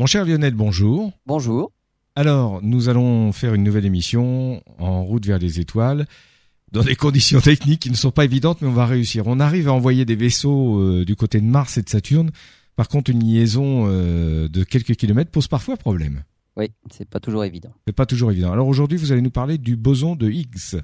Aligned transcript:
Mon 0.00 0.06
cher 0.06 0.24
Lionel, 0.24 0.54
bonjour. 0.54 1.12
Bonjour. 1.26 1.72
Alors, 2.16 2.62
nous 2.62 2.88
allons 2.88 3.32
faire 3.32 3.52
une 3.52 3.62
nouvelle 3.62 3.84
émission 3.84 4.62
en 4.78 5.04
route 5.04 5.26
vers 5.26 5.38
les 5.38 5.60
étoiles, 5.60 6.06
dans 6.72 6.82
des 6.82 6.96
conditions 6.96 7.38
techniques 7.38 7.80
qui 7.80 7.90
ne 7.90 7.96
sont 7.96 8.10
pas 8.10 8.24
évidentes, 8.24 8.62
mais 8.62 8.68
on 8.68 8.72
va 8.72 8.86
réussir. 8.86 9.26
On 9.26 9.38
arrive 9.40 9.68
à 9.68 9.74
envoyer 9.74 10.06
des 10.06 10.16
vaisseaux 10.16 10.80
euh, 10.80 11.04
du 11.04 11.16
côté 11.16 11.38
de 11.38 11.44
Mars 11.44 11.76
et 11.76 11.82
de 11.82 11.88
Saturne. 11.90 12.30
Par 12.76 12.88
contre, 12.88 13.10
une 13.10 13.22
liaison 13.22 13.88
euh, 13.88 14.48
de 14.48 14.64
quelques 14.64 14.94
kilomètres 14.94 15.30
pose 15.30 15.48
parfois 15.48 15.76
problème. 15.76 16.24
Oui, 16.56 16.70
c'est 16.90 17.06
pas 17.06 17.20
toujours 17.20 17.44
évident. 17.44 17.74
C'est 17.86 17.92
pas 17.92 18.06
toujours 18.06 18.30
évident. 18.30 18.52
Alors 18.52 18.68
aujourd'hui, 18.68 18.96
vous 18.96 19.12
allez 19.12 19.20
nous 19.20 19.30
parler 19.30 19.58
du 19.58 19.76
boson 19.76 20.16
de 20.16 20.30
Higgs. 20.30 20.80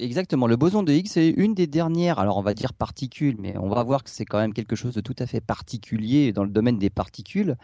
Exactement. 0.00 0.46
Le 0.46 0.54
boson 0.54 0.84
de 0.84 0.92
Higgs 0.92 1.16
est 1.16 1.30
une 1.30 1.54
des 1.54 1.66
dernières, 1.66 2.20
alors 2.20 2.36
on 2.36 2.42
va 2.42 2.54
dire 2.54 2.72
particules, 2.72 3.34
mais 3.40 3.58
on 3.58 3.68
va 3.68 3.82
voir 3.82 4.04
que 4.04 4.10
c'est 4.10 4.24
quand 4.24 4.38
même 4.38 4.54
quelque 4.54 4.76
chose 4.76 4.94
de 4.94 5.00
tout 5.00 5.16
à 5.18 5.26
fait 5.26 5.40
particulier 5.40 6.32
dans 6.32 6.44
le 6.44 6.50
domaine 6.50 6.78
des 6.78 6.88
particules, 6.88 7.56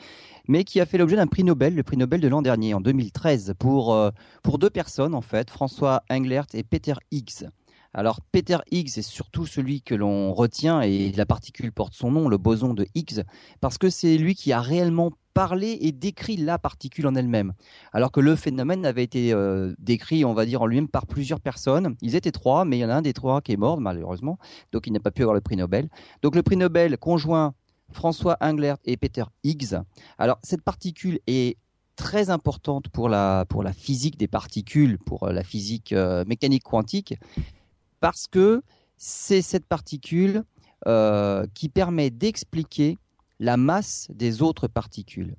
mais 0.48 0.65
qui 0.65 0.80
a 0.80 0.87
fait 0.87 0.98
l'objet 0.98 1.15
d'un 1.15 1.29
prix 1.29 1.45
Nobel, 1.45 1.77
le 1.77 1.84
prix 1.84 1.97
Nobel 1.97 2.20
de 2.20 2.27
l'an 2.27 2.43
dernier, 2.43 2.75
en 2.75 2.80
2013, 2.80 3.55
pour, 3.56 3.95
euh, 3.95 4.11
pour 4.42 4.59
deux 4.59 4.70
personnes 4.70 5.15
en 5.15 5.20
fait, 5.20 5.48
François 5.48 6.02
Englert 6.11 6.47
et 6.55 6.65
Peter 6.65 6.95
Higgs. 7.12 7.47
Alors 7.95 8.21
Peter 8.33 8.59
Higgs 8.71 8.98
est 8.98 9.03
surtout 9.03 9.47
celui 9.47 9.80
que 9.80 9.95
l'on 9.95 10.34
retient 10.34 10.83
et 10.83 11.12
la 11.12 11.27
particule 11.27 11.73
porte 11.73 11.95
son 11.95 12.11
nom, 12.11 12.29
le 12.29 12.39
boson 12.39 12.75
de 12.75 12.87
Higgs, 12.95 13.23
parce 13.61 13.79
que 13.79 13.89
c'est 13.89 14.19
lui 14.19 14.34
qui 14.34 14.53
a 14.53 14.61
réellement 14.61 15.12
parlé 15.33 15.79
et 15.80 15.93
décrit 15.93 16.37
la 16.37 16.59
particule 16.59 17.07
en 17.07 17.15
elle-même. 17.15 17.53
Alors 17.93 18.12
que 18.12 18.20
le 18.20 18.37
phénomène 18.37 18.84
avait 18.84 19.03
été 19.03 19.33
euh, 19.33 19.75
décrit, 19.79 20.25
on 20.25 20.34
va 20.34 20.45
dire, 20.47 20.62
en 20.62 20.67
lui-même 20.67 20.89
par 20.89 21.07
plusieurs 21.07 21.41
personnes. 21.41 21.97
Ils 22.03 22.15
étaient 22.15 22.33
trois, 22.33 22.65
mais 22.65 22.79
il 22.79 22.80
y 22.80 22.84
en 22.84 22.91
a 22.91 22.95
un 22.95 23.03
des 23.03 23.12
trois 23.12 23.41
qui 23.41 23.53
est 23.53 23.57
mort, 23.57 23.80
malheureusement, 23.80 24.39
donc 24.73 24.87
il 24.87 24.92
n'a 24.92 25.01
pas 25.01 25.11
pu 25.11 25.23
avoir 25.23 25.34
le 25.34 25.41
prix 25.41 25.56
Nobel. 25.56 25.89
Donc 26.23 26.34
le 26.34 26.42
prix 26.42 26.56
Nobel 26.56 26.98
conjoint 26.98 27.55
François 27.92 28.37
Englert 28.41 28.77
et 28.84 28.97
Peter 28.97 29.25
Higgs. 29.45 29.77
Alors 30.19 30.39
cette 30.42 30.62
particule 30.62 31.20
est 31.27 31.59
très 31.97 32.31
importante 32.31 32.89
pour 32.89 33.09
la, 33.09 33.45
pour 33.48 33.62
la 33.62 33.73
physique 33.73 34.19
des 34.19 34.27
particules, 34.27 34.98
pour 34.98 35.29
la 35.29 35.45
physique 35.45 35.92
euh, 35.92 36.25
mécanique 36.27 36.64
quantique, 36.64 37.14
parce 38.05 38.27
que 38.27 38.60
c'est 38.98 39.41
cette 39.41 39.64
particule 39.64 40.44
euh, 40.86 41.47
qui 41.55 41.70
permet 41.70 42.11
d'expliquer 42.11 42.98
la 43.41 43.56
masse 43.56 44.08
des 44.12 44.42
autres 44.42 44.69
particules. 44.69 45.36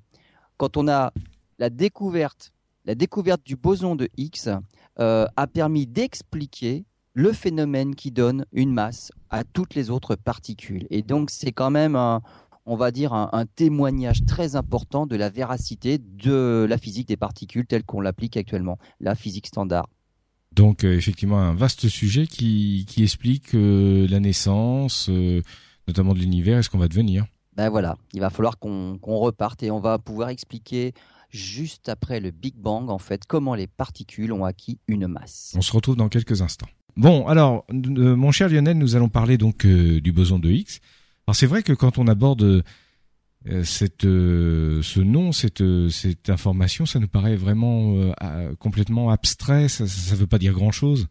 Quand 0.56 0.76
on 0.76 0.88
a 0.88 1.12
la 1.60 1.70
découverte, 1.70 2.50
la 2.84 2.96
découverte 2.96 3.46
du 3.46 3.54
boson 3.54 3.94
de 3.94 4.08
Higgs 4.16 4.58
euh, 4.98 5.26
a 5.36 5.46
permis 5.46 5.86
d'expliquer 5.86 6.84
le 7.14 7.32
phénomène 7.32 7.94
qui 7.94 8.10
donne 8.10 8.44
une 8.50 8.72
masse 8.72 9.12
à 9.30 9.44
toutes 9.44 9.76
les 9.76 9.90
autres 9.90 10.16
particules. 10.16 10.88
Et 10.90 11.02
donc 11.02 11.30
c'est 11.30 11.52
quand 11.52 11.70
même 11.70 11.94
on 11.94 12.74
va 12.74 12.90
dire 12.90 13.12
un, 13.12 13.46
témoignage 13.46 14.24
très 14.26 14.56
important 14.56 15.06
de 15.06 15.14
la 15.14 15.30
véracité 15.30 15.98
de 15.98 16.66
la 16.68 16.78
physique 16.78 17.06
des 17.06 17.16
particules 17.16 17.64
telle 17.64 17.84
qu'on 17.84 18.00
l'applique 18.00 18.36
actuellement, 18.36 18.76
la 18.98 19.14
physique 19.14 19.46
standard. 19.46 19.86
Donc 20.56 20.84
euh, 20.84 20.96
effectivement 20.96 21.38
un 21.38 21.54
vaste 21.54 21.86
sujet 21.88 22.26
qui, 22.26 22.86
qui 22.88 23.02
explique 23.04 23.54
euh, 23.54 24.08
la 24.08 24.20
naissance, 24.20 25.08
euh, 25.10 25.42
notamment 25.86 26.14
de 26.14 26.18
l'univers 26.18 26.58
et 26.58 26.62
ce 26.62 26.70
qu'on 26.70 26.78
va 26.78 26.88
devenir? 26.88 27.26
Ben 27.54 27.68
voilà, 27.68 27.96
il 28.14 28.20
va 28.20 28.30
falloir 28.30 28.58
qu'on 28.58 28.98
reparte 29.02 29.62
et 29.62 29.70
on 29.70 29.80
va 29.80 29.98
pouvoir 29.98 30.30
expliquer 30.30 30.94
juste 31.30 31.90
après 31.90 32.20
le 32.20 32.30
Big 32.30 32.54
Bang 32.56 32.88
en 32.88 32.98
fait 32.98 33.26
comment 33.26 33.54
les 33.54 33.66
particules 33.66 34.32
ont 34.32 34.44
acquis 34.44 34.78
une 34.88 35.06
masse. 35.06 35.54
On 35.56 35.60
se 35.60 35.72
retrouve 35.72 35.96
dans 35.96 36.08
quelques 36.08 36.40
instants. 36.40 36.68
Bon, 36.96 37.26
alors 37.26 37.66
mon 37.70 38.30
cher 38.32 38.48
Lionel, 38.48 38.78
nous 38.78 38.96
allons 38.96 39.10
parler 39.10 39.36
donc 39.36 39.66
du 39.66 40.12
boson 40.12 40.38
de 40.38 40.50
Higgs. 40.50 40.80
Alors 41.26 41.36
c'est 41.36 41.46
vrai 41.46 41.62
que 41.62 41.74
quand 41.74 41.98
on 41.98 42.06
aborde 42.08 42.64
cette, 43.64 44.04
euh, 44.04 44.82
ce 44.82 45.00
nom, 45.00 45.32
cette, 45.32 45.60
euh, 45.60 45.88
cette 45.88 46.30
information, 46.30 46.84
ça 46.86 46.98
nous 46.98 47.08
paraît 47.08 47.36
vraiment 47.36 48.12
complètement 48.58 49.10
abstrait. 49.10 49.68
Ça 49.68 49.84
ne 49.84 50.16
veut 50.16 50.26
pas 50.26 50.38
dire 50.38 50.52
grand-chose. 50.52 51.08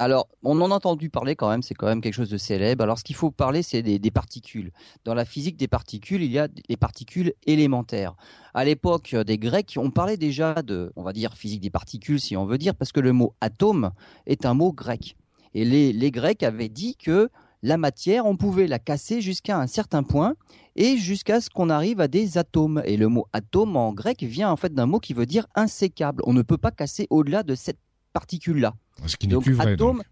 Alors, 0.00 0.26
on 0.42 0.60
en 0.60 0.72
a 0.72 0.74
entendu 0.74 1.08
parler 1.08 1.36
quand 1.36 1.48
même, 1.48 1.62
c'est 1.62 1.74
quand 1.74 1.86
même 1.86 2.00
quelque 2.00 2.14
chose 2.14 2.30
de 2.30 2.36
célèbre. 2.36 2.82
Alors, 2.82 2.98
ce 2.98 3.04
qu'il 3.04 3.14
faut 3.14 3.30
parler, 3.30 3.62
c'est 3.62 3.80
des, 3.80 4.00
des, 4.00 4.10
particules. 4.10 4.72
Dans 5.04 5.14
la 5.14 5.24
physique 5.24 5.56
des 5.56 5.68
particules, 5.68 6.22
il 6.22 6.32
y 6.32 6.38
a 6.38 6.48
les 6.68 6.76
particules 6.76 7.32
élémentaires. 7.46 8.14
À 8.54 8.64
l'époque 8.64 9.14
des 9.14 9.38
Grecs, 9.38 9.74
on 9.76 9.90
parlait 9.90 10.16
déjà 10.16 10.62
de, 10.62 10.92
on 10.96 11.04
va 11.04 11.12
dire, 11.12 11.34
physique 11.34 11.60
des 11.60 11.70
particules, 11.70 12.20
si 12.20 12.36
on 12.36 12.44
veut 12.44 12.58
dire, 12.58 12.74
parce 12.74 12.90
que 12.90 13.00
le 13.00 13.12
mot 13.12 13.34
atome 13.40 13.92
est 14.26 14.46
un 14.46 14.54
mot 14.54 14.72
grec. 14.72 15.16
Et 15.54 15.64
les, 15.64 15.92
les 15.92 16.10
Grecs 16.10 16.42
avaient 16.42 16.68
dit 16.68 16.96
que 16.96 17.30
la 17.64 17.78
matière, 17.78 18.26
on 18.26 18.36
pouvait 18.36 18.66
la 18.66 18.78
casser 18.78 19.22
jusqu'à 19.22 19.58
un 19.58 19.66
certain 19.66 20.02
point 20.02 20.34
et 20.76 20.98
jusqu'à 20.98 21.40
ce 21.40 21.48
qu'on 21.48 21.70
arrive 21.70 21.98
à 21.98 22.08
des 22.08 22.36
atomes. 22.36 22.82
Et 22.84 22.98
le 22.98 23.08
mot 23.08 23.26
atome 23.32 23.78
en 23.78 23.94
grec 23.94 24.22
vient 24.22 24.50
en 24.50 24.56
fait 24.56 24.74
d'un 24.74 24.84
mot 24.84 25.00
qui 25.00 25.14
veut 25.14 25.24
dire 25.24 25.46
insécable. 25.54 26.22
On 26.26 26.34
ne 26.34 26.42
peut 26.42 26.58
pas 26.58 26.70
casser 26.70 27.06
au-delà 27.08 27.42
de 27.42 27.54
cette 27.54 27.78
particule-là. 28.12 28.74
Ce 29.06 29.16
qui 29.16 29.28
n'est 29.28 29.38
plus 29.38 29.54
vrai. 29.54 29.72
Atome, 29.72 30.02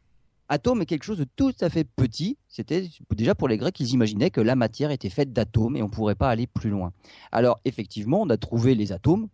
atome 0.48 0.80
est 0.80 0.86
quelque 0.86 1.04
chose 1.04 1.18
de 1.18 1.26
tout 1.36 1.52
à 1.60 1.68
fait 1.68 1.84
petit. 1.84 2.38
C'était 2.48 2.88
déjà 3.14 3.34
pour 3.34 3.48
les 3.48 3.58
Grecs, 3.58 3.78
ils 3.80 3.90
imaginaient 3.90 4.30
que 4.30 4.40
la 4.40 4.56
matière 4.56 4.90
était 4.90 5.10
faite 5.10 5.34
d'atomes 5.34 5.76
et 5.76 5.82
on 5.82 5.88
ne 5.88 5.92
pourrait 5.92 6.14
pas 6.14 6.30
aller 6.30 6.46
plus 6.46 6.70
loin. 6.70 6.94
Alors 7.32 7.60
effectivement, 7.66 8.22
on 8.22 8.30
a 8.30 8.38
trouvé 8.38 8.74
les 8.74 8.92
atomes 8.92 9.28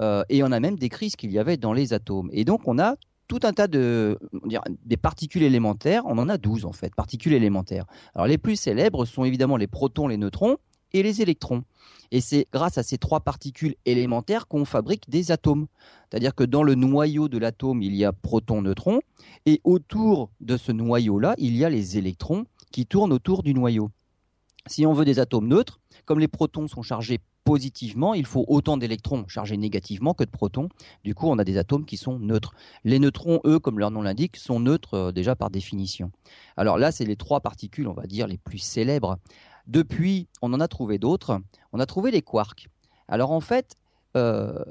euh, 0.00 0.24
et 0.28 0.42
on 0.42 0.50
a 0.50 0.58
même 0.58 0.76
décrit 0.76 1.10
ce 1.10 1.16
qu'il 1.16 1.30
y 1.30 1.38
avait 1.38 1.58
dans 1.58 1.74
les 1.74 1.92
atomes. 1.92 2.28
Et 2.32 2.44
donc 2.44 2.62
on 2.66 2.80
a 2.80 2.96
tout 3.32 3.46
un 3.46 3.54
tas 3.54 3.66
de 3.66 4.18
particules 5.00 5.42
élémentaires. 5.42 6.02
On 6.04 6.18
en 6.18 6.28
a 6.28 6.36
12 6.36 6.66
en 6.66 6.72
fait, 6.72 6.94
particules 6.94 7.32
élémentaires. 7.32 7.86
Alors 8.14 8.26
les 8.26 8.36
plus 8.36 8.56
célèbres 8.56 9.06
sont 9.06 9.24
évidemment 9.24 9.56
les 9.56 9.66
protons, 9.66 10.06
les 10.06 10.18
neutrons 10.18 10.58
et 10.92 11.02
les 11.02 11.22
électrons. 11.22 11.64
Et 12.10 12.20
c'est 12.20 12.46
grâce 12.52 12.76
à 12.76 12.82
ces 12.82 12.98
trois 12.98 13.20
particules 13.20 13.74
élémentaires 13.86 14.46
qu'on 14.48 14.66
fabrique 14.66 15.08
des 15.08 15.32
atomes. 15.32 15.66
C'est-à-dire 16.10 16.34
que 16.34 16.44
dans 16.44 16.62
le 16.62 16.74
noyau 16.74 17.28
de 17.28 17.38
l'atome, 17.38 17.80
il 17.80 17.96
y 17.96 18.04
a 18.04 18.12
protons, 18.12 18.60
neutrons, 18.60 19.00
et 19.46 19.62
autour 19.64 20.28
de 20.42 20.58
ce 20.58 20.70
noyau-là, 20.70 21.34
il 21.38 21.56
y 21.56 21.64
a 21.64 21.70
les 21.70 21.96
électrons 21.96 22.44
qui 22.70 22.84
tournent 22.84 23.14
autour 23.14 23.42
du 23.42 23.54
noyau. 23.54 23.90
Si 24.66 24.86
on 24.86 24.92
veut 24.92 25.04
des 25.04 25.18
atomes 25.18 25.48
neutres, 25.48 25.80
comme 26.04 26.20
les 26.20 26.28
protons 26.28 26.68
sont 26.68 26.82
chargés 26.82 27.20
positivement, 27.44 28.14
il 28.14 28.26
faut 28.26 28.44
autant 28.46 28.76
d'électrons 28.76 29.26
chargés 29.26 29.56
négativement 29.56 30.14
que 30.14 30.22
de 30.22 30.30
protons. 30.30 30.68
Du 31.02 31.14
coup, 31.14 31.26
on 31.28 31.38
a 31.38 31.44
des 31.44 31.58
atomes 31.58 31.84
qui 31.84 31.96
sont 31.96 32.18
neutres. 32.18 32.54
Les 32.84 33.00
neutrons, 33.00 33.40
eux, 33.44 33.58
comme 33.58 33.80
leur 33.80 33.90
nom 33.90 34.02
l'indique, 34.02 34.36
sont 34.36 34.60
neutres 34.60 34.94
euh, 34.94 35.12
déjà 35.12 35.34
par 35.34 35.50
définition. 35.50 36.12
Alors 36.56 36.78
là, 36.78 36.92
c'est 36.92 37.04
les 37.04 37.16
trois 37.16 37.40
particules, 37.40 37.88
on 37.88 37.92
va 37.92 38.06
dire, 38.06 38.28
les 38.28 38.38
plus 38.38 38.58
célèbres. 38.58 39.18
Depuis, 39.66 40.28
on 40.40 40.52
en 40.52 40.60
a 40.60 40.68
trouvé 40.68 40.98
d'autres. 40.98 41.40
On 41.72 41.80
a 41.80 41.86
trouvé 41.86 42.10
les 42.10 42.22
quarks. 42.22 42.68
Alors 43.08 43.32
en 43.32 43.40
fait, 43.40 43.76
euh, 44.16 44.62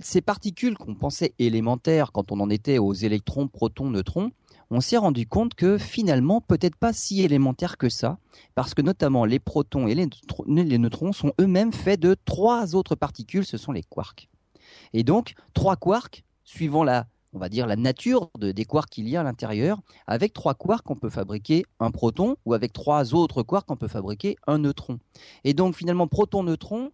ces 0.00 0.20
particules 0.20 0.76
qu'on 0.76 0.94
pensait 0.94 1.34
élémentaires 1.38 2.12
quand 2.12 2.32
on 2.32 2.40
en 2.40 2.50
était 2.50 2.78
aux 2.78 2.94
électrons, 2.94 3.46
protons, 3.46 3.90
neutrons, 3.90 4.32
on 4.70 4.80
s'est 4.80 4.96
rendu 4.96 5.26
compte 5.26 5.54
que 5.54 5.78
finalement, 5.78 6.40
peut-être 6.40 6.76
pas 6.76 6.92
si 6.92 7.22
élémentaire 7.22 7.76
que 7.76 7.88
ça, 7.88 8.18
parce 8.54 8.74
que 8.74 8.82
notamment 8.82 9.24
les 9.24 9.38
protons 9.38 9.86
et 9.86 9.94
les, 9.94 10.78
neutrons 10.78 11.12
sont 11.12 11.32
eux-mêmes 11.40 11.72
faits 11.72 12.00
de 12.00 12.16
trois 12.24 12.74
autres 12.74 12.96
particules, 12.96 13.44
ce 13.44 13.58
sont 13.58 13.72
les 13.72 13.82
quarks. 13.82 14.28
Et 14.92 15.04
donc, 15.04 15.34
trois 15.54 15.76
quarks, 15.76 16.24
suivant 16.44 16.84
la, 16.84 17.06
nature 17.76 18.30
des 18.38 18.64
quarks 18.64 18.90
qu'il 18.90 19.08
y 19.08 19.16
a 19.16 19.20
à 19.20 19.24
l'intérieur, 19.24 19.80
avec 20.06 20.32
trois 20.32 20.54
quarks, 20.54 20.90
on 20.90 20.96
peut 20.96 21.10
fabriquer 21.10 21.64
un 21.78 21.90
proton, 21.90 22.36
ou 22.44 22.54
avec 22.54 22.72
trois 22.72 23.14
autres 23.14 23.42
quarks, 23.42 23.70
on 23.70 23.76
peut 23.76 23.88
fabriquer 23.88 24.36
un 24.46 24.58
neutron. 24.58 24.98
Et 25.44 25.54
donc, 25.54 25.76
finalement, 25.76 26.08
protons-neutrons 26.08 26.90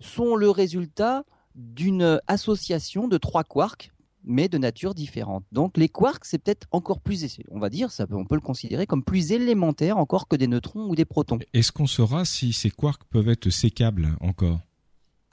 sont 0.00 0.34
le 0.34 0.50
résultat 0.50 1.24
d'une 1.54 2.20
association 2.26 3.08
de 3.08 3.16
trois 3.16 3.44
quarks 3.44 3.92
mais 4.26 4.48
de 4.48 4.58
nature 4.58 4.94
différente. 4.94 5.44
Donc 5.52 5.76
les 5.76 5.88
quarks, 5.88 6.24
c'est 6.24 6.38
peut-être 6.38 6.66
encore 6.72 7.00
plus, 7.00 7.38
on 7.50 7.58
va 7.58 7.70
dire, 7.70 7.90
ça 7.90 8.06
on 8.10 8.24
peut 8.24 8.34
le 8.34 8.40
considérer 8.40 8.86
comme 8.86 9.02
plus 9.02 9.32
élémentaire 9.32 9.96
encore 9.96 10.28
que 10.28 10.36
des 10.36 10.48
neutrons 10.48 10.88
ou 10.88 10.94
des 10.94 11.04
protons. 11.04 11.38
Est-ce 11.54 11.72
qu'on 11.72 11.86
saura 11.86 12.24
si 12.24 12.52
ces 12.52 12.70
quarks 12.70 13.04
peuvent 13.10 13.28
être 13.28 13.50
sécables 13.50 14.16
encore? 14.20 14.60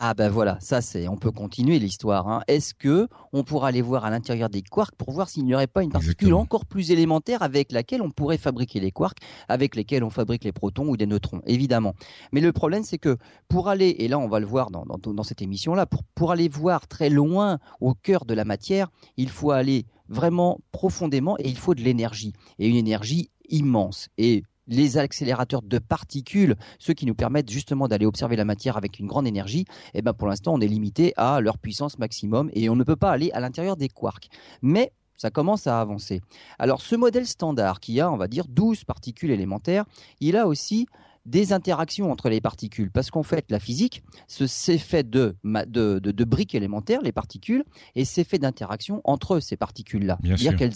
Ah 0.06 0.14
ben 0.14 0.30
voilà, 0.30 0.58
ça 0.60 0.82
c'est, 0.82 1.08
on 1.08 1.16
peut 1.16 1.32
continuer 1.32 1.80
l'histoire. 1.80 2.28
Hein. 2.28 2.42
Est-ce 2.50 2.74
que 2.74 3.08
on 3.32 3.46
pourra 3.46 3.70
aller 3.70 3.82
voir 3.82 4.04
à 4.04 4.10
l'intérieur 4.10 4.50
des 4.50 4.62
quarks 4.62 4.96
pour 4.96 5.12
voir 5.12 5.30
s'il 5.30 5.46
n'y 5.46 5.56
aurait 5.56 5.66
pas 5.66 5.82
une 5.82 5.94
particule 5.94 6.34
encore 6.34 6.66
plus 6.66 6.92
élémentaire 6.92 7.42
avec 7.42 7.72
laquelle 7.72 8.02
on 8.02 8.12
pourrait 8.12 8.38
fabriquer 8.38 8.82
les 8.82 8.92
quarks, 8.92 9.20
avec 9.48 9.78
lesquels 9.78 10.04
on 10.04 10.10
fabrique 10.10 10.44
les 10.44 10.52
protons 10.52 10.90
ou 10.90 10.98
des 10.98 11.06
neutrons, 11.06 11.40
évidemment. 11.46 11.94
Mais 12.34 12.42
le 12.42 12.52
problème 12.52 12.84
c'est 12.84 12.98
que 12.98 13.16
pour 13.48 13.70
aller, 13.70 13.96
et 14.00 14.10
là 14.10 14.20
on 14.20 14.28
va 14.28 14.42
le 14.42 14.46
voir 14.46 14.72
dans, 14.72 14.84
dans, 14.84 15.24
cette 15.24 15.42
émission-là, 15.42 15.86
pour, 15.86 16.04
pour 16.16 16.34
aller 16.34 16.50
voir 16.50 16.86
très 16.86 17.10
loin 17.10 17.60
au 17.80 17.94
cœur 17.94 18.26
de 18.26 18.34
la 18.34 18.44
matière, 18.44 18.90
il 19.16 19.30
faut 19.30 19.52
aller 19.52 19.86
vraiment 20.10 20.60
profondément 20.74 21.38
et 21.40 21.48
il 21.48 21.58
faut 21.58 21.76
de 21.76 21.82
l'énergie 21.82 22.34
et 22.60 22.68
une 22.68 22.76
énergie 22.76 23.30
immense. 23.48 24.10
Et 24.18 24.44
les 24.68 24.98
accélérateurs 24.98 25.62
de 25.62 25.80
particules, 25.80 26.56
ceux 26.80 26.94
qui 26.94 27.06
nous 27.06 27.16
permettent 27.16 27.50
justement 27.50 27.88
d'aller 27.88 28.06
observer 28.06 28.36
la 28.36 28.46
matière 28.46 28.78
avec 28.78 29.00
une 29.00 29.08
grande 29.08 29.28
énergie, 29.28 29.66
eh 29.94 30.02
ben 30.02 30.14
pour 30.14 30.28
l'instant 30.28 30.54
on 30.54 30.62
est 30.62 30.68
limité 30.68 31.14
à 31.18 31.42
leur 31.42 31.58
puissance 31.58 32.00
maximum 32.00 32.50
et 32.54 32.70
on 32.70 32.76
ne 32.76 32.84
peut 32.84 32.96
pas 32.96 33.12
aller 33.12 33.32
à 33.32 33.40
l'intérieur 33.40 33.78
des 33.78 33.90
quarks. 33.90 34.30
Mais 34.62 34.92
ça 35.18 35.30
commence 35.30 35.68
à 35.68 35.80
avancer. 35.80 36.22
Alors 36.60 36.82
ce 36.82 36.96
modèle 36.96 37.28
standard 37.28 37.80
qui 37.80 38.00
a, 38.00 38.12
on 38.12 38.18
va 38.18 38.28
dire, 38.28 38.46
12 38.48 38.84
particules 38.84 39.32
élémentaires, 39.32 39.86
il 40.20 40.36
a 40.36 40.48
aussi 40.48 40.88
des 41.26 41.54
interactions 41.54 42.12
entre 42.12 42.30
les 42.30 42.42
particules. 42.42 42.92
Parce 42.92 43.12
qu'en 43.12 43.24
fait, 43.24 43.50
la 43.50 43.60
physique, 43.60 44.04
c'est 44.28 44.78
fait 44.78 45.10
de, 45.10 45.36
de, 45.44 46.00
de, 46.00 46.24
briques 46.24 46.56
élémentaires, 46.56 47.02
les 47.02 47.12
particules, 47.12 47.64
et 47.96 48.06
c'est 48.06 48.24
fait 48.24 48.40
d'interactions 48.40 49.02
entre 49.04 49.40
ces 49.40 49.56
particules-là. 49.58 50.18
C'est-à-dire 50.24 50.56
qu'il 50.56 50.74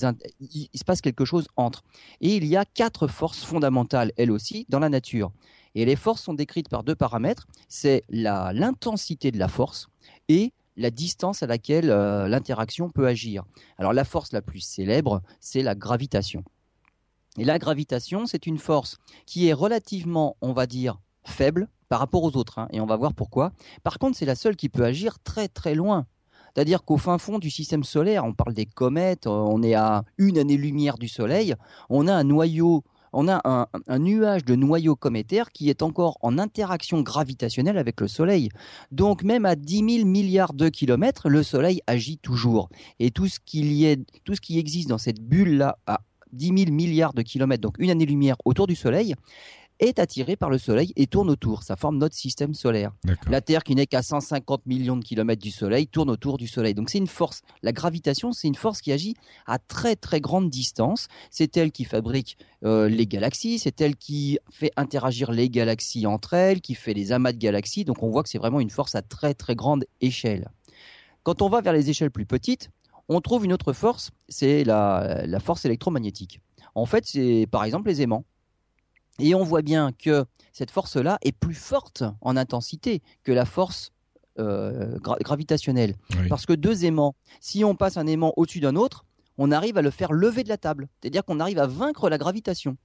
se 0.73 0.83
passe 0.85 1.01
quelque 1.01 1.25
chose 1.25 1.47
entre. 1.57 1.83
Et 2.21 2.35
il 2.35 2.45
y 2.45 2.55
a 2.55 2.65
quatre 2.65 3.07
forces 3.07 3.43
fondamentales, 3.43 4.11
elles 4.17 4.31
aussi, 4.31 4.65
dans 4.69 4.79
la 4.79 4.89
nature. 4.89 5.31
Et 5.75 5.85
les 5.85 5.95
forces 5.95 6.23
sont 6.23 6.33
décrites 6.33 6.69
par 6.69 6.83
deux 6.83 6.95
paramètres. 6.95 7.47
C'est 7.67 8.03
l'intensité 8.09 9.31
de 9.31 9.37
la 9.37 9.47
force 9.47 9.89
et 10.27 10.53
la 10.77 10.91
distance 10.91 11.43
à 11.43 11.47
laquelle 11.47 11.89
euh, 11.89 12.27
l'interaction 12.27 12.89
peut 12.89 13.07
agir. 13.07 13.43
Alors 13.77 13.93
la 13.93 14.03
force 14.03 14.31
la 14.31 14.41
plus 14.41 14.59
célèbre, 14.59 15.21
c'est 15.39 15.63
la 15.63 15.75
gravitation. 15.75 16.43
Et 17.37 17.45
la 17.45 17.59
gravitation, 17.59 18.25
c'est 18.25 18.47
une 18.47 18.57
force 18.57 18.97
qui 19.25 19.47
est 19.47 19.53
relativement, 19.53 20.37
on 20.41 20.53
va 20.53 20.65
dire, 20.65 20.99
faible 21.23 21.67
par 21.89 21.99
rapport 21.99 22.23
aux 22.23 22.35
autres. 22.35 22.59
Hein, 22.59 22.67
et 22.71 22.81
on 22.81 22.85
va 22.85 22.95
voir 22.95 23.13
pourquoi. 23.13 23.51
Par 23.83 23.99
contre, 23.99 24.17
c'est 24.17 24.25
la 24.25 24.35
seule 24.35 24.55
qui 24.55 24.69
peut 24.69 24.83
agir 24.83 25.19
très 25.19 25.47
très 25.47 25.75
loin. 25.75 26.05
C'est-à-dire 26.53 26.83
qu'au 26.83 26.97
fin 26.97 27.17
fond 27.19 27.37
du 27.37 27.51
système 27.51 27.83
solaire, 27.83 28.25
on 28.25 28.33
parle 28.33 28.53
des 28.53 28.65
comètes, 28.65 29.27
euh, 29.27 29.29
on 29.29 29.61
est 29.61 29.75
à 29.75 30.03
une 30.17 30.39
année-lumière 30.39 30.97
du 30.97 31.07
Soleil, 31.07 31.53
on 31.89 32.07
a 32.07 32.13
un 32.13 32.23
noyau 32.23 32.83
on 33.13 33.27
a 33.27 33.41
un, 33.87 33.99
nuage 33.99 34.45
de 34.45 34.55
noyaux 34.55 34.95
cométaires 34.95 35.51
qui 35.51 35.69
est 35.69 35.81
encore 35.81 36.17
en 36.21 36.37
interaction 36.37 37.01
gravitationnelle 37.01 37.77
avec 37.77 38.01
le 38.01 38.07
Soleil. 38.07 38.49
Donc 38.91 39.23
même 39.23 39.45
à 39.45 39.55
10 39.55 39.97
000 39.97 40.05
milliards 40.05 40.53
de 40.53 40.69
kilomètres, 40.69 41.29
le 41.29 41.41
Soleil 41.41 41.81
agit 41.87 42.17
toujours. 42.17 42.69
Et 42.99 43.11
tout 43.11 43.27
ce, 43.27 43.39
tout 44.23 44.35
ce 44.35 44.41
qui 44.41 44.59
existe 44.59 44.89
dans 44.89 44.97
cette 44.97 45.21
bulle-là 45.21 45.79
à 45.87 46.01
10 46.33 46.65
000 46.65 46.71
milliards 46.71 47.13
de 47.13 47.21
kilomètres, 47.21 47.61
donc 47.61 47.75
une 47.79 47.89
année-lumière 47.89 48.35
autour 48.45 48.67
du 48.67 48.75
Soleil, 48.75 49.15
est 49.79 49.99
attiré 49.99 50.35
par 50.35 50.49
le 50.49 50.57
Soleil 50.57 50.91
et 50.95 51.07
tourne 51.07 51.29
autour. 51.29 51.63
Ça 51.63 51.75
forme 51.75 51.97
notre 51.97 52.15
système 52.15 52.53
solaire. 52.53 52.91
La 53.27 53.41
Terre, 53.41 53.63
qui 53.63 53.75
n'est 53.75 53.85
qu'à 53.85 54.01
150 54.01 54.65
millions 54.65 54.97
de 54.97 55.03
kilomètres 55.03 55.41
du 55.41 55.51
Soleil, 55.51 55.87
tourne 55.87 56.09
autour 56.09 56.37
du 56.37 56.47
Soleil. 56.47 56.73
Donc 56.73 56.89
c'est 56.89 56.97
une 56.97 57.07
force. 57.07 57.41
La 57.61 57.71
gravitation, 57.71 58.31
c'est 58.31 58.47
une 58.47 58.55
force 58.55 58.81
qui 58.81 58.91
agit 58.91 59.15
à 59.45 59.59
très 59.59 59.95
très 59.95 60.19
grande 60.19 60.49
distance. 60.49 61.07
C'est 61.29 61.55
elle 61.57 61.71
qui 61.71 61.85
fabrique 61.85 62.37
euh, 62.63 62.89
les 62.89 63.05
galaxies, 63.05 63.59
c'est 63.59 63.79
elle 63.81 63.95
qui 63.95 64.39
fait 64.51 64.71
interagir 64.77 65.31
les 65.31 65.49
galaxies 65.49 66.07
entre 66.07 66.33
elles, 66.33 66.61
qui 66.61 66.73
fait 66.73 66.93
les 66.93 67.11
amas 67.11 67.31
de 67.31 67.37
galaxies. 67.37 67.85
Donc 67.85 68.01
on 68.03 68.09
voit 68.09 68.23
que 68.23 68.29
c'est 68.29 68.39
vraiment 68.39 68.59
une 68.59 68.69
force 68.69 68.95
à 68.95 69.01
très 69.01 69.33
très 69.33 69.55
grande 69.55 69.85
échelle. 70.01 70.49
Quand 71.23 71.41
on 71.41 71.49
va 71.49 71.61
vers 71.61 71.73
les 71.73 71.89
échelles 71.89 72.09
plus 72.09 72.25
petites, 72.25 72.69
on 73.09 73.21
trouve 73.21 73.45
une 73.45 73.53
autre 73.53 73.73
force, 73.73 74.11
c'est 74.29 74.63
la, 74.63 75.23
la 75.25 75.39
force 75.39 75.65
électromagnétique. 75.65 76.41
En 76.75 76.85
fait, 76.85 77.05
c'est 77.05 77.47
par 77.49 77.63
exemple 77.63 77.87
les 77.87 78.01
aimants. 78.01 78.25
Et 79.19 79.33
on 79.33 79.43
voit 79.43 79.63
bien 79.63 79.91
que 79.91 80.25
cette 80.53 80.71
force-là 80.71 81.17
est 81.23 81.31
plus 81.31 81.55
forte 81.55 82.03
en 82.21 82.37
intensité 82.37 83.01
que 83.23 83.31
la 83.31 83.45
force 83.45 83.91
euh, 84.39 84.99
gravitationnelle. 84.99 85.95
Parce 86.29 86.45
que 86.45 86.53
deux 86.53 86.85
aimants, 86.85 87.15
si 87.39 87.63
on 87.63 87.75
passe 87.75 87.97
un 87.97 88.05
aimant 88.05 88.33
au-dessus 88.37 88.59
d'un 88.59 88.75
autre, 88.75 89.05
on 89.39 89.51
arrive 89.51 89.77
à 89.77 89.81
le 89.81 89.89
faire 89.89 90.13
lever 90.13 90.43
de 90.43 90.49
la 90.49 90.57
table. 90.57 90.87
C'est-à-dire 91.01 91.25
qu'on 91.25 91.39
arrive 91.39 91.57
à 91.57 91.65
vaincre 91.65 92.09
la 92.09 92.19
gravitation. 92.19 92.77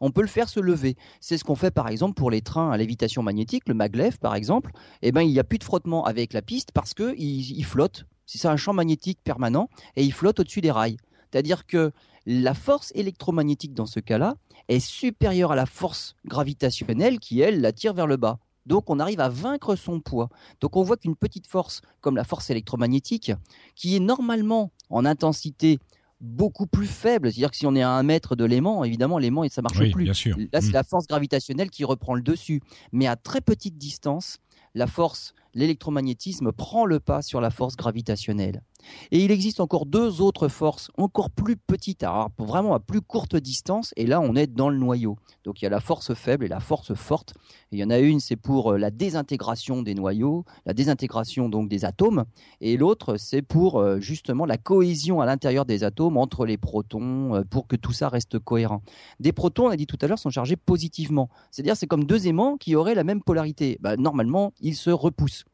On 0.00 0.10
peut 0.10 0.20
le 0.20 0.26
faire 0.26 0.50
se 0.50 0.60
lever. 0.60 0.96
C'est 1.20 1.38
ce 1.38 1.44
qu'on 1.44 1.54
fait 1.54 1.70
par 1.70 1.88
exemple 1.88 2.14
pour 2.14 2.30
les 2.30 2.42
trains 2.42 2.70
à 2.70 2.76
lévitation 2.76 3.22
magnétique, 3.22 3.66
le 3.66 3.74
maglev 3.74 4.18
par 4.18 4.34
exemple. 4.34 4.72
Eh 5.00 5.12
ben, 5.12 5.22
il 5.22 5.32
n'y 5.32 5.38
a 5.38 5.44
plus 5.44 5.58
de 5.58 5.64
frottement 5.64 6.04
avec 6.04 6.34
la 6.34 6.42
piste 6.42 6.72
parce 6.72 6.92
qu'il 6.92 7.18
il 7.18 7.64
flotte. 7.64 8.04
C'est 8.26 8.48
un 8.48 8.56
champ 8.56 8.72
magnétique 8.72 9.18
permanent 9.22 9.68
et 9.94 10.04
il 10.04 10.12
flotte 10.12 10.40
au-dessus 10.40 10.60
des 10.60 10.70
rails. 10.70 10.96
C'est-à-dire 11.30 11.66
que 11.66 11.92
la 12.26 12.54
force 12.54 12.92
électromagnétique 12.94 13.72
dans 13.72 13.86
ce 13.86 14.00
cas-là 14.00 14.34
est 14.68 14.80
supérieure 14.80 15.52
à 15.52 15.56
la 15.56 15.66
force 15.66 16.16
gravitationnelle 16.26 17.20
qui, 17.20 17.40
elle, 17.40 17.60
la 17.60 17.72
tire 17.72 17.94
vers 17.94 18.06
le 18.06 18.16
bas. 18.16 18.38
Donc 18.66 18.90
on 18.90 18.98
arrive 18.98 19.20
à 19.20 19.28
vaincre 19.28 19.76
son 19.76 20.00
poids. 20.00 20.28
Donc 20.60 20.76
on 20.76 20.82
voit 20.82 20.96
qu'une 20.96 21.14
petite 21.14 21.46
force 21.46 21.82
comme 22.00 22.16
la 22.16 22.24
force 22.24 22.50
électromagnétique, 22.50 23.32
qui 23.76 23.94
est 23.94 24.00
normalement 24.00 24.72
en 24.90 25.04
intensité 25.04 25.78
beaucoup 26.20 26.66
plus 26.66 26.86
faible, 26.86 27.30
c'est-à-dire 27.30 27.50
que 27.50 27.56
si 27.56 27.66
on 27.66 27.74
est 27.74 27.82
à 27.82 27.90
un 27.90 28.02
mètre 28.02 28.36
de 28.36 28.44
l'aimant, 28.44 28.84
évidemment 28.84 29.18
l'aimant 29.18 29.46
ça 29.48 29.62
marche 29.62 29.90
plus. 29.92 30.04
Bien 30.04 30.14
sûr. 30.14 30.36
Là 30.52 30.60
c'est 30.60 30.70
mm. 30.70 30.72
la 30.72 30.82
force 30.82 31.06
gravitationnelle 31.06 31.70
qui 31.70 31.84
reprend 31.84 32.14
le 32.14 32.22
dessus. 32.22 32.60
Mais 32.90 33.06
à 33.06 33.16
très 33.16 33.40
petite 33.40 33.76
distance, 33.76 34.38
la 34.76 34.86
force, 34.86 35.34
l'électromagnétisme 35.54 36.52
prend 36.52 36.84
le 36.84 37.00
pas 37.00 37.22
sur 37.22 37.40
la 37.40 37.48
force 37.48 37.76
gravitationnelle. 37.76 38.62
Et 39.10 39.24
il 39.24 39.30
existe 39.30 39.60
encore 39.60 39.86
deux 39.86 40.20
autres 40.20 40.48
forces 40.48 40.90
encore 40.96 41.30
plus 41.30 41.56
petites, 41.56 42.04
vraiment 42.38 42.74
à 42.74 42.80
plus 42.80 43.00
courte 43.00 43.36
distance, 43.36 43.92
et 43.96 44.06
là 44.06 44.20
on 44.20 44.34
est 44.34 44.46
dans 44.46 44.68
le 44.68 44.78
noyau. 44.78 45.16
Donc 45.44 45.60
il 45.60 45.64
y 45.64 45.66
a 45.66 45.70
la 45.70 45.80
force 45.80 46.14
faible 46.14 46.44
et 46.44 46.48
la 46.48 46.60
force 46.60 46.94
forte. 46.94 47.34
il 47.72 47.78
y 47.78 47.84
en 47.84 47.90
a 47.90 47.98
une, 47.98 48.20
c'est 48.20 48.36
pour 48.36 48.72
euh, 48.72 48.78
la 48.78 48.90
désintégration 48.90 49.82
des 49.82 49.94
noyaux, 49.94 50.44
la 50.64 50.72
désintégration 50.72 51.48
donc 51.48 51.68
des 51.68 51.84
atomes, 51.84 52.24
et 52.60 52.76
l'autre, 52.76 53.16
c'est 53.16 53.42
pour 53.42 53.78
euh, 53.78 54.00
justement 54.00 54.46
la 54.46 54.56
cohésion 54.56 55.20
à 55.20 55.26
l'intérieur 55.26 55.64
des 55.64 55.84
atomes 55.84 56.16
entre 56.16 56.46
les 56.46 56.56
protons, 56.56 57.34
euh, 57.34 57.42
pour 57.48 57.66
que 57.66 57.76
tout 57.76 57.92
ça 57.92 58.08
reste 58.08 58.38
cohérent. 58.38 58.82
Des 59.20 59.32
protons, 59.32 59.66
on 59.66 59.70
a 59.70 59.76
dit 59.76 59.86
tout 59.86 59.98
à 60.00 60.06
l'heure, 60.06 60.18
sont 60.18 60.30
chargés 60.30 60.56
positivement. 60.56 61.28
C'est-à-dire 61.50 61.76
c'est 61.76 61.86
comme 61.86 62.04
deux 62.04 62.26
aimants 62.26 62.56
qui 62.56 62.74
auraient 62.74 62.94
la 62.94 63.04
même 63.04 63.22
polarité. 63.22 63.78
Bah, 63.80 63.96
normalement, 63.96 64.52
ils 64.60 64.76
se 64.76 64.90
repoussent. 64.90 65.44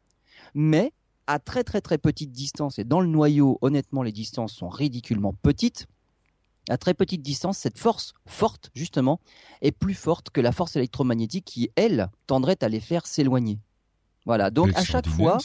Mais 0.54 0.92
à 1.32 1.38
très 1.38 1.64
très 1.64 1.80
très 1.80 1.96
petite 1.96 2.30
distance, 2.30 2.78
et 2.78 2.84
dans 2.84 3.00
le 3.00 3.06
noyau, 3.06 3.58
honnêtement, 3.62 4.02
les 4.02 4.12
distances 4.12 4.52
sont 4.52 4.68
ridiculement 4.68 5.32
petites, 5.32 5.86
à 6.68 6.76
très 6.76 6.94
petite 6.94 7.22
distance, 7.22 7.58
cette 7.58 7.78
force 7.78 8.12
forte, 8.26 8.70
justement, 8.74 9.18
est 9.62 9.72
plus 9.72 9.94
forte 9.94 10.30
que 10.30 10.40
la 10.40 10.52
force 10.52 10.76
électromagnétique 10.76 11.46
qui, 11.46 11.70
elle, 11.74 12.10
tendrait 12.26 12.62
à 12.62 12.68
les 12.68 12.80
faire 12.80 13.06
s'éloigner. 13.06 13.58
Voilà, 14.26 14.50
donc 14.50 14.70
à 14.76 14.84
chaque 14.84 15.08
fois, 15.08 15.38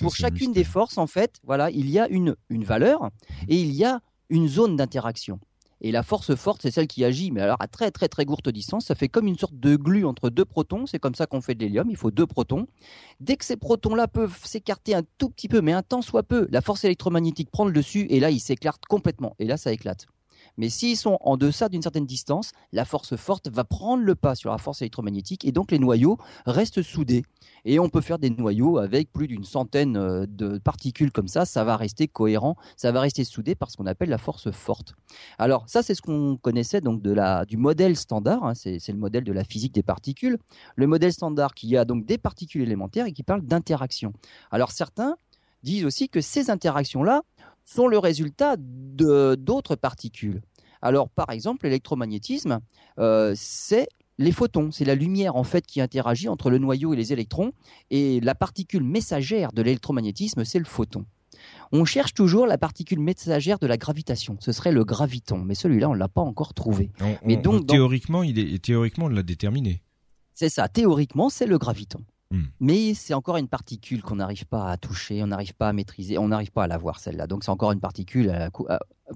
pour 0.00 0.14
chacune 0.14 0.52
des 0.52 0.62
forces, 0.62 0.98
en 0.98 1.06
fait, 1.06 1.40
voilà, 1.42 1.70
il 1.70 1.90
y 1.90 1.98
a 1.98 2.06
une, 2.08 2.36
une 2.50 2.64
valeur 2.64 3.10
et 3.48 3.60
il 3.60 3.72
y 3.72 3.84
a 3.84 4.00
une 4.28 4.46
zone 4.46 4.76
d'interaction. 4.76 5.40
Et 5.80 5.92
la 5.92 6.02
force 6.02 6.34
forte, 6.34 6.62
c'est 6.62 6.70
celle 6.70 6.86
qui 6.86 7.04
agit, 7.04 7.30
mais 7.30 7.40
alors 7.40 7.56
à 7.60 7.66
très 7.66 7.90
très 7.90 8.08
très 8.08 8.24
courte 8.24 8.48
distance, 8.48 8.86
ça 8.86 8.94
fait 8.94 9.08
comme 9.08 9.26
une 9.26 9.38
sorte 9.38 9.58
de 9.58 9.76
glue 9.76 10.04
entre 10.04 10.30
deux 10.30 10.44
protons. 10.44 10.86
C'est 10.86 10.98
comme 10.98 11.14
ça 11.14 11.26
qu'on 11.26 11.40
fait 11.40 11.54
de 11.54 11.60
l'hélium. 11.60 11.88
Il 11.90 11.96
faut 11.96 12.10
deux 12.10 12.26
protons. 12.26 12.66
Dès 13.20 13.36
que 13.36 13.44
ces 13.44 13.56
protons-là 13.56 14.08
peuvent 14.08 14.38
s'écarter 14.44 14.94
un 14.94 15.02
tout 15.18 15.30
petit 15.30 15.48
peu, 15.48 15.60
mais 15.60 15.72
un 15.72 15.82
tant 15.82 16.02
soit 16.02 16.22
peu, 16.22 16.48
la 16.50 16.60
force 16.60 16.84
électromagnétique 16.84 17.50
prend 17.50 17.64
le 17.64 17.72
dessus 17.72 18.06
et 18.10 18.20
là, 18.20 18.30
ils 18.30 18.40
s'éclatent 18.40 18.84
complètement. 18.88 19.34
Et 19.38 19.46
là, 19.46 19.56
ça 19.56 19.72
éclate. 19.72 20.06
Mais 20.60 20.68
s'ils 20.68 20.98
sont 20.98 21.16
en 21.22 21.38
deçà 21.38 21.70
d'une 21.70 21.80
certaine 21.80 22.04
distance, 22.04 22.52
la 22.72 22.84
force 22.84 23.16
forte 23.16 23.48
va 23.48 23.64
prendre 23.64 24.02
le 24.02 24.14
pas 24.14 24.34
sur 24.34 24.50
la 24.50 24.58
force 24.58 24.82
électromagnétique 24.82 25.46
et 25.46 25.52
donc 25.52 25.70
les 25.70 25.78
noyaux 25.78 26.18
restent 26.44 26.82
soudés. 26.82 27.22
Et 27.64 27.78
on 27.78 27.88
peut 27.88 28.02
faire 28.02 28.18
des 28.18 28.28
noyaux 28.28 28.76
avec 28.76 29.10
plus 29.10 29.26
d'une 29.26 29.44
centaine 29.44 29.96
euh, 29.96 30.26
de 30.28 30.58
particules 30.58 31.12
comme 31.12 31.28
ça, 31.28 31.46
ça 31.46 31.64
va 31.64 31.78
rester 31.78 32.08
cohérent, 32.08 32.56
ça 32.76 32.92
va 32.92 33.00
rester 33.00 33.24
soudé 33.24 33.54
par 33.54 33.70
ce 33.70 33.78
qu'on 33.78 33.86
appelle 33.86 34.10
la 34.10 34.18
force 34.18 34.50
forte. 34.50 34.92
Alors 35.38 35.64
ça 35.66 35.82
c'est 35.82 35.94
ce 35.94 36.02
qu'on 36.02 36.36
connaissait 36.36 36.82
donc 36.82 37.00
du 37.00 37.56
modèle 37.56 37.96
standard, 37.96 38.44
hein, 38.44 38.52
c'est 38.54 38.86
le 38.88 38.98
modèle 38.98 39.24
de 39.24 39.32
la 39.32 39.44
physique 39.44 39.72
des 39.72 39.82
particules. 39.82 40.36
Le 40.76 40.86
modèle 40.86 41.14
standard 41.14 41.54
qui 41.54 41.74
a 41.78 41.86
donc 41.86 42.04
des 42.04 42.18
particules 42.18 42.60
élémentaires 42.60 43.06
et 43.06 43.12
qui 43.12 43.22
parle 43.22 43.40
d'interaction. 43.40 44.12
Alors 44.50 44.72
certains 44.72 45.16
disent 45.62 45.86
aussi 45.86 46.10
que 46.10 46.20
ces 46.20 46.50
interactions-là 46.50 47.22
sont 47.64 47.86
le 47.86 47.98
résultat 47.98 48.56
d'autres 48.58 49.76
particules. 49.76 50.42
Alors, 50.82 51.08
par 51.08 51.30
exemple, 51.30 51.66
l'électromagnétisme, 51.66 52.60
euh, 52.98 53.32
c'est 53.36 53.88
les 54.18 54.32
photons, 54.32 54.70
c'est 54.70 54.84
la 54.84 54.94
lumière 54.94 55.36
en 55.36 55.44
fait 55.44 55.66
qui 55.66 55.80
interagit 55.80 56.28
entre 56.28 56.50
le 56.50 56.58
noyau 56.58 56.92
et 56.92 56.96
les 56.96 57.12
électrons, 57.12 57.52
et 57.90 58.20
la 58.20 58.34
particule 58.34 58.84
messagère 58.84 59.52
de 59.52 59.62
l'électromagnétisme, 59.62 60.44
c'est 60.44 60.58
le 60.58 60.66
photon. 60.66 61.06
On 61.72 61.86
cherche 61.86 62.12
toujours 62.12 62.46
la 62.46 62.58
particule 62.58 63.00
messagère 63.00 63.58
de 63.58 63.66
la 63.66 63.78
gravitation. 63.78 64.36
Ce 64.40 64.52
serait 64.52 64.72
le 64.72 64.84
graviton, 64.84 65.38
mais 65.38 65.54
celui-là, 65.54 65.88
on 65.88 65.94
ne 65.94 65.98
l'a 65.98 66.08
pas 66.08 66.20
encore 66.20 66.52
trouvé. 66.52 66.90
mais 67.24 67.36
donc, 67.36 67.66
théoriquement, 67.66 68.22
il 68.22 68.38
est 68.38 68.62
théoriquement, 68.62 69.06
on 69.06 69.08
l'a 69.08 69.22
déterminé. 69.22 69.82
C'est 70.34 70.50
ça. 70.50 70.68
Théoriquement, 70.68 71.30
c'est 71.30 71.46
le 71.46 71.58
graviton. 71.58 72.00
Hmm. 72.32 72.44
Mais 72.60 72.94
c'est 72.94 73.14
encore 73.14 73.38
une 73.38 73.48
particule 73.48 74.02
qu'on 74.02 74.16
n'arrive 74.16 74.46
pas 74.46 74.70
à 74.70 74.76
toucher, 74.76 75.22
on 75.22 75.28
n'arrive 75.28 75.54
pas 75.54 75.68
à 75.68 75.72
maîtriser, 75.72 76.16
on 76.16 76.28
n'arrive 76.28 76.52
pas 76.52 76.64
à 76.64 76.66
la 76.68 76.78
voir 76.78 77.00
celle-là. 77.00 77.26
Donc 77.26 77.42
c'est 77.42 77.50
encore 77.50 77.72
une 77.72 77.80
particule 77.80 78.32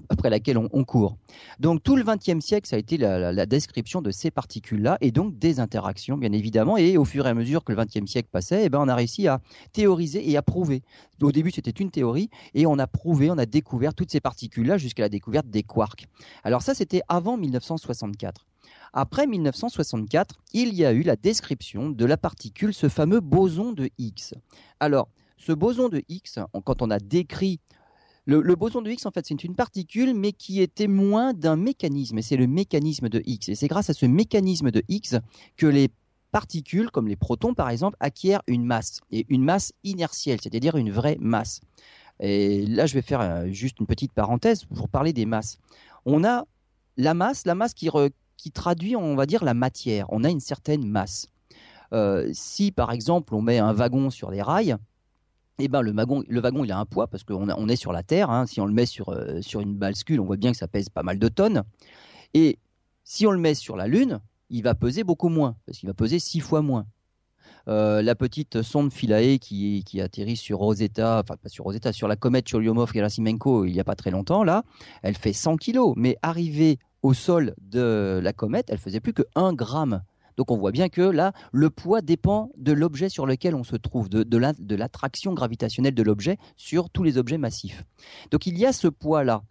après 0.09 0.29
laquelle 0.29 0.57
on, 0.57 0.83
court. 0.83 1.17
Donc 1.59 1.83
tout 1.83 1.95
le 1.95 2.03
XXe 2.03 2.43
siècle, 2.43 2.67
ça 2.67 2.75
a 2.75 2.79
été 2.79 2.97
la, 2.97 3.45
description 3.45 4.01
de 4.01 4.11
ces 4.11 4.31
particules-là 4.31 4.97
et 5.01 5.11
donc 5.11 5.37
des 5.37 5.59
interactions, 5.59 6.17
bien 6.17 6.31
évidemment. 6.31 6.77
Et 6.77 6.97
au 6.97 7.05
fur 7.05 7.25
et 7.27 7.29
à 7.29 7.33
mesure 7.33 7.63
que 7.63 7.71
le 7.71 7.83
XXe 7.83 8.09
siècle 8.09 8.29
passait, 8.31 8.65
eh 8.65 8.69
ben, 8.69 8.79
on 8.79 8.87
a 8.87 8.95
réussi 8.95 9.27
à 9.27 9.39
théoriser 9.71 10.29
et 10.29 10.37
à 10.37 10.41
prouver. 10.41 10.81
Au 11.21 11.31
début, 11.31 11.51
c'était 11.51 11.71
une 11.71 11.91
théorie 11.91 12.29
et 12.53 12.65
on 12.65 12.77
a 12.79 12.87
prouvé, 12.87 13.29
on 13.31 13.37
a 13.37 13.45
découvert 13.45 13.93
toutes 13.93 14.11
ces 14.11 14.19
particules-là 14.19 14.77
jusqu'à 14.77 15.03
la 15.03 15.09
découverte 15.09 15.47
des 15.47 15.63
quarks. 15.63 16.07
Alors 16.43 16.61
ça, 16.61 16.73
c'était 16.73 17.01
avant 17.07 17.37
1964. 17.37 18.45
Après 18.93 19.27
1964, 19.27 20.35
il 20.53 20.73
y 20.73 20.85
a 20.85 20.93
eu 20.93 21.01
la 21.01 21.15
description 21.17 21.89
de 21.89 22.05
la 22.05 22.17
particule, 22.17 22.73
ce 22.73 22.87
fameux 22.87 23.19
boson 23.19 23.73
de 23.73 23.89
Higgs. 23.97 24.33
Alors, 24.79 25.09
ce 25.37 25.51
boson 25.51 25.89
de 25.89 26.01
Higgs, 26.07 26.39
quand 26.63 26.81
on 26.81 26.89
a 26.89 26.99
décrit 26.99 27.59
le, 28.25 28.55
boson 28.55 28.81
de 28.81 28.89
Higgs, 28.89 29.05
en 29.05 29.11
fait, 29.11 29.25
c'est 29.27 29.43
une 29.43 29.55
particule, 29.55 30.13
mais 30.15 30.31
qui 30.31 30.61
est 30.61 30.73
témoin 30.73 31.33
d'un 31.33 31.55
mécanisme, 31.55 32.17
et 32.17 32.21
c'est 32.21 32.37
le 32.37 32.47
mécanisme 32.47 33.07
de 33.07 33.21
Higgs. 33.25 33.49
Et 33.49 33.55
c'est 33.55 33.67
grâce 33.67 33.89
à 33.89 33.93
ce 33.93 34.05
mécanisme 34.05 34.71
de 34.71 34.83
Higgs 34.87 35.19
que 35.57 35.67
les 35.67 35.89
particules, 36.31 36.91
comme 36.91 37.07
les 37.07 37.15
protons 37.15 37.53
par 37.53 37.69
exemple, 37.69 37.95
acquièrent 37.99 38.41
une 38.47 38.65
masse, 38.65 38.99
et 39.11 39.25
une 39.29 39.43
masse 39.43 39.73
inertielle, 39.83 40.39
c'est-à-dire 40.41 40.75
une 40.75 40.91
vraie 40.91 41.17
masse. 41.19 41.61
Et 42.19 42.65
là, 42.65 42.85
je 42.85 42.93
vais 42.93 43.01
faire 43.01 43.21
euh, 43.21 43.47
juste 43.51 43.79
une 43.79 43.85
petite 43.85 44.11
parenthèse 44.11 44.65
pour 44.65 44.89
parler 44.89 45.13
des 45.13 45.25
masses. 45.25 45.59
On 46.05 46.23
a 46.23 46.45
la 46.97 47.13
masse, 47.13 47.45
la 47.45 47.55
masse 47.55 47.73
qui, 47.73 47.89
traduit, 48.53 48.95
on 48.95 49.15
va 49.15 49.25
dire, 49.25 49.43
la 49.43 49.53
matière. 49.53 50.07
On 50.09 50.23
a 50.23 50.29
une 50.29 50.39
certaine 50.39 50.87
masse. 50.87 51.27
Euh, 51.93 52.29
si 52.33 52.71
par 52.71 52.91
exemple 52.91 53.35
on 53.35 53.43
met 53.43 53.59
un 53.59 53.71
wagon 53.71 54.09
sur 54.09 54.31
des 54.31 54.41
rails, 54.41 54.75
eh 55.59 55.67
ben, 55.67 55.81
le, 55.81 55.91
wagon, 55.91 56.23
le 56.27 56.39
wagon, 56.41 56.67
a 56.69 56.75
un 56.75 56.85
poids 56.85 57.07
parce 57.07 57.23
qu'on 57.23 57.49
on 57.49 57.69
est 57.69 57.75
sur 57.75 57.93
la 57.93 58.03
Terre. 58.03 58.29
Hein. 58.29 58.45
Si 58.45 58.59
on 58.59 58.65
le 58.65 58.73
met 58.73 58.85
sur, 58.85 59.09
euh, 59.09 59.41
sur 59.41 59.61
une 59.61 59.75
bascule, 59.75 60.19
on 60.19 60.25
voit 60.25 60.37
bien 60.37 60.51
que 60.51 60.57
ça 60.57 60.67
pèse 60.67 60.89
pas 60.89 61.03
mal 61.03 61.17
de 61.19 61.27
tonnes. 61.27 61.63
Et 62.33 62.59
si 63.03 63.25
on 63.25 63.31
le 63.31 63.39
met 63.39 63.55
sur 63.55 63.77
la 63.77 63.87
Lune, 63.87 64.19
il 64.49 64.63
va 64.63 64.75
peser 64.75 65.03
beaucoup 65.03 65.29
moins 65.29 65.55
parce 65.65 65.77
qu'il 65.77 65.87
va 65.87 65.93
peser 65.93 66.19
six 66.19 66.39
fois 66.39 66.61
moins. 66.61 66.85
Euh, 67.67 68.01
la 68.01 68.15
petite 68.15 68.61
sonde 68.61 68.91
Philae 68.91 69.39
qui, 69.39 69.83
qui 69.85 70.01
atterrit 70.01 70.35
sur 70.35 70.59
Rosetta, 70.59 71.21
enfin 71.23 71.35
pas 71.35 71.49
sur 71.49 71.63
Rosetta, 71.63 71.93
sur 71.93 72.07
la 72.07 72.15
comète 72.15 72.47
Churyumov-Gerasimenko 72.47 73.65
il 73.65 73.73
n'y 73.73 73.79
a 73.79 73.83
pas 73.83 73.95
très 73.95 74.11
longtemps, 74.11 74.43
là, 74.43 74.63
elle 75.01 75.15
fait 75.15 75.33
100 75.33 75.57
kilos. 75.57 75.93
Mais 75.95 76.17
arrivée 76.21 76.77
au 77.01 77.13
sol 77.13 77.55
de 77.61 78.19
la 78.21 78.33
comète, 78.33 78.67
elle 78.69 78.77
faisait 78.77 78.99
plus 78.99 79.13
que 79.13 79.23
1 79.35 79.53
gramme. 79.53 80.01
Donc 80.37 80.51
on 80.51 80.57
voit 80.57 80.71
bien 80.71 80.89
que 80.89 81.01
là, 81.01 81.33
le 81.51 81.69
poids 81.69 82.01
dépend 82.01 82.51
de 82.57 82.71
l'objet 82.71 83.09
sur 83.09 83.25
lequel 83.25 83.55
on 83.55 83.63
se 83.63 83.75
trouve, 83.75 84.09
de, 84.09 84.23
de 84.23 84.75
l'attraction 84.75 85.33
gravitationnelle 85.33 85.95
de 85.95 86.03
l'objet 86.03 86.37
sur 86.55 86.89
tous 86.89 87.03
les 87.03 87.17
objets 87.17 87.37
massifs. 87.37 87.83
Donc 88.31 88.47
il 88.47 88.57
y 88.57 88.65
a 88.65 88.73
ce 88.73 88.87
poids-là. 88.87 89.43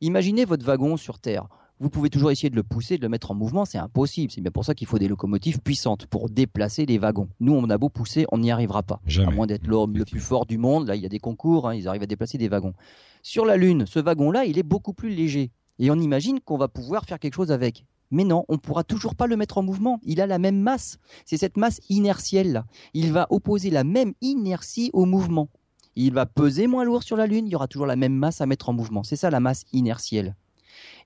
Imaginez 0.00 0.44
votre 0.44 0.64
wagon 0.64 0.96
sur 0.96 1.18
Terre. 1.18 1.46
Vous 1.82 1.90
pouvez 1.90 2.10
toujours 2.10 2.30
essayer 2.30 2.48
de 2.48 2.54
le 2.54 2.62
pousser, 2.62 2.96
de 2.96 3.02
le 3.02 3.08
mettre 3.08 3.32
en 3.32 3.34
mouvement, 3.34 3.64
c'est 3.64 3.78
impossible. 3.78 4.30
C'est 4.30 4.40
bien 4.40 4.52
pour 4.52 4.64
ça 4.64 4.72
qu'il 4.72 4.86
faut 4.86 5.00
des 5.00 5.08
locomotives 5.08 5.58
puissantes 5.60 6.06
pour 6.06 6.30
déplacer 6.30 6.86
les 6.86 6.96
wagons. 6.96 7.28
Nous, 7.40 7.52
on 7.52 7.68
a 7.70 7.76
beau 7.76 7.88
pousser, 7.88 8.24
on 8.30 8.38
n'y 8.38 8.52
arrivera 8.52 8.84
pas. 8.84 9.00
À 9.26 9.30
moins 9.32 9.48
d'être 9.48 9.66
l'homme 9.66 9.96
le 9.96 10.04
plus 10.04 10.20
fort 10.20 10.46
du 10.46 10.58
monde, 10.58 10.86
là, 10.86 10.94
il 10.94 11.02
y 11.02 11.06
a 11.06 11.08
des 11.08 11.18
concours, 11.18 11.68
hein, 11.68 11.74
ils 11.74 11.88
arrivent 11.88 12.04
à 12.04 12.06
déplacer 12.06 12.38
des 12.38 12.46
wagons. 12.48 12.74
Sur 13.22 13.44
la 13.44 13.56
Lune, 13.56 13.86
ce 13.86 13.98
wagon-là, 13.98 14.44
il 14.44 14.58
est 14.58 14.62
beaucoup 14.62 14.92
plus 14.92 15.10
léger. 15.10 15.50
Et 15.80 15.90
on 15.90 15.96
imagine 15.96 16.38
qu'on 16.40 16.56
va 16.56 16.68
pouvoir 16.68 17.04
faire 17.04 17.18
quelque 17.18 17.34
chose 17.34 17.50
avec. 17.50 17.84
Mais 18.12 18.24
non, 18.24 18.44
on 18.48 18.52
ne 18.52 18.58
pourra 18.58 18.84
toujours 18.84 19.16
pas 19.16 19.26
le 19.26 19.36
mettre 19.36 19.58
en 19.58 19.62
mouvement. 19.62 19.98
Il 20.04 20.20
a 20.20 20.26
la 20.26 20.38
même 20.38 20.60
masse. 20.60 20.98
C'est 21.24 21.38
cette 21.38 21.56
masse 21.56 21.80
inertielle-là. 21.88 22.66
Il 22.94 23.12
va 23.12 23.26
opposer 23.30 23.70
la 23.70 23.82
même 23.82 24.12
inertie 24.20 24.90
au 24.92 25.06
mouvement. 25.06 25.48
Il 25.96 26.12
va 26.12 26.26
peser 26.26 26.66
moins 26.66 26.84
lourd 26.84 27.02
sur 27.02 27.16
la 27.16 27.26
Lune, 27.26 27.46
il 27.46 27.52
y 27.52 27.56
aura 27.56 27.68
toujours 27.68 27.86
la 27.86 27.96
même 27.96 28.14
masse 28.14 28.40
à 28.40 28.46
mettre 28.46 28.68
en 28.68 28.72
mouvement. 28.72 29.02
C'est 29.02 29.16
ça 29.16 29.30
la 29.30 29.40
masse 29.40 29.64
inertielle. 29.72 30.36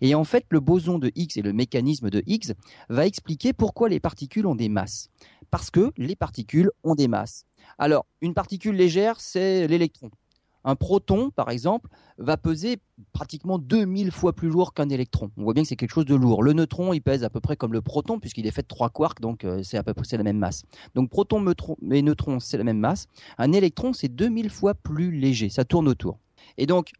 Et 0.00 0.14
en 0.14 0.24
fait, 0.24 0.44
le 0.50 0.60
boson 0.60 0.98
de 0.98 1.10
Higgs 1.14 1.38
et 1.38 1.42
le 1.42 1.52
mécanisme 1.52 2.10
de 2.10 2.22
Higgs 2.26 2.52
va 2.88 3.06
expliquer 3.06 3.52
pourquoi 3.52 3.88
les 3.88 4.00
particules 4.00 4.46
ont 4.46 4.54
des 4.54 4.68
masses. 4.68 5.10
Parce 5.50 5.70
que 5.70 5.92
les 5.96 6.16
particules 6.16 6.70
ont 6.84 6.94
des 6.94 7.08
masses. 7.08 7.44
Alors, 7.78 8.06
une 8.20 8.34
particule 8.34 8.76
légère, 8.76 9.20
c'est 9.20 9.66
l'électron. 9.66 10.10
Un 10.66 10.74
proton, 10.74 11.30
par 11.30 11.48
exemple, 11.48 11.88
va 12.18 12.36
peser 12.36 12.78
pratiquement 13.12 13.58
2000 13.58 14.10
fois 14.10 14.32
plus 14.32 14.48
lourd 14.48 14.74
qu'un 14.74 14.88
électron. 14.88 15.30
On 15.36 15.44
voit 15.44 15.54
bien 15.54 15.62
que 15.62 15.68
c'est 15.68 15.76
quelque 15.76 15.94
chose 15.94 16.06
de 16.06 16.16
lourd. 16.16 16.42
Le 16.42 16.52
neutron, 16.52 16.92
il 16.92 17.00
pèse 17.00 17.22
à 17.22 17.30
peu 17.30 17.38
près 17.40 17.56
comme 17.56 17.72
le 17.72 17.82
proton, 17.82 18.18
puisqu'il 18.18 18.48
est 18.48 18.50
fait 18.50 18.62
de 18.62 18.66
trois 18.66 18.90
quarks, 18.90 19.20
donc 19.20 19.44
euh, 19.44 19.62
c'est 19.62 19.78
à 19.78 19.84
peu 19.84 19.94
près 19.94 20.04
la 20.16 20.24
même 20.24 20.38
masse. 20.38 20.64
Donc 20.96 21.08
proton 21.08 21.44
et 21.92 22.02
neutron, 22.02 22.40
c'est 22.40 22.58
la 22.58 22.64
même 22.64 22.80
masse. 22.80 23.06
Un 23.38 23.52
électron, 23.52 23.92
c'est 23.92 24.08
2000 24.08 24.50
fois 24.50 24.74
plus 24.74 25.12
léger. 25.12 25.50
Ça 25.50 25.64
tourne 25.64 25.86
autour. 25.86 26.18
Et 26.58 26.66
donc, 26.66 26.90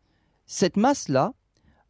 cette 0.46 0.76
masse-là, 0.76 1.35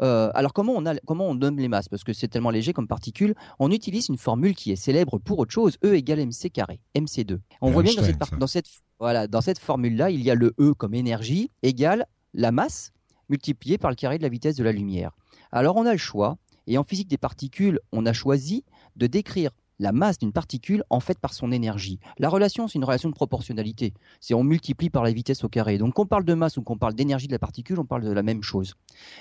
euh, 0.02 0.30
alors 0.34 0.52
comment 0.52 0.74
on, 0.76 0.86
a, 0.86 0.96
comment 1.06 1.28
on 1.28 1.34
nomme 1.34 1.58
les 1.58 1.68
masses? 1.68 1.88
Parce 1.88 2.04
que 2.04 2.12
c'est 2.12 2.28
tellement 2.28 2.50
léger 2.50 2.72
comme 2.72 2.88
particule. 2.88 3.34
On 3.58 3.70
utilise 3.70 4.08
une 4.08 4.18
formule 4.18 4.54
qui 4.54 4.72
est 4.72 4.76
célèbre 4.76 5.18
pour 5.18 5.38
autre 5.38 5.52
chose. 5.52 5.76
E 5.84 5.94
égale 5.94 6.20
mc 6.20 6.50
carré, 6.50 6.80
mc2. 6.94 7.38
On 7.60 7.70
voit 7.70 7.82
bien 7.82 7.94
que 7.94 8.36
dans 8.36 8.46
cette, 8.46 8.66
voilà, 8.98 9.26
dans 9.26 9.40
cette 9.40 9.58
formule-là, 9.58 10.10
il 10.10 10.22
y 10.22 10.30
a 10.30 10.34
le 10.34 10.54
E 10.60 10.74
comme 10.74 10.94
énergie 10.94 11.50
égale 11.62 12.06
la 12.34 12.52
masse 12.52 12.92
multipliée 13.28 13.78
par 13.78 13.90
le 13.90 13.96
carré 13.96 14.18
de 14.18 14.22
la 14.22 14.28
vitesse 14.28 14.56
de 14.56 14.64
la 14.64 14.72
lumière. 14.72 15.12
Alors 15.52 15.76
on 15.76 15.86
a 15.86 15.92
le 15.92 15.98
choix. 15.98 16.36
Et 16.68 16.78
en 16.78 16.82
physique 16.82 17.06
des 17.06 17.16
particules, 17.16 17.78
on 17.92 18.06
a 18.06 18.12
choisi 18.12 18.64
de 18.96 19.06
décrire 19.06 19.50
la 19.78 19.92
masse 19.92 20.18
d'une 20.18 20.32
particule 20.32 20.82
en 20.90 21.00
fait 21.00 21.18
par 21.18 21.34
son 21.34 21.52
énergie. 21.52 21.98
La 22.18 22.28
relation, 22.28 22.68
c'est 22.68 22.78
une 22.78 22.84
relation 22.84 23.08
de 23.08 23.14
proportionnalité. 23.14 23.92
C'est 24.20 24.34
on 24.34 24.44
multiplie 24.44 24.90
par 24.90 25.02
la 25.02 25.12
vitesse 25.12 25.44
au 25.44 25.48
carré. 25.48 25.78
Donc 25.78 25.94
qu'on 25.94 26.06
parle 26.06 26.24
de 26.24 26.34
masse 26.34 26.56
ou 26.56 26.62
qu'on 26.62 26.78
parle 26.78 26.94
d'énergie 26.94 27.26
de 27.26 27.32
la 27.32 27.38
particule, 27.38 27.78
on 27.78 27.84
parle 27.84 28.02
de 28.02 28.10
la 28.10 28.22
même 28.22 28.42
chose. 28.42 28.74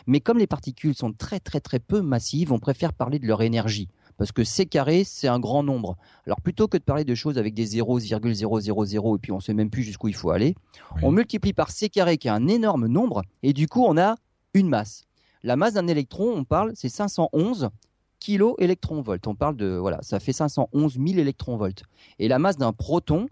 Mais 0.08 0.20
comme 0.20 0.38
les 0.38 0.48
particules 0.48 0.96
sont 0.96 1.14
très 1.14 1.40
très 1.40 1.60
très 1.60 1.80
peu 1.80 2.02
massives, 2.02 2.52
on 2.52 2.60
préfère 2.60 2.94
parler 2.94 3.20
de 3.20 3.28
leur 3.28 3.42
énergie. 3.42 3.90
Parce 4.18 4.32
que 4.32 4.46
c 4.46 4.66
carré, 4.66 5.04
c'est 5.04 5.28
un 5.28 5.40
grand 5.40 5.62
nombre. 5.62 5.98
Alors 6.26 6.40
plutôt 6.40 6.68
que 6.68 6.78
de 6.78 6.84
parler 6.84 7.04
de 7.04 7.16
choses 7.16 7.38
avec 7.38 7.54
des 7.54 7.66
0,000 7.66 8.16
et 8.16 9.20
puis 9.22 9.32
on 9.32 9.36
ne 9.36 9.42
sait 9.42 9.54
même 9.54 9.70
plus 9.70 9.84
jusqu'où 9.84 10.08
il 10.08 10.16
faut 10.16 10.30
aller, 10.30 10.56
on 11.02 11.12
multiplie 11.12 11.54
par 11.54 11.70
c 11.72 11.90
carré 11.90 12.18
qui 12.18 12.28
est 12.28 12.32
un 12.32 12.48
énorme 12.48 12.88
nombre 12.88 13.24
et 13.44 13.52
du 13.52 13.68
coup 13.68 13.84
on 13.84 13.98
a 13.98 14.16
une 14.54 14.70
masse. 14.70 15.04
La 15.44 15.56
masse 15.56 15.74
d'un 15.74 15.88
électron, 15.88 16.34
on 16.36 16.44
parle, 16.44 16.72
c'est 16.76 16.90
511 16.90 17.70
kilo 18.26 18.56
électron-volt. 18.58 19.28
On 19.28 19.36
parle 19.36 19.56
de, 19.56 19.78
voilà, 19.80 20.00
ça 20.02 20.20
fait 20.20 20.34
511 20.34 20.94
000 20.94 21.20
électron-volts. 21.20 21.84
Et 22.18 22.28
la 22.28 22.40
masse 22.40 22.58
d'un 22.58 22.74
proton, 22.74 23.28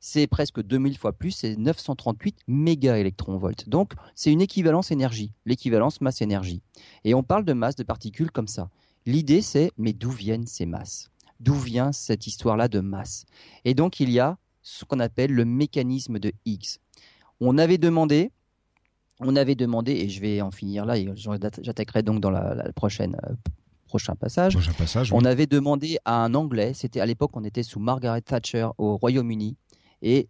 c'est 0.00 0.26
presque 0.26 0.62
2000 0.62 0.96
fois 0.96 1.12
plus, 1.12 1.32
c'est 1.32 1.54
938 1.54 2.44
méga 2.48 2.96
Donc, 3.66 3.92
c'est 4.14 4.32
une 4.32 4.40
équivalence 4.40 4.90
énergie, 4.90 5.32
l'équivalence 5.44 6.00
masse-énergie. 6.00 6.62
Et 7.04 7.12
on 7.12 7.22
parle 7.22 7.44
de 7.44 7.52
masse 7.52 7.76
de 7.76 7.82
particules 7.82 8.30
comme 8.30 8.48
ça. 8.48 8.70
L'idée, 9.04 9.42
c'est, 9.42 9.70
mais 9.76 9.92
d'où 9.92 10.10
viennent 10.10 10.46
ces 10.46 10.64
masses? 10.64 11.10
D'où 11.40 11.54
vient 11.54 11.92
cette 11.92 12.26
histoire-là 12.26 12.68
de 12.68 12.80
masse? 12.80 13.26
Et 13.66 13.74
donc, 13.74 14.00
il 14.00 14.10
y 14.10 14.18
a 14.18 14.38
ce 14.62 14.86
qu'on 14.86 14.98
appelle 14.98 15.32
le 15.32 15.44
mécanisme 15.44 16.18
de 16.18 16.32
Higgs. 16.46 16.78
On 17.40 17.58
avait 17.58 17.78
demandé, 17.78 18.30
on 19.20 19.36
avait 19.36 19.56
demandé, 19.56 19.92
et 19.92 20.08
je 20.08 20.22
vais 20.22 20.40
en 20.40 20.50
finir 20.50 20.86
là, 20.86 20.96
et 20.96 21.06
j'attaquerai 21.14 22.02
donc 22.02 22.20
dans 22.20 22.30
la, 22.30 22.54
la 22.54 22.72
prochaine 22.72 23.14
prochain 23.88 24.14
passage. 24.14 24.54
On 25.12 25.24
avait 25.24 25.46
demandé 25.46 25.98
à 26.04 26.22
un 26.22 26.34
Anglais, 26.34 26.72
c'était 26.74 27.00
à 27.00 27.06
l'époque 27.06 27.32
on 27.34 27.44
était 27.44 27.64
sous 27.64 27.80
Margaret 27.80 28.20
Thatcher 28.20 28.68
au 28.78 28.96
Royaume-Uni, 28.96 29.56
et 30.02 30.28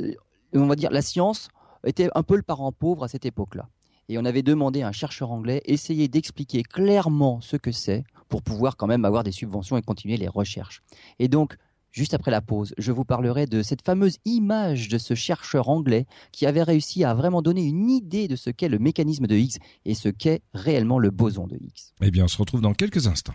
euh, 0.00 0.14
on 0.54 0.66
va 0.66 0.76
dire 0.76 0.90
la 0.90 1.02
science 1.02 1.48
était 1.84 2.08
un 2.14 2.22
peu 2.22 2.36
le 2.36 2.42
parent 2.42 2.72
pauvre 2.72 3.04
à 3.04 3.08
cette 3.08 3.26
époque-là. 3.26 3.68
Et 4.08 4.18
on 4.18 4.24
avait 4.24 4.42
demandé 4.42 4.82
à 4.82 4.88
un 4.88 4.92
chercheur 4.92 5.30
anglais 5.30 5.62
essayer 5.66 6.08
d'expliquer 6.08 6.62
clairement 6.62 7.40
ce 7.40 7.56
que 7.56 7.70
c'est 7.70 8.04
pour 8.28 8.42
pouvoir 8.42 8.76
quand 8.76 8.88
même 8.88 9.04
avoir 9.04 9.22
des 9.22 9.32
subventions 9.32 9.76
et 9.76 9.82
continuer 9.82 10.16
les 10.16 10.26
recherches. 10.26 10.82
Et 11.18 11.28
donc, 11.28 11.56
Juste 11.92 12.14
après 12.14 12.30
la 12.30 12.40
pause, 12.40 12.72
je 12.78 12.92
vous 12.92 13.04
parlerai 13.04 13.46
de 13.46 13.62
cette 13.62 13.82
fameuse 13.82 14.18
image 14.24 14.88
de 14.88 14.98
ce 14.98 15.14
chercheur 15.14 15.68
anglais 15.68 16.06
qui 16.30 16.46
avait 16.46 16.62
réussi 16.62 17.02
à 17.04 17.14
vraiment 17.14 17.42
donner 17.42 17.64
une 17.64 17.90
idée 17.90 18.28
de 18.28 18.36
ce 18.36 18.50
qu'est 18.50 18.68
le 18.68 18.78
mécanisme 18.78 19.26
de 19.26 19.34
Higgs 19.34 19.58
et 19.84 19.94
ce 19.94 20.08
qu'est 20.08 20.42
réellement 20.54 20.98
le 20.98 21.10
boson 21.10 21.46
de 21.46 21.56
Higgs. 21.56 21.92
Eh 22.00 22.10
bien, 22.10 22.24
on 22.24 22.28
se 22.28 22.38
retrouve 22.38 22.60
dans 22.60 22.74
quelques 22.74 23.08
instants. 23.08 23.34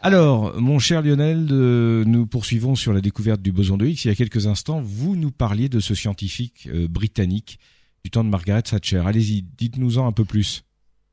Alors, 0.00 0.60
mon 0.60 0.78
cher 0.78 1.00
Lionel, 1.02 1.44
nous 1.46 2.26
poursuivons 2.26 2.74
sur 2.74 2.92
la 2.92 3.00
découverte 3.00 3.40
du 3.40 3.52
boson 3.52 3.76
de 3.76 3.86
Higgs. 3.86 4.04
Il 4.04 4.08
y 4.08 4.10
a 4.10 4.16
quelques 4.16 4.46
instants, 4.46 4.80
vous 4.80 5.16
nous 5.16 5.30
parliez 5.30 5.68
de 5.68 5.80
ce 5.80 5.94
scientifique 5.94 6.68
euh, 6.72 6.88
britannique 6.88 7.58
du 8.04 8.10
temps 8.10 8.24
de 8.24 8.28
Margaret 8.28 8.62
Thatcher. 8.62 9.02
Allez-y, 9.04 9.42
dites-nous-en 9.42 10.06
un 10.06 10.12
peu 10.12 10.24
plus. 10.24 10.64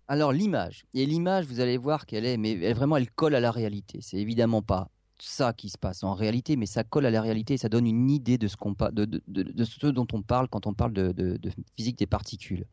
Alors 0.07 0.31
l'image, 0.31 0.85
et 0.93 1.05
l'image, 1.05 1.45
vous 1.45 1.59
allez 1.59 1.77
voir 1.77 2.05
qu'elle 2.05 2.25
est, 2.25 2.37
mais 2.37 2.51
elle, 2.51 2.75
vraiment, 2.75 2.97
elle 2.97 3.09
colle 3.09 3.33
à 3.33 3.39
la 3.39 3.49
réalité. 3.49 3.99
C'est 4.01 4.17
évidemment 4.17 4.61
pas 4.61 4.91
ça 5.19 5.53
qui 5.53 5.69
se 5.69 5.77
passe 5.77 6.03
en 6.03 6.13
réalité, 6.13 6.55
mais 6.55 6.65
ça 6.65 6.83
colle 6.83 7.05
à 7.05 7.11
la 7.11 7.21
réalité 7.21 7.57
ça 7.57 7.69
donne 7.69 7.87
une 7.87 8.09
idée 8.09 8.37
de 8.37 8.47
ce, 8.47 8.57
qu'on, 8.57 8.75
de, 8.91 9.21
ce 9.63 9.87
dont 9.87 10.07
on 10.13 10.21
parle 10.21 10.47
quand 10.47 10.67
on 10.67 10.73
parle 10.73 10.93
de, 10.93 11.39
physique 11.75 11.97
des 11.97 12.05
particules. 12.05 12.65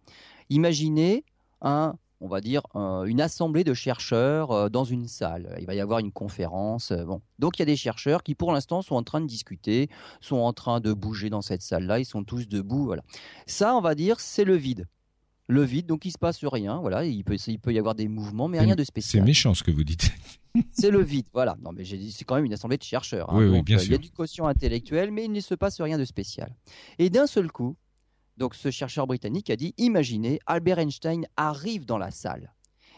Imaginez 0.51 1.25
un, 1.61 1.95
on 2.21 2.29
va 2.29 2.41
dire, 2.41 2.63
une 2.75 3.21
assemblée 3.21 3.65
de 3.65 3.75
chercheurs 3.75 4.51
euh, 4.51 4.69
dans 4.69 4.85
une 4.85 5.07
salle. 5.09 5.57
Il 5.61 5.67
va 5.67 5.75
y 5.75 5.81
avoir 5.81 6.01
une 6.01 6.13
conférence. 6.13 6.91
Euh, 6.91 7.05
bon. 7.05 7.21
Donc 7.39 7.59
il 7.59 7.63
y 7.63 7.65
a 7.65 7.67
des 7.67 7.77
chercheurs 7.77 8.23
qui, 8.23 8.35
pour 8.35 8.53
l'instant, 8.53 8.83
sont 8.83 8.97
en 8.97 9.03
train 9.03 9.21
de 9.21 9.27
discuter, 9.27 9.89
sont 10.21 10.37
en 10.37 10.53
train 10.53 10.81
de 10.81 10.93
bouger 10.93 11.31
dans 11.31 11.43
cette 11.43 11.63
salle-là. 11.63 12.01
Ils 12.01 12.05
sont 12.05 12.25
tous 12.25 12.49
debout. 12.49 12.85
Voilà. 12.85 13.03
Ça, 13.47 13.77
on 13.77 13.81
va 13.81 13.95
dire, 13.95 14.21
c'est 14.21 14.45
le 14.45 14.57
vide 14.57 14.87
le 15.49 15.63
vide, 15.63 15.87
donc 15.87 16.05
il 16.05 16.11
se 16.11 16.19
passe 16.19 16.45
rien. 16.45 16.79
Voilà, 16.81 17.05
il 17.05 17.25
peut, 17.25 17.37
il 17.47 17.59
peut 17.59 17.73
y 17.73 17.79
avoir 17.79 17.95
des 17.95 18.09
mouvements, 18.09 18.49
mais 18.49 18.61
rien 18.61 18.77
de 18.77 18.85
spécial. 18.85 19.23
C'est 19.23 19.27
méchant 19.27 19.55
ce 19.55 19.63
que 19.63 19.71
vous 19.71 19.85
dites. 19.85 20.13
c'est 20.73 20.91
le 20.91 21.03
vide, 21.03 21.27
voilà. 21.33 21.57
Non, 21.63 21.73
mais 21.73 21.85
c'est 21.85 22.25
quand 22.25 22.37
même 22.37 22.45
une 22.45 22.53
assemblée 22.53 22.79
de 22.79 22.83
chercheurs. 22.83 23.33
Hein. 23.33 23.39
oui, 23.39 23.63
bien 23.63 23.79
sûr. 23.79 23.85
Euh, 23.85 23.89
il 23.89 23.93
y 23.93 23.95
a 23.95 23.99
du 23.99 24.11
quotient 24.11 24.47
intellectuel, 24.47 25.11
mais 25.11 25.25
il 25.25 25.33
ne 25.33 25.41
se 25.41 25.55
passe 25.55 25.81
rien 25.81 25.99
de 25.99 26.05
spécial. 26.05 26.55
Et 26.99 27.11
d'un 27.11 27.27
seul 27.27 27.51
coup, 27.51 27.77
donc 28.37 28.55
ce 28.55 28.71
chercheur 28.71 29.07
britannique 29.07 29.51
a 29.51 29.57
dit, 29.57 29.75
imaginez, 29.79 30.41
Albert 30.47 30.79
Einstein 30.79 31.27
arrive 31.37 31.85
dans 31.85 31.99
la 31.99 32.11
salle. 32.11 32.53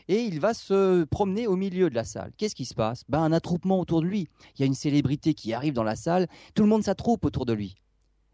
Et 0.06 0.20
il 0.20 0.38
va 0.38 0.52
se 0.52 1.04
promener 1.04 1.46
au 1.46 1.56
milieu 1.56 1.88
de 1.88 1.94
la 1.94 2.04
salle. 2.04 2.32
Qu'est-ce 2.36 2.54
qui 2.54 2.66
se 2.66 2.74
passe? 2.74 3.04
Ben, 3.08 3.20
Un 3.20 3.32
attroupement 3.32 3.80
autour 3.80 4.02
de 4.02 4.06
lui. 4.06 4.28
Il 4.54 4.60
y 4.60 4.62
a 4.62 4.66
une 4.66 4.74
célébrité 4.74 5.32
qui 5.32 5.54
arrive 5.54 5.72
dans 5.72 5.82
la 5.82 5.96
salle. 5.96 6.28
Tout 6.54 6.62
le 6.62 6.68
monde 6.68 6.82
s'attroupe 6.82 7.24
autour 7.24 7.46
de 7.46 7.54
lui. 7.54 7.74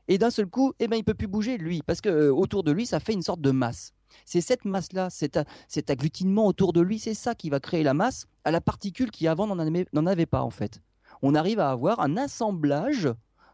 Et 0.09 0.19
d'un 0.19 0.31
seul 0.31 0.47
coup, 0.47 0.73
eh 0.81 0.89
ben, 0.89 0.97
il 0.97 1.05
peut 1.05 1.15
plus 1.15 1.29
bouger, 1.29 1.57
lui, 1.59 1.83
parce 1.87 2.01
que 2.01 2.09
euh, 2.09 2.35
autour 2.35 2.65
de 2.65 2.73
lui, 2.73 2.87
ça 2.87 2.99
fait 2.99 3.13
une 3.13 3.23
sorte 3.23 3.41
de 3.41 3.53
masse. 3.53 3.93
C'est 4.25 4.41
cette 4.41 4.65
masse-là, 4.65 5.09
cet, 5.11 5.37
agglutinement 5.91 6.47
autour 6.47 6.73
de 6.73 6.81
lui, 6.81 6.99
c'est 6.99 7.15
ça 7.15 7.35
qui 7.35 7.51
va 7.51 7.61
créer 7.61 7.83
la 7.83 7.95
masse 7.95 8.27
à 8.45 8.51
la 8.51 8.61
particule 8.61 9.11
qui 9.11 9.29
avant 9.29 9.47
n'en 9.47 10.07
avait, 10.07 10.27
pas 10.27 10.43
en 10.43 10.51
fait. 10.51 10.81
on 11.23 11.35
arrive 11.35 11.61
à 11.61 11.71
avoir 11.71 12.01
un 12.01 12.17
assemblage 12.17 13.09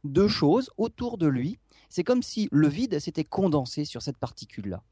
de 0.04 0.28
choses 0.28 0.70
autour 0.76 1.18
de 1.18 1.26
lui. 1.26 1.58
C'est 1.88 2.04
comme 2.04 2.22
si 2.22 2.48
le 2.52 2.68
vide 2.68 2.98
s'était 2.98 3.24
condensé 3.24 3.84
sur 3.84 4.02
cette 4.02 4.18
particule-là. 4.18 4.82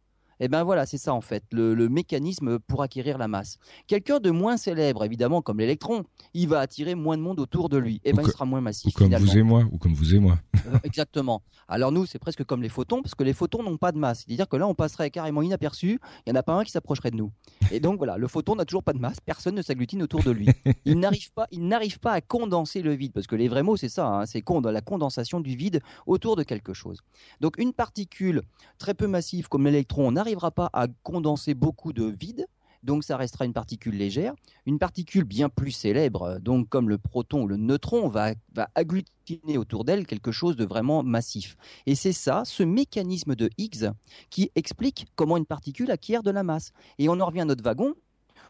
Et 0.44 0.46
eh 0.46 0.48
ben 0.50 0.62
voilà, 0.62 0.84
c'est 0.84 0.98
ça 0.98 1.14
en 1.14 1.22
fait, 1.22 1.42
le, 1.52 1.88
mécanisme 1.88 2.58
pour 2.58 2.82
acquérir 2.82 3.16
la 3.16 3.28
masse. 3.28 3.56
Quelqu'un 3.86 4.20
de 4.20 4.30
moins 4.30 4.58
célèbre, 4.58 5.02
évidemment, 5.02 5.40
comme 5.40 5.58
l'électron, 5.58 6.04
il 6.34 6.48
va 6.48 6.60
attirer 6.60 6.94
moins 6.94 7.16
de 7.16 7.22
monde 7.22 7.40
autour 7.40 7.70
de 7.70 7.78
lui. 7.78 7.94
Et 8.04 8.10
eh 8.10 8.12
ben 8.12 8.22
il 8.22 8.30
sera 8.30 8.44
moins 8.44 8.60
massif. 8.60 8.94
Ou 8.94 8.98
comme 8.98 9.14
vous 9.14 9.38
et 9.38 9.42
moi, 9.42 9.64
ou 9.72 9.78
comme 9.78 9.94
vous 9.94 10.14
et 10.14 10.18
moi. 10.18 10.38
Euh, 10.66 10.76
exactement. 10.84 11.40
Alors 11.66 11.92
nous, 11.92 12.04
c'est 12.04 12.18
presque 12.18 12.44
comme 12.44 12.60
les 12.60 12.68
photons, 12.68 13.00
parce 13.00 13.14
que 13.14 13.24
les 13.24 13.32
photons 13.32 13.62
n'ont 13.62 13.78
pas 13.78 13.90
de 13.90 13.96
masse. 13.96 14.24
C'est-à-dire 14.26 14.46
que 14.46 14.56
là, 14.56 14.66
on 14.66 14.74
passerait 14.74 15.10
carrément 15.10 15.40
inaperçu. 15.40 15.98
Il 16.26 16.32
n'y 16.32 16.36
en 16.36 16.40
a 16.40 16.42
pas 16.42 16.52
un 16.52 16.62
qui 16.62 16.72
s'approcherait 16.72 17.10
de 17.10 17.16
nous. 17.16 17.32
Et 17.70 17.80
donc 17.80 17.96
voilà, 17.96 18.18
le 18.18 18.28
photon 18.28 18.54
n'a 18.54 18.66
toujours 18.66 18.84
pas 18.84 18.92
de 18.92 18.98
masse. 18.98 19.16
Personne 19.24 19.54
ne 19.54 19.62
s'agglutine 19.62 20.02
autour 20.02 20.22
de 20.22 20.30
lui. 20.30 20.46
Il 20.84 20.98
n'arrive 20.98 21.32
pas, 21.32 21.46
il 21.52 21.66
n'arrive 21.66 22.00
pas 22.00 22.12
à 22.12 22.20
condenser 22.20 22.82
le 22.82 22.92
vide, 22.92 23.12
parce 23.14 23.26
que 23.26 23.36
les 23.36 23.48
vrais 23.48 23.62
mots, 23.62 23.78
c'est 23.78 23.88
ça. 23.88 24.06
Hein, 24.06 24.26
c'est 24.26 24.42
la 24.64 24.80
condensation 24.82 25.40
du 25.40 25.56
vide 25.56 25.80
autour 26.06 26.36
de 26.36 26.42
quelque 26.42 26.74
chose. 26.74 26.98
Donc 27.40 27.56
une 27.56 27.72
particule 27.72 28.42
très 28.78 28.92
peu 28.92 29.06
massive 29.06 29.48
comme 29.48 29.64
l'électron, 29.64 30.08
on 30.08 30.16
n'arrivera 30.34 30.50
pas 30.50 30.70
à 30.72 30.88
condenser 31.02 31.54
beaucoup 31.54 31.92
de 31.92 32.04
vide, 32.04 32.46
donc 32.82 33.04
ça 33.04 33.16
restera 33.16 33.44
une 33.44 33.52
particule 33.52 33.96
légère. 33.96 34.34
Une 34.66 34.78
particule 34.78 35.24
bien 35.24 35.48
plus 35.48 35.70
célèbre, 35.70 36.38
donc 36.40 36.68
comme 36.68 36.88
le 36.88 36.98
proton 36.98 37.44
ou 37.44 37.46
le 37.46 37.56
neutron, 37.56 38.08
va, 38.08 38.34
va 38.52 38.68
agglutiner 38.74 39.56
autour 39.56 39.84
d'elle 39.84 40.06
quelque 40.06 40.32
chose 40.32 40.56
de 40.56 40.64
vraiment 40.64 41.02
massif. 41.02 41.56
Et 41.86 41.94
c'est 41.94 42.12
ça, 42.12 42.42
ce 42.44 42.62
mécanisme 42.62 43.34
de 43.34 43.48
Higgs, 43.58 43.90
qui 44.28 44.50
explique 44.54 45.06
comment 45.14 45.36
une 45.36 45.46
particule 45.46 45.90
acquiert 45.90 46.22
de 46.22 46.30
la 46.30 46.42
masse. 46.42 46.72
Et 46.98 47.08
on 47.08 47.20
en 47.20 47.26
revient 47.26 47.42
à 47.42 47.46
notre 47.46 47.64
wagon, 47.64 47.94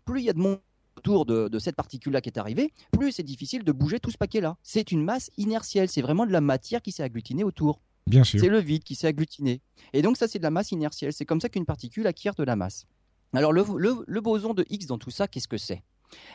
plus 0.05 0.21
il 0.21 0.25
y 0.25 0.31
a 0.31 0.33
de 0.33 0.39
monde 0.39 0.59
autour 0.97 1.27
de, 1.27 1.49
de 1.49 1.59
cette 1.59 1.77
particule-là 1.77 2.21
qui 2.21 2.29
est 2.29 2.39
arrivée, 2.39 2.73
plus 2.93 3.13
c'est 3.13 3.23
difficile 3.23 3.63
de 3.63 3.73
bouger 3.73 4.01
tout 4.01 4.11
ce 4.11 4.19
paquet-là. 4.19 4.57
C'est 4.63 4.91
une 4.91 5.05
masse 5.05 5.31
inertielle, 5.37 5.89
c'est 5.89 6.03
vraiment 6.03 6.25
de 6.27 6.33
la 6.33 6.41
matière 6.41 6.83
qui 6.83 6.93
s'est 6.93 7.03
agglutinée 7.03 7.45
autour. 7.45 7.81
C'est 8.25 8.49
le 8.49 8.59
vide 8.61 8.85
qui 8.85 8.95
s'est 8.95 9.07
agglutiné. 9.07 9.61
Et 9.93 10.03
donc 10.03 10.17
ça, 10.17 10.29
c'est 10.29 10.39
de 10.39 10.45
la 10.45 10.51
masse 10.51 10.73
inertielle. 10.73 11.13
C'est 11.13 11.25
comme 11.25 11.41
ça 11.41 11.49
qu'une 11.49 11.65
particule 11.65 12.07
acquiert 12.07 12.35
de 12.35 12.45
la 12.45 12.57
masse. 12.57 12.87
Alors 13.33 13.53
le, 13.53 14.21
boson 14.21 14.55
de 14.55 14.65
Higgs 14.71 14.87
dans 14.87 14.99
tout 14.99 15.11
ça, 15.11 15.27
qu'est-ce 15.27 15.49
que 15.49 15.59
c'est? 15.59 15.83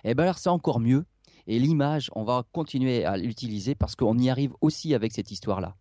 Eh 0.04 0.14
bien 0.14 0.24
alors 0.24 0.38
c'est 0.38 0.50
encore 0.50 0.80
mieux. 0.80 1.06
Et 1.48 1.60
l'image, 1.60 2.10
on 2.14 2.24
va 2.24 2.44
continuer 2.52 3.06
à 3.06 3.18
l'utiliser 3.18 3.74
parce 3.74 3.96
qu'on 3.96 4.18
y 4.18 4.30
arrive 4.30 4.54
aussi 4.62 4.94
avec 4.94 5.14
cette 5.14 5.32
histoire-là. 5.32 5.76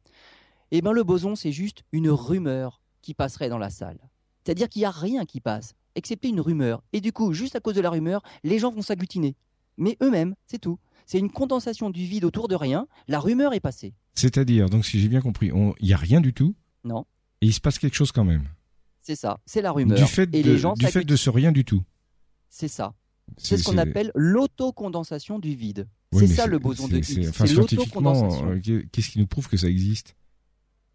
Eh 0.71 0.81
bien 0.81 0.93
le 0.93 1.03
boson, 1.03 1.35
c'est 1.35 1.53
juste 1.53 1.83
une 1.93 2.11
rumeur 2.11 2.81
qui 3.03 3.15
passerait 3.15 3.49
dans 3.49 3.59
la 3.59 3.71
salle. 3.71 3.99
C'est-à-dire 4.45 4.69
qu'il 4.69 4.81
n'y 4.81 4.87
a 4.87 4.91
rien 4.91 5.25
qui 5.25 5.41
passe, 5.41 5.75
excepté 5.95 6.29
une 6.29 6.41
rumeur. 6.41 6.83
Et 6.93 7.01
du 7.01 7.13
coup, 7.13 7.33
juste 7.33 7.57
à 7.57 7.61
cause 7.61 7.75
de 7.75 7.81
la 7.81 7.91
rumeur, 7.91 8.23
les 8.45 8.59
gens 8.59 8.71
vont 8.71 8.83
s'agglutiner. 8.83 9.35
Mais 9.77 9.97
eux-mêmes, 10.03 10.35
c'est 10.47 10.59
tout. 10.59 10.79
C'est 11.07 11.19
une 11.19 11.31
condensation 11.31 11.91
du 11.91 12.05
vide 12.05 12.25
autour 12.25 12.49
de 12.49 12.55
rien. 12.55 12.87
La 13.09 13.19
rumeur 13.19 13.55
est 13.55 13.61
passée. 13.61 13.95
C'est-à-dire, 14.19 14.69
donc 14.69 14.85
si 14.85 14.99
j'ai 14.99 15.09
bien 15.09 15.21
compris, 15.21 15.53
il 15.55 15.87
n'y 15.87 15.93
a 15.93 15.97
rien 15.97 16.21
du 16.21 16.35
tout. 16.35 16.57
Non. 16.85 17.05
Et 17.41 17.47
il 17.47 17.53
se 17.53 17.61
passe 17.61 17.79
quelque 17.79 17.95
chose 17.95 18.11
quand 18.11 18.25
même. 18.25 18.45
C'est 19.01 19.15
ça, 19.15 19.39
c'est 19.47 19.63
la 19.63 19.71
rumeur. 19.71 19.97
Du 19.97 20.05
fait 20.05 20.27
de, 20.27 20.39
les 20.39 20.59
gens 20.59 20.75
du 20.75 20.87
fait 20.87 21.05
de 21.05 21.17
ce 21.17 21.31
rien 21.31 21.53
du 21.53 21.65
tout. 21.65 21.83
C'est 22.51 22.69
ça. 22.69 22.95
C'est 23.37 23.57
ce 23.57 23.65
qu'on 23.65 23.79
appelle 23.79 24.11
l'autocondensation 24.15 25.39
du 25.39 25.55
vide. 25.55 25.87
c'est 26.13 26.27
ça 26.27 26.47
le 26.47 26.59
boson 26.59 26.89
de 26.89 26.97
Higgs. 26.97 27.29
Enfin, 27.29 27.47
scientifiquement, 27.47 28.45
euh, 28.45 28.59
qu'est-ce 28.91 29.11
qui 29.11 29.19
nous 29.19 29.27
prouve 29.27 29.49
que 29.49 29.57
ça 29.57 29.69
existe? 29.69 30.17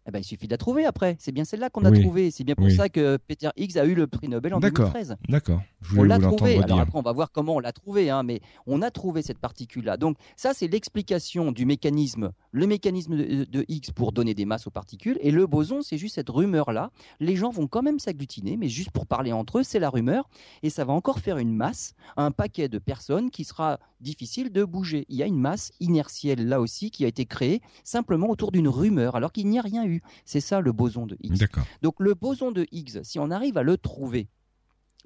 Eh 0.06 0.10
ben, 0.10 0.18
il 0.18 0.24
suffit 0.24 0.46
de 0.46 0.52
la 0.52 0.58
trouver 0.58 0.84
après. 0.84 1.16
C'est 1.18 1.32
bien 1.32 1.44
celle-là 1.44 1.70
qu'on 1.70 1.84
a 1.84 1.90
trouvée. 1.90 2.30
C'est 2.30 2.44
bien 2.44 2.54
pour 2.54 2.70
ça 2.70 2.88
que 2.88 3.16
Peter 3.16 3.48
Higgs 3.56 3.78
a 3.78 3.84
eu 3.84 3.94
le 3.94 4.06
prix 4.06 4.28
Nobel 4.28 4.54
en 4.54 4.60
2013. 4.60 5.16
D'accord. 5.28 5.62
On 5.96 6.02
l'a 6.02 6.18
trouvée. 6.18 6.62
Alors 6.62 6.80
après, 6.80 6.98
on 6.98 7.02
va 7.02 7.12
voir 7.12 7.32
comment 7.32 7.56
on 7.56 7.60
l'a 7.60 7.72
trouvée, 7.72 8.10
hein, 8.10 8.22
mais 8.22 8.40
on 8.66 8.82
a 8.82 8.90
trouvé 8.90 9.22
cette 9.22 9.38
particule-là. 9.38 9.96
Donc 9.96 10.16
ça, 10.36 10.52
c'est 10.54 10.68
l'explication 10.68 11.52
du 11.52 11.64
mécanisme, 11.64 12.32
le 12.52 12.66
mécanisme 12.66 13.16
de, 13.16 13.64
Higgs 13.68 13.92
pour 13.94 14.12
donner 14.12 14.34
des 14.34 14.44
masses 14.44 14.66
aux 14.66 14.70
particules. 14.70 15.18
Et 15.20 15.30
le 15.30 15.46
boson, 15.46 15.80
c'est 15.80 15.98
juste 15.98 16.16
cette 16.16 16.28
rumeur-là. 16.28 16.90
Les 17.20 17.36
gens 17.36 17.50
vont 17.50 17.66
quand 17.66 17.82
même 17.82 17.98
s'agglutiner, 17.98 18.56
mais 18.56 18.68
juste 18.68 18.90
pour 18.90 19.06
parler 19.06 19.32
entre 19.32 19.60
eux, 19.60 19.62
c'est 19.62 19.78
la 19.78 19.88
rumeur. 19.88 20.28
Et 20.62 20.70
ça 20.70 20.84
va 20.84 20.92
encore 20.92 21.18
faire 21.18 21.38
une 21.38 21.54
masse, 21.54 21.94
un 22.16 22.30
paquet 22.30 22.68
de 22.68 22.78
personnes 22.78 23.30
qui 23.30 23.44
sera 23.44 23.78
difficile 24.00 24.52
de 24.52 24.64
bouger. 24.64 25.06
Il 25.08 25.16
y 25.16 25.22
a 25.22 25.26
une 25.26 25.38
masse 25.38 25.72
inertielle 25.80 26.46
là 26.46 26.60
aussi 26.60 26.90
qui 26.90 27.04
a 27.04 27.08
été 27.08 27.24
créée 27.24 27.62
simplement 27.84 28.28
autour 28.28 28.52
d'une 28.52 28.68
rumeur, 28.68 29.16
alors 29.16 29.32
qu'il 29.32 29.48
n'y 29.48 29.58
a 29.58 29.62
rien 29.62 29.86
eu. 29.86 29.93
C'est 30.24 30.40
ça 30.40 30.60
le 30.60 30.72
boson 30.72 31.06
de 31.06 31.16
Higgs. 31.22 31.46
Donc 31.82 31.94
le 31.98 32.14
boson 32.14 32.50
de 32.50 32.66
Higgs, 32.72 33.02
si 33.02 33.18
on 33.18 33.30
arrive 33.30 33.58
à 33.58 33.62
le 33.62 33.76
trouver, 33.76 34.28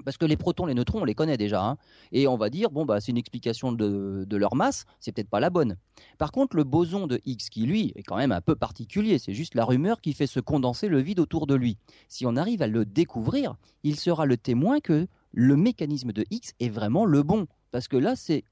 parce 0.04 0.16
que 0.16 0.26
les 0.26 0.36
protons, 0.36 0.66
les 0.66 0.74
neutrons, 0.74 1.00
on 1.02 1.04
les 1.04 1.14
connaît 1.14 1.36
déjà, 1.36 1.64
hein, 1.64 1.76
et 2.12 2.28
on 2.28 2.36
va 2.36 2.50
dire 2.50 2.70
bon 2.70 2.84
bah 2.84 3.00
c'est 3.00 3.10
une 3.10 3.18
explication 3.18 3.72
de, 3.72 4.26
leur 4.30 4.54
masse, 4.54 4.84
c'est 5.00 5.12
peut-être 5.12 5.30
pas 5.30 5.40
la 5.40 5.50
bonne. 5.50 5.76
Par 6.18 6.32
contre, 6.32 6.56
le 6.56 6.64
boson 6.64 7.06
de 7.06 7.20
Higgs, 7.24 7.48
qui 7.50 7.66
lui 7.66 7.92
est 7.96 8.02
quand 8.02 8.16
même 8.16 8.32
un 8.32 8.40
peu 8.40 8.54
particulier, 8.54 9.18
c'est 9.18 9.34
juste 9.34 9.54
la 9.54 9.64
rumeur 9.64 10.00
qui 10.00 10.12
fait 10.12 10.26
se 10.26 10.40
condenser 10.40 10.88
le 10.88 11.00
vide 11.00 11.20
autour 11.20 11.46
de 11.46 11.54
lui. 11.54 11.78
Si 12.08 12.26
on 12.26 12.36
arrive 12.36 12.62
à 12.62 12.68
le 12.68 12.84
découvrir, 12.84 13.56
il 13.82 13.96
sera 13.96 14.26
le 14.26 14.36
témoin 14.36 14.80
que 14.80 15.08
le 15.32 15.56
mécanisme 15.56 16.12
de 16.12 16.24
Higgs 16.30 16.50
est 16.60 16.68
vraiment 16.68 17.04
le 17.04 17.22
bon. 17.22 17.46
Parce 17.70 17.88
que 17.88 17.96
là, 17.96 18.16
c'est 18.16 18.44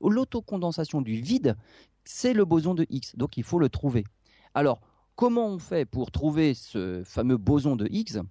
l'autocondensation 0.00 1.02
du 1.02 1.20
vide, 1.20 1.56
c'est 2.04 2.32
le 2.32 2.44
boson 2.44 2.74
de 2.74 2.86
Higgs. 2.88 3.16
Donc 3.16 3.36
il 3.36 3.42
faut 3.42 3.58
le 3.58 3.68
trouver. 3.68 4.04
Alors, 4.54 4.80
comment 5.16 5.48
on 5.48 5.58
fait 5.58 5.84
pour 5.84 6.10
trouver 6.10 6.54
ce 6.54 7.02
fameux 7.04 7.36
boson 7.36 7.76
de 7.76 7.86
Higgs? 7.90 8.22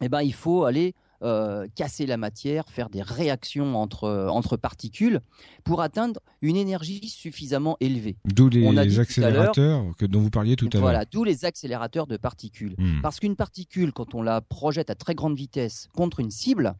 Eh 0.00 0.08
bien, 0.08 0.22
il 0.22 0.34
faut 0.34 0.64
aller 0.64 0.94
euh, 1.22 1.66
casser 1.74 2.04
la 2.04 2.18
matière, 2.18 2.68
faire 2.68 2.90
des 2.90 3.00
réactions 3.00 3.74
entre, 3.76 4.28
entre 4.30 4.58
particules 4.58 5.20
pour 5.64 5.80
atteindre 5.80 6.20
une 6.42 6.56
énergie 6.56 7.08
suffisamment 7.08 7.78
élevée. 7.80 8.18
D'où 8.26 8.50
les 8.50 8.98
accélérateurs 8.98 9.96
que, 9.96 10.04
dont 10.04 10.20
vous 10.20 10.30
parliez 10.30 10.56
tout 10.56 10.66
à 10.66 10.74
l'heure. 10.74 10.82
Voilà, 10.82 11.04
d'où 11.06 11.24
les 11.24 11.46
accélérateurs 11.46 12.06
de 12.06 12.18
particules. 12.18 12.74
Hmm. 12.76 13.00
Parce 13.00 13.18
qu'une 13.20 13.36
particule, 13.36 13.92
quand 13.92 14.14
on 14.14 14.20
la 14.20 14.42
projette 14.42 14.90
à 14.90 14.94
très 14.94 15.14
grande 15.14 15.36
vitesse 15.36 15.88
contre 15.94 16.20
une 16.20 16.30
cible, 16.30 16.74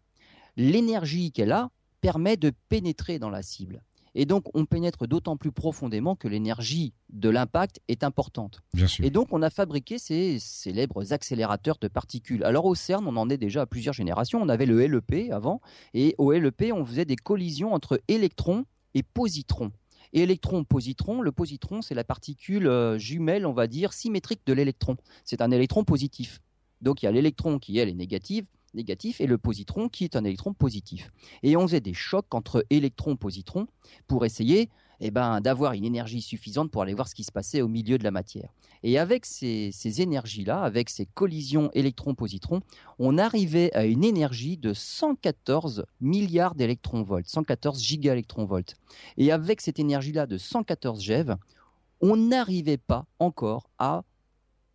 l'énergie 0.58 1.32
qu'elle 1.32 1.52
a 1.52 1.70
permet 2.02 2.36
de 2.36 2.52
pénétrer 2.68 3.18
dans 3.18 3.30
la 3.30 3.42
cible. 3.42 3.82
Et 4.18 4.24
donc, 4.24 4.44
on 4.54 4.64
pénètre 4.64 5.06
d'autant 5.06 5.36
plus 5.36 5.52
profondément 5.52 6.16
que 6.16 6.26
l'énergie 6.26 6.94
de 7.10 7.28
l'impact 7.28 7.80
est 7.86 8.02
importante. 8.02 8.62
Et 9.02 9.10
donc, 9.10 9.28
on 9.30 9.42
a 9.42 9.50
fabriqué 9.50 9.98
ces 9.98 10.38
célèbres 10.38 11.12
accélérateurs 11.12 11.76
de 11.78 11.86
particules. 11.86 12.42
Alors, 12.42 12.64
au 12.64 12.74
CERN, 12.74 13.06
on 13.06 13.16
en 13.18 13.28
est 13.28 13.36
déjà 13.36 13.60
à 13.60 13.66
plusieurs 13.66 13.92
générations. 13.92 14.40
On 14.40 14.48
avait 14.48 14.64
le 14.64 14.86
LEP 14.86 15.30
avant, 15.30 15.60
et 15.92 16.14
au 16.16 16.32
LEP, 16.32 16.72
on 16.72 16.82
faisait 16.82 17.04
des 17.04 17.16
collisions 17.16 17.74
entre 17.74 18.00
électrons 18.08 18.64
et 18.94 19.02
positrons. 19.02 19.70
Et 20.14 20.22
électron, 20.22 20.64
positron, 20.64 21.20
le 21.20 21.30
positron, 21.30 21.82
c'est 21.82 21.94
la 21.94 22.04
particule 22.04 22.68
euh, 22.68 22.96
jumelle, 22.96 23.44
on 23.44 23.52
va 23.52 23.66
dire, 23.66 23.92
symétrique 23.92 24.40
de 24.46 24.54
l'électron. 24.54 24.96
C'est 25.24 25.42
un 25.42 25.50
électron 25.50 25.84
positif. 25.84 26.40
Donc, 26.80 27.02
il 27.02 27.04
y 27.04 27.08
a 27.08 27.12
l'électron 27.12 27.58
qui, 27.58 27.76
elle, 27.76 27.90
est 27.90 27.94
négative, 27.94 28.46
négatif 28.76 29.20
et 29.20 29.26
le 29.26 29.38
positron 29.38 29.88
qui 29.88 30.04
est 30.04 30.16
un 30.16 30.24
électron 30.24 30.54
positif. 30.54 31.10
Et 31.42 31.56
on 31.56 31.66
faisait 31.66 31.80
des 31.80 31.94
chocs 31.94 32.34
entre 32.34 32.64
électrons-positrons 32.70 33.66
pour 34.06 34.24
essayer 34.24 34.70
eh 35.00 35.10
ben, 35.10 35.40
d'avoir 35.40 35.72
une 35.72 35.84
énergie 35.84 36.22
suffisante 36.22 36.70
pour 36.70 36.82
aller 36.82 36.94
voir 36.94 37.08
ce 37.08 37.14
qui 37.14 37.24
se 37.24 37.32
passait 37.32 37.60
au 37.60 37.68
milieu 37.68 37.98
de 37.98 38.04
la 38.04 38.10
matière. 38.10 38.50
Et 38.82 38.98
avec 38.98 39.26
ces, 39.26 39.72
énergies-là, 40.00 40.62
avec 40.62 40.90
ces 40.90 41.06
collisions 41.06 41.70
électrons-positrons, 41.74 42.60
on 42.98 43.18
arrivait 43.18 43.74
à 43.74 43.84
une 43.84 44.04
énergie 44.04 44.56
de 44.56 44.72
114 44.72 45.84
milliards 46.00 46.54
d'électrons-volts, 46.54 47.26
114 47.26 47.82
gigaélectrons-volts. 47.82 48.76
Et 49.16 49.32
avec 49.32 49.60
cette 49.60 49.78
énergie-là 49.78 50.26
de 50.26 50.38
114 50.38 51.02
GeV, 51.02 51.34
on 52.00 52.16
n'arrivait 52.16 52.76
pas 52.76 53.06
encore 53.18 53.68
à 53.78 54.02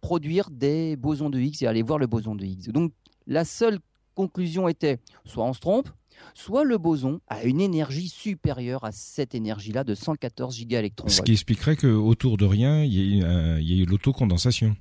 produire 0.02 0.50
des 0.50 0.96
bosons 0.96 1.30
de 1.30 1.40
Higgs 1.40 1.62
et 1.64 1.68
aller 1.68 1.84
voir 1.84 2.00
le 2.00 2.08
boson 2.08 2.36
de 2.36 2.44
Higgs. 2.44 2.72
Donc 2.72 2.92
la 3.28 3.46
seule 3.46 3.80
conclusion 4.22 4.68
était 4.68 5.00
soit 5.26 5.46
on 5.46 5.54
se 5.54 5.60
trompe, 5.60 5.90
soit 6.36 6.64
le 6.64 6.78
boson 6.78 7.22
a 7.28 7.44
une 7.44 7.60
énergie 7.60 8.08
supérieure 8.08 8.84
à 8.84 8.92
cette 8.92 9.34
énergie-là 9.34 9.84
de 9.84 9.96
114 9.96 10.56
gigaélectrons. 10.56 11.08
Ce 11.08 11.22
qui 11.22 11.32
expliquerait 11.32 11.76
qu'autour 11.76 12.38
de 12.38 12.46
rien, 12.46 12.84
il 12.84 12.94
y 12.94 13.82
ait, 13.82 13.86
l'autocondensation 13.86 14.76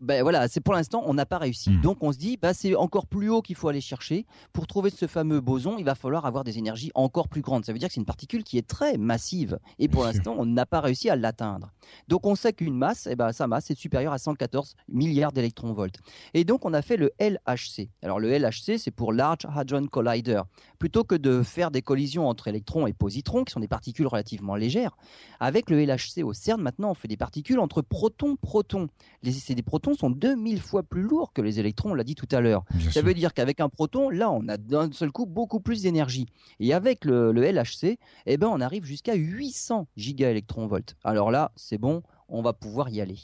ben 0.00 0.22
voilà, 0.22 0.46
c'est 0.46 0.60
pour 0.60 0.74
l'instant, 0.74 1.02
on 1.04 1.14
n'a 1.14 1.26
pas 1.26 1.38
réussi. 1.38 1.70
Hmm. 1.70 1.80
Donc 1.80 1.98
on 2.02 2.12
se 2.12 2.18
dit, 2.18 2.36
bah, 2.36 2.54
c'est 2.54 2.76
encore 2.76 3.06
plus 3.06 3.28
haut 3.28 3.42
qu'il 3.42 3.56
faut 3.56 3.68
aller 3.68 3.80
chercher. 3.80 4.24
Pour 4.52 4.66
trouver 4.66 4.90
ce 4.90 5.06
fameux 5.06 5.40
boson, 5.40 5.76
il 5.78 5.84
va 5.84 5.94
falloir 5.94 6.26
avoir 6.26 6.44
des 6.44 6.58
énergies 6.58 6.92
encore 6.94 7.28
plus 7.28 7.40
grandes. 7.40 7.64
Ça 7.64 7.72
veut 7.72 7.78
dire 7.78 7.88
que 7.88 7.94
c'est 7.94 8.00
une 8.00 8.06
particule 8.06 8.44
qui 8.44 8.56
est 8.56 8.66
très 8.66 8.96
massive. 8.98 9.58
Et 9.78 9.88
pour 9.88 10.04
l'instant, 10.04 10.36
on 10.38 10.46
n'a 10.46 10.66
pas 10.66 10.80
réussi 10.80 11.10
à 11.10 11.16
l'atteindre. 11.16 11.72
Donc 12.08 12.26
on 12.26 12.36
sait 12.36 12.52
qu'une 12.52 12.76
masse, 12.76 13.08
eh 13.10 13.16
ben, 13.16 13.32
sa 13.32 13.46
masse 13.46 13.70
est 13.70 13.78
supérieure 13.78 14.12
à 14.12 14.18
114 14.18 14.76
milliards 14.88 15.32
d'électrons-volts. 15.32 15.98
Et 16.34 16.44
donc 16.44 16.64
on 16.64 16.72
a 16.72 16.82
fait 16.82 16.96
le 16.96 17.10
LHC. 17.18 17.88
Alors 18.02 18.20
le 18.20 18.30
LHC, 18.30 18.78
c'est 18.78 18.92
pour 18.92 19.12
Large 19.12 19.46
Hadron 19.54 19.86
Collider. 19.86 20.42
Plutôt 20.78 21.02
que 21.02 21.16
de 21.16 21.42
faire 21.42 21.70
des 21.70 21.82
collisions 21.82 22.28
entre 22.28 22.48
électrons 22.48 22.86
et 22.86 22.92
positrons, 22.92 23.44
qui 23.44 23.52
sont 23.52 23.60
des 23.60 23.68
particules 23.68 24.06
relativement 24.06 24.54
légères, 24.54 24.96
avec 25.40 25.68
le 25.68 25.84
LHC 25.84 26.22
au 26.22 26.32
CERN, 26.32 26.60
maintenant 26.60 26.90
on 26.90 26.94
fait 26.94 27.08
des 27.08 27.16
particules 27.16 27.58
entre 27.58 27.82
protons-protons. 27.82 28.88
C'est 29.24 29.54
des 29.54 29.63
protons 29.64 29.94
sont 29.94 30.10
2000 30.10 30.60
fois 30.60 30.82
plus 30.82 31.02
lourds 31.02 31.32
que 31.32 31.42
les 31.42 31.58
électrons, 31.58 31.90
on 31.90 31.94
l'a 31.94 32.04
dit 32.04 32.14
tout 32.14 32.28
à 32.30 32.40
l'heure. 32.40 32.64
Ça 32.90 33.02
veut 33.02 33.14
dire 33.14 33.34
qu'avec 33.34 33.60
un 33.60 33.68
proton, 33.68 34.10
là, 34.10 34.30
on 34.30 34.46
a 34.48 34.56
d'un 34.56 34.90
seul 34.92 35.10
coup 35.10 35.26
beaucoup 35.26 35.60
plus 35.60 35.82
d'énergie. 35.82 36.26
Et 36.60 36.72
avec 36.72 37.04
le, 37.04 37.32
LHC, 37.32 37.98
eh 38.26 38.36
ben, 38.36 38.48
on 38.48 38.60
arrive 38.60 38.84
jusqu'à 38.84 39.14
800 39.14 39.88
gigaélectronvolts. 39.96 40.94
Alors 41.02 41.30
là, 41.30 41.50
c'est 41.56 41.78
bon, 41.78 42.02
on 42.28 42.42
va 42.42 42.52
pouvoir 42.52 42.88
y 42.90 43.00
aller. 43.00 43.18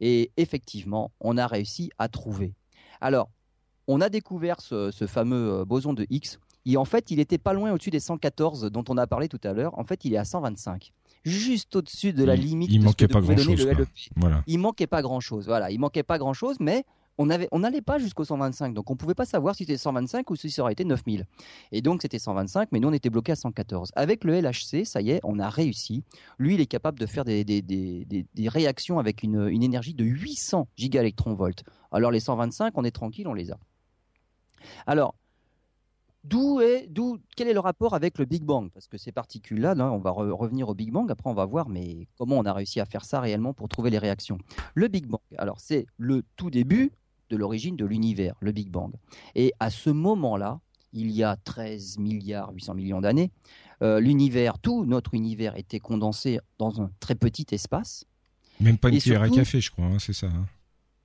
Et 0.00 0.30
effectivement, 0.36 1.10
on 1.20 1.36
a 1.36 1.46
réussi 1.46 1.90
à 1.98 2.08
trouver. 2.08 2.54
Alors, 3.00 3.30
on 3.86 4.00
a 4.00 4.08
découvert 4.08 4.60
ce, 4.60 4.90
fameux 5.06 5.60
euh, 5.60 5.64
boson 5.64 5.92
de 5.92 6.06
Higgs. 6.10 6.36
Et 6.66 6.76
en 6.76 6.84
fait, 6.84 7.10
il 7.10 7.16
n'était 7.16 7.38
pas 7.38 7.54
loin 7.54 7.72
au-dessus 7.72 7.90
des 7.90 8.00
114 8.00 8.70
dont 8.70 8.84
on 8.88 8.98
a 8.98 9.06
parlé 9.06 9.28
tout 9.28 9.40
à 9.42 9.52
l'heure. 9.54 9.78
En 9.78 9.84
fait, 9.84 10.04
il 10.04 10.12
est 10.12 10.18
à 10.18 10.24
125 10.24 10.92
juste 11.28 11.76
au-dessus 11.76 12.12
de 12.12 12.24
la 12.24 12.36
limite. 12.36 12.70
Il, 12.72 12.82
manquait 12.82 13.08
pas 13.08 13.20
grand-chose. 13.20 13.68
Voilà. 14.16 14.42
Il 14.46 14.58
manquait 14.58 14.86
pas 14.86 15.02
grand-chose. 15.02 15.46
Voilà, 15.46 15.70
il 15.70 15.78
manquait 15.78 16.02
pas 16.02 16.18
grand-chose, 16.18 16.56
mais 16.60 16.84
on 17.18 17.30
avait, 17.30 17.48
on 17.50 17.58
n'allait 17.58 17.82
pas 17.82 17.98
jusqu'au 17.98 18.24
125, 18.24 18.72
donc 18.72 18.90
on 18.90 18.96
pouvait 18.96 19.14
pas 19.14 19.24
savoir 19.24 19.54
si 19.54 19.64
c'était 19.64 19.76
125 19.76 20.30
ou 20.30 20.36
si 20.36 20.50
ça 20.50 20.62
aurait 20.62 20.72
été 20.72 20.84
9000. 20.84 21.26
Et 21.72 21.82
donc 21.82 22.02
c'était 22.02 22.20
125, 22.20 22.68
mais 22.70 22.78
nous 22.78 22.88
on 22.88 22.92
était 22.92 23.10
bloqué 23.10 23.32
à 23.32 23.36
114. 23.36 23.90
Avec 23.96 24.24
le 24.24 24.40
LHC, 24.40 24.84
ça 24.84 25.00
y 25.00 25.10
est, 25.10 25.20
on 25.24 25.40
a 25.40 25.50
réussi. 25.50 26.04
Lui, 26.38 26.54
il 26.54 26.60
est 26.60 26.66
capable 26.66 26.98
de 26.98 27.06
faire 27.06 27.24
des, 27.24 27.44
des, 27.44 27.60
des, 27.60 28.06
des 28.06 28.48
réactions 28.48 29.00
avec 29.00 29.24
une, 29.24 29.48
une, 29.48 29.64
énergie 29.64 29.94
de 29.94 30.04
800 30.04 30.68
gigaelectronvolts. 30.76 31.64
Alors 31.90 32.12
les 32.12 32.20
125, 32.20 32.72
on 32.76 32.84
est 32.84 32.92
tranquille, 32.92 33.26
on 33.26 33.34
les 33.34 33.50
a. 33.50 33.58
Alors, 34.86 35.14
D'où 36.24 36.60
est, 36.60 36.86
d'où, 36.88 37.18
quel 37.36 37.48
est 37.48 37.52
le 37.52 37.60
rapport 37.60 37.94
avec 37.94 38.18
le 38.18 38.24
Big 38.24 38.42
Bang? 38.42 38.70
Parce 38.72 38.86
que 38.88 38.98
ces 38.98 39.12
particules-là, 39.12 39.74
on 39.78 39.98
va 39.98 40.10
revenir 40.10 40.68
au 40.68 40.74
Big 40.74 40.90
Bang. 40.90 41.10
Après, 41.10 41.30
on 41.30 41.34
va 41.34 41.44
voir, 41.44 41.68
mais 41.68 42.08
comment 42.18 42.36
on 42.38 42.44
a 42.44 42.52
réussi 42.52 42.80
à 42.80 42.84
faire 42.84 43.04
ça 43.04 43.20
réellement 43.20 43.54
pour 43.54 43.68
trouver 43.68 43.90
les 43.90 43.98
réactions. 43.98 44.38
Le 44.74 44.88
Big 44.88 45.06
Bang, 45.06 45.20
alors 45.38 45.60
c'est 45.60 45.86
le 45.96 46.24
tout 46.36 46.50
début 46.50 46.92
de 47.30 47.36
l'origine 47.36 47.76
de 47.76 47.84
l'univers, 47.84 48.34
le 48.40 48.52
Big 48.52 48.68
Bang. 48.68 48.92
Et 49.34 49.52
à 49.60 49.70
ce 49.70 49.90
moment-là, 49.90 50.60
il 50.92 51.10
y 51.10 51.22
a 51.22 51.36
13 51.36 51.98
milliards 51.98 52.52
800 52.52 52.74
millions 52.74 53.00
d'années, 53.00 53.30
euh, 53.82 54.00
l'univers, 54.00 54.58
tout 54.58 54.84
notre 54.84 55.14
univers 55.14 55.56
était 55.56 55.78
condensé 55.78 56.40
dans 56.58 56.80
un 56.80 56.90
très 57.00 57.14
petit 57.14 57.46
espace. 57.52 58.04
Même 58.60 58.78
pas 58.78 58.88
une 58.88 58.98
cuillère 58.98 59.22
à 59.22 59.28
café, 59.28 59.60
je 59.60 59.70
crois, 59.70 59.84
hein, 59.84 59.98
c'est 59.98 60.12
ça. 60.12 60.26
Hein. 60.26 60.46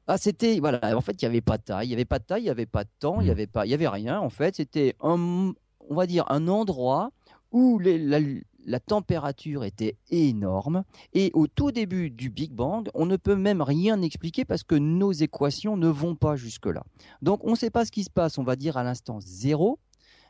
Ah, 0.07 0.17
c'était 0.17 0.59
voilà. 0.59 0.95
En 0.97 1.01
fait, 1.01 1.21
il 1.21 1.23
y 1.23 1.27
avait 1.27 1.41
pas 1.41 1.57
de 1.57 1.63
taille, 1.63 1.87
il 1.87 1.91
y 1.91 1.93
avait 1.93 2.05
pas 2.05 2.19
de 2.19 2.25
taille, 2.25 2.43
il 2.43 2.47
y 2.47 2.49
avait 2.49 2.65
pas 2.65 2.83
de 2.83 2.89
temps, 2.99 3.21
il 3.21 3.27
y 3.27 3.29
mm. 3.29 3.31
avait 3.31 3.47
pas, 3.47 3.65
il 3.65 3.69
y 3.69 3.73
avait 3.73 3.87
rien. 3.87 4.19
En 4.19 4.29
fait, 4.29 4.55
c'était 4.55 4.95
un, 5.01 5.53
on 5.89 5.95
va 5.95 6.05
dire, 6.05 6.25
un 6.29 6.47
endroit 6.47 7.11
où 7.51 7.79
la, 7.79 8.79
température 8.79 9.63
était 9.63 9.95
énorme. 10.09 10.83
Et 11.13 11.31
au 11.33 11.47
tout 11.47 11.71
début 11.71 12.09
du 12.09 12.29
Big 12.29 12.51
Bang, 12.51 12.89
on 12.95 13.05
ne 13.05 13.15
peut 13.15 13.35
même 13.35 13.61
rien 13.61 14.01
expliquer 14.01 14.43
parce 14.43 14.63
que 14.63 14.75
nos 14.75 15.11
équations 15.11 15.77
ne 15.77 15.87
vont 15.87 16.15
pas 16.15 16.35
jusque-là. 16.35 16.83
Donc, 17.21 17.43
on 17.43 17.51
ne 17.51 17.55
sait 17.55 17.69
pas 17.69 17.85
ce 17.85 17.91
qui 17.91 18.03
se 18.03 18.09
passe, 18.09 18.37
on 18.37 18.43
va 18.43 18.55
dire, 18.55 18.75
à 18.75 18.83
l'instant 18.83 19.19
zéro. 19.19 19.79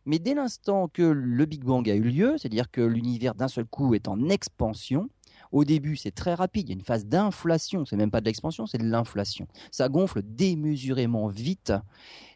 Mais 0.06 0.20
dès 0.20 0.34
l'instant 0.34 0.90
que 0.90 1.02
le 1.02 1.46
Big 1.46 1.64
Bang 1.64 1.90
a 1.90 1.96
eu 1.96 2.02
lieu, 2.02 2.36
c'est-à-dire 2.38 2.70
que 2.70 2.82
l'univers 2.82 3.36
d'un 3.36 3.48
seul 3.48 3.66
coup 3.66 3.96
est 3.96 4.10
en 4.10 4.28
expansion, 4.28 5.10
au 5.54 5.66
début, 5.66 5.96
c'est 5.96 6.12
très 6.12 6.34
rapide. 6.34 6.68
Il 6.68 6.72
y 6.72 6.74
a 6.74 6.80
une 6.80 6.84
phase 6.84 7.06
d'inflation. 7.06 7.86
C'est 7.86 7.96
même 7.96 8.10
pas 8.10 8.22
de 8.22 8.26
l'expansion, 8.26 8.66
c'est 8.66 8.80
de 8.80 8.86
l'inflation. 8.86 9.48
Ça 9.72 9.88
gonfle 9.88 10.24
démesurément 10.24 11.28
vite. 11.28 11.72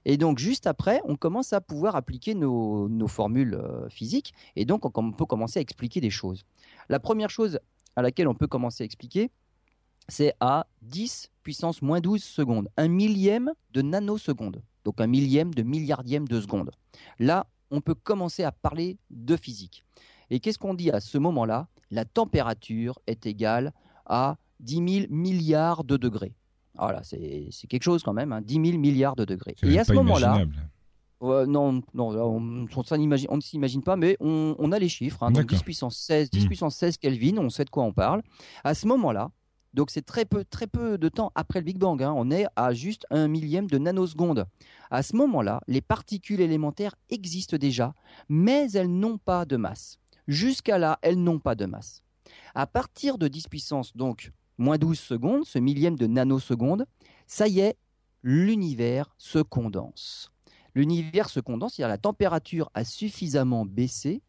Et 0.05 0.17
donc, 0.17 0.37
juste 0.37 0.67
après, 0.67 1.01
on 1.03 1.15
commence 1.15 1.51
à 1.51 1.59
pouvoir 1.59 1.95
appliquer 1.95 2.35
nos, 2.35 3.07
formules 3.07 3.55
euh, 3.55 3.89
physiques. 3.89 4.33
Et 4.55 4.65
donc, 4.65 4.85
on, 4.85 5.11
peut 5.11 5.25
commencer 5.25 5.57
à 5.57 5.61
expliquer 5.63 5.99
des 5.99 6.11
choses. 6.11 6.43
La 6.89 6.99
première 6.99 7.31
chose 7.31 7.59
à 7.95 8.03
laquelle 8.03 8.27
on 8.27 8.35
peut 8.35 8.47
commencer 8.47 8.83
à 8.83 8.85
expliquer, 8.85 9.31
c'est 10.07 10.33
à 10.39 10.67
10 10.83 11.31
puissance 11.41 11.81
moins 11.81 11.99
12 11.99 12.23
secondes. 12.23 12.69
Un 12.77 12.87
millième 12.87 13.51
de 13.71 13.81
nanoseconde. 13.81 14.61
Donc, 14.85 15.01
un 15.01 15.07
millième 15.07 15.55
de 15.55 15.63
milliardième 15.63 16.27
de 16.27 16.39
seconde. 16.39 16.69
Là, 17.17 17.47
on 17.71 17.81
peut 17.81 17.95
commencer 17.95 18.43
à 18.43 18.51
parler 18.51 18.99
de 19.09 19.35
physique. 19.35 19.83
Et 20.29 20.39
qu'est-ce 20.39 20.59
qu'on 20.59 20.75
dit 20.75 20.91
à 20.91 20.99
ce 20.99 21.17
moment-là? 21.17 21.67
La 21.91 22.05
température 22.05 22.99
est 23.07 23.25
égale 23.25 23.73
à 24.05 24.37
10 24.59 24.75
000 24.75 25.05
milliards 25.09 25.83
de 25.83 25.97
degrés. 25.97 26.33
Voilà, 26.75 27.01
c'est 27.03 27.49
quelque 27.67 27.83
chose 27.83 28.03
quand 28.03 28.13
même, 28.13 28.39
10 28.43 28.57
hein. 28.57 28.63
000 28.65 28.77
milliards 28.77 29.15
de 29.15 29.25
degrés. 29.25 29.55
Et 29.63 29.79
à 29.79 29.83
ce 29.83 29.93
moment-là, 29.93 30.45
non, 31.21 31.81
non, 31.93 32.15
on, 32.15 32.67
on 32.67 33.35
ne 33.35 33.41
s'imagine 33.41 33.81
pas, 33.81 33.95
mais 33.95 34.17
on, 34.19 34.71
a 34.71 34.79
les 34.79 34.89
chiffres. 34.89 35.23
Hein, 35.23 35.31
donc 35.31 35.47
10 35.47 35.63
puissance 35.63 35.97
16, 35.97 36.29
10 36.29 36.45
hmm. 36.45 36.47
puissance 36.47 36.75
16 36.75 36.97
Kelvin, 36.97 37.37
on 37.37 37.49
sait 37.49 37.65
de 37.65 37.69
quoi 37.69 37.83
on 37.83 37.93
parle. 37.93 38.21
À 38.63 38.73
ce 38.73 38.87
moment-là, 38.87 39.31
donc 39.73 39.89
c'est 39.89 40.05
très 40.05 40.25
peu, 40.25 40.43
très 40.43 40.67
peu 40.67 40.97
de 40.97 41.09
temps 41.09 41.31
après 41.35 41.59
le 41.59 41.65
Big 41.65 41.77
Bang. 41.77 42.01
Hein. 42.01 42.13
On 42.15 42.31
est 42.31 42.45
à 42.55 42.73
juste 42.73 43.05
un 43.09 43.27
millième 43.27 43.67
de 43.67 43.77
nanoseconde. 43.77 44.45
À 44.91 45.03
ce 45.03 45.15
moment-là, 45.15 45.61
les 45.67 45.81
particules 45.81 46.41
élémentaires 46.41 46.95
existent 47.09 47.57
déjà, 47.57 47.93
mais 48.29 48.71
elles 48.71 48.91
n'ont 48.91 49.17
pas 49.17 49.45
de 49.45 49.57
masse. 49.57 49.99
Jusqu'à 50.27 50.77
là, 50.77 50.99
elles 51.01 51.21
n'ont 51.21 51.39
pas 51.39 51.55
de 51.55 51.65
masse. 51.65 52.03
À 52.53 52.67
partir 52.67 53.17
de 53.17 53.27
10 53.27 53.47
puissance, 53.47 53.95
donc 53.95 54.31
moins 54.57 54.77
12 54.77 54.99
secondes, 54.99 55.45
ce 55.45 55.59
millième 55.59 55.95
de 55.95 56.07
nanoseconde, 56.07 56.85
ça 57.25 57.47
y 57.47 57.59
est, 57.59 57.77
l'univers 58.23 59.13
se 59.17 59.39
condense. 59.39 60.31
L'univers 60.75 61.29
se 61.29 61.39
condense, 61.39 61.75
c'est-à-dire 61.75 61.89
la 61.89 61.97
température 61.97 62.69
a 62.73 62.83
suffisamment 62.83 63.65
baissé 63.65 64.21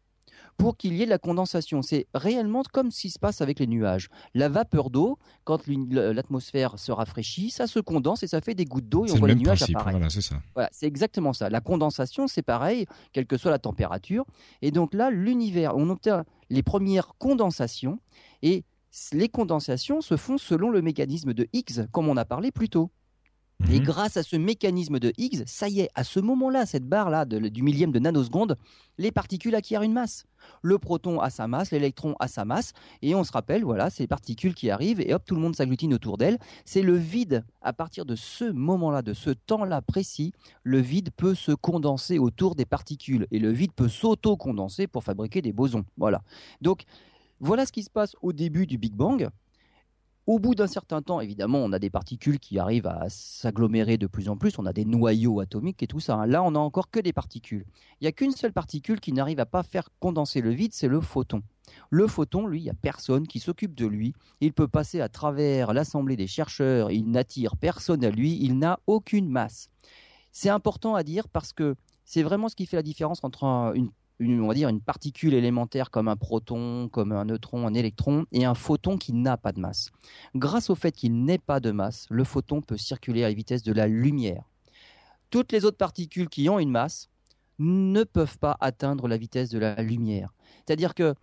pour 0.59 0.75
qu'il 0.77 0.93
y 0.93 1.01
ait 1.01 1.05
de 1.05 1.09
la 1.09 1.17
condensation. 1.17 1.81
C'est 1.81 2.05
réellement 2.13 2.61
comme 2.71 2.91
ce 2.91 3.01
qui 3.01 3.09
se 3.09 3.17
passe 3.17 3.41
avec 3.41 3.59
les 3.59 3.65
nuages. 3.65 4.09
La 4.35 4.49
vapeur 4.49 4.89
d'eau, 4.89 5.17
quand 5.45 5.65
l'atmosphère 5.67 6.77
se 6.77 6.91
rafraîchit, 6.91 7.49
ça 7.49 7.65
se 7.65 7.79
condense 7.79 8.21
et 8.23 8.27
ça 8.27 8.41
fait 8.41 8.53
des 8.53 8.65
gouttes 8.65 8.89
d'eau 8.89 9.05
et 9.05 9.11
on 9.11 9.15
voit 9.15 9.29
les 9.29 9.35
nuages 9.35 9.63
apparaître. 9.63 9.97
Voilà, 9.97 10.09
c'est 10.09 10.21
ça. 10.21 10.35
Voilà, 10.53 10.69
c'est 10.71 10.85
exactement 10.85 11.33
ça. 11.33 11.49
La 11.49 11.61
condensation, 11.61 12.27
c'est 12.27 12.41
pareil, 12.41 12.85
quelle 13.13 13.25
que 13.25 13.37
soit 13.37 13.51
la 13.51 13.59
température. 13.59 14.25
Et 14.61 14.71
donc 14.71 14.93
là, 14.93 15.09
l'univers, 15.09 15.75
on 15.77 15.89
obtient 15.89 16.25
les 16.49 16.61
premières 16.61 17.13
condensations 17.17 17.99
et 18.41 18.65
les 19.13 19.29
condensations 19.29 20.01
se 20.01 20.17
font 20.17 20.37
selon 20.37 20.69
le 20.69 20.81
mécanisme 20.81 21.33
de 21.33 21.47
Higgs, 21.53 21.87
comme 21.91 22.09
on 22.09 22.17
a 22.17 22.25
parlé 22.25 22.51
plus 22.51 22.67
tôt. 22.69 22.91
Et 23.67 23.79
mhm. 23.79 23.85
grâce 23.85 24.15
à 24.15 24.23
ce 24.23 24.37
mécanisme 24.37 24.99
de 24.99 25.11
Higgs, 25.17 25.43
ça 25.45 25.67
y 25.67 25.81
est, 25.81 25.89
à 25.93 26.03
ce 26.03 26.19
moment-là, 26.21 26.65
cette 26.65 26.87
barre-là 26.87 27.25
du 27.25 27.61
millième 27.61 27.91
de 27.91 27.99
nanoseconde, 27.99 28.55
les 28.97 29.11
particules 29.11 29.53
acquièrent 29.53 29.81
une 29.81 29.93
masse. 29.93 30.25
Le 30.61 30.79
proton 30.79 31.19
a 31.19 31.29
sa 31.29 31.47
masse, 31.47 31.71
l'électron 31.71 32.15
a 32.19 32.29
sa 32.29 32.45
masse, 32.45 32.71
et 33.01 33.15
on 33.15 33.23
se 33.23 33.31
rappelle, 33.31 33.63
voilà, 33.63 33.89
ces 33.89 34.07
particules 34.07 34.55
qui 34.55 34.69
arrivent, 34.69 35.01
et 35.01 35.13
hop, 35.13 35.23
tout 35.25 35.35
le 35.35 35.41
monde 35.41 35.55
s'agglutine 35.55 35.93
autour 35.93 36.17
d'elles. 36.17 36.39
C'est 36.63 36.81
le 36.81 36.95
vide. 36.95 37.43
À 37.61 37.73
partir 37.73 38.05
de 38.05 38.15
ce 38.15 38.45
moment-là, 38.45 39.01
de 39.01 39.13
ce 39.13 39.29
temps-là 39.29 39.81
précis, 39.81 40.31
le 40.63 40.79
vide 40.79 41.09
peut 41.15 41.35
se 41.35 41.51
condenser 41.51 42.17
autour 42.17 42.55
des 42.55 42.65
particules, 42.65 43.27
et 43.29 43.39
le 43.39 43.51
vide 43.51 43.73
peut 43.73 43.89
s'auto-condenser 43.89 44.87
pour 44.87 45.03
fabriquer 45.03 45.41
des 45.41 45.51
bosons. 45.51 45.83
Voilà. 45.97 46.21
Donc, 46.61 46.83
voilà 47.41 47.65
ce 47.65 47.71
qui 47.73 47.83
se 47.83 47.89
passe 47.89 48.15
au 48.21 48.33
début 48.33 48.67
du 48.67 48.77
Big 48.77 48.93
Bang. 48.93 49.29
Au 50.29 50.37
bout 50.37 50.53
d'un 50.53 50.67
certain 50.67 51.01
temps, 51.01 51.21
évidemment, 51.21 51.57
on 51.57 51.73
a 51.73 51.79
des 51.79 51.89
particules 51.89 52.37
qui 52.37 52.59
arrivent 52.59 52.85
à 52.85 53.09
s'agglomérer 53.09 53.97
de 53.97 54.05
plus 54.05 54.29
en 54.29 54.37
plus, 54.37 54.59
on 54.59 54.67
a 54.67 54.73
des 54.73 54.85
noyaux 54.85 55.39
atomiques 55.39 55.81
et 55.81 55.87
tout 55.87 55.99
ça. 55.99 56.17
Hein. 56.17 56.27
Là, 56.27 56.43
on 56.43 56.51
n'a 56.51 56.59
encore 56.59 56.91
que 56.91 56.99
des 56.99 57.13
particules. 57.13 57.65
Il 57.99 58.03
n'y 58.03 58.09
a 58.09 58.11
qu'une 58.11 58.33
seule 58.33 58.53
particule 58.53 58.99
qui 58.99 59.11
n'arrive 59.11 59.39
à 59.39 59.47
pas 59.47 59.63
faire 59.63 59.89
condenser 59.99 60.41
le 60.41 60.51
vide, 60.51 60.71
c'est 60.71 60.87
le 60.87 61.01
photon. 61.01 61.41
Le 61.89 62.05
photon, 62.05 62.45
lui, 62.45 62.59
il 62.59 62.63
n'y 62.65 62.69
a 62.69 62.75
personne 62.75 63.25
qui 63.25 63.39
s'occupe 63.39 63.73
de 63.73 63.87
lui. 63.87 64.13
Il 64.39 64.53
peut 64.53 64.67
passer 64.67 65.01
à 65.01 65.09
travers 65.09 65.73
l'assemblée 65.73 66.15
des 66.15 66.27
chercheurs, 66.27 66.91
il 66.91 67.09
n'attire 67.09 67.57
personne 67.57 68.05
à 68.05 68.11
lui, 68.11 68.37
il 68.39 68.59
n'a 68.59 68.77
aucune 68.85 69.29
masse. 69.29 69.71
C'est 70.31 70.49
important 70.49 70.93
à 70.93 71.01
dire 71.01 71.27
parce 71.27 71.53
que 71.53 71.73
c'est 72.05 72.21
vraiment 72.21 72.49
ce 72.49 72.55
qui 72.55 72.67
fait 72.67 72.77
la 72.77 72.83
différence 72.83 73.23
entre 73.23 73.71
une 73.73 73.89
une, 74.19 74.41
on 74.41 74.47
va 74.47 74.53
dire 74.53 74.69
une 74.69 74.81
particule 74.81 75.33
élémentaire 75.33 75.89
comme 75.91 76.07
un 76.07 76.15
proton, 76.15 76.89
comme 76.89 77.11
un 77.11 77.25
neutron, 77.25 77.65
un 77.65 77.73
électron, 77.73 78.25
et 78.31 78.45
un 78.45 78.53
photon 78.53 78.97
qui 78.97 79.13
n'a 79.13 79.37
pas 79.37 79.51
de 79.51 79.59
masse. 79.59 79.89
Grâce 80.35 80.69
au 80.69 80.75
fait 80.75 80.91
qu'il 80.91 81.23
n'ait 81.23 81.37
pas 81.37 81.59
de 81.59 81.71
masse, 81.71 82.05
le 82.09 82.23
photon 82.23 82.61
peut 82.61 82.77
circuler 82.77 83.23
à 83.23 83.29
la 83.29 83.33
vitesse 83.33 83.63
de 83.63 83.73
la 83.73 83.87
lumière. 83.87 84.43
Toutes 85.29 85.51
les 85.51 85.65
autres 85.65 85.77
particules 85.77 86.29
qui 86.29 86.49
ont 86.49 86.59
une 86.59 86.71
masse 86.71 87.09
ne 87.59 88.03
peuvent 88.03 88.37
pas 88.37 88.57
atteindre 88.59 89.07
la 89.07 89.17
vitesse 89.17 89.49
de 89.49 89.59
la 89.59 89.75
lumière. 89.81 90.33
C'est-à-dire 90.65 90.93
que 90.93 91.13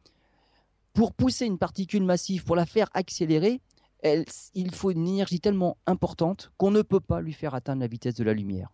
pour 0.93 1.13
pousser 1.13 1.47
une 1.47 1.59
particule 1.59 2.05
massive, 2.05 2.45
pour 2.45 2.57
la 2.57 2.67
faire 2.67 2.89
accélérer, 2.95 3.61
il 4.55 4.75
faut 4.75 4.91
une 4.91 5.09
énergie 5.09 5.41
tellement 5.41 5.77
importante 5.87 6.53
qu'on 6.57 6.71
ne 6.71 6.83
peut 6.83 7.01
pas 7.01 7.21
lui 7.21 7.33
faire 7.33 7.55
atteindre 7.55 7.81
la 7.81 7.87
vitesse 7.87 8.15
de 8.15 8.25
la 8.25 8.35
lumière. 8.35 8.73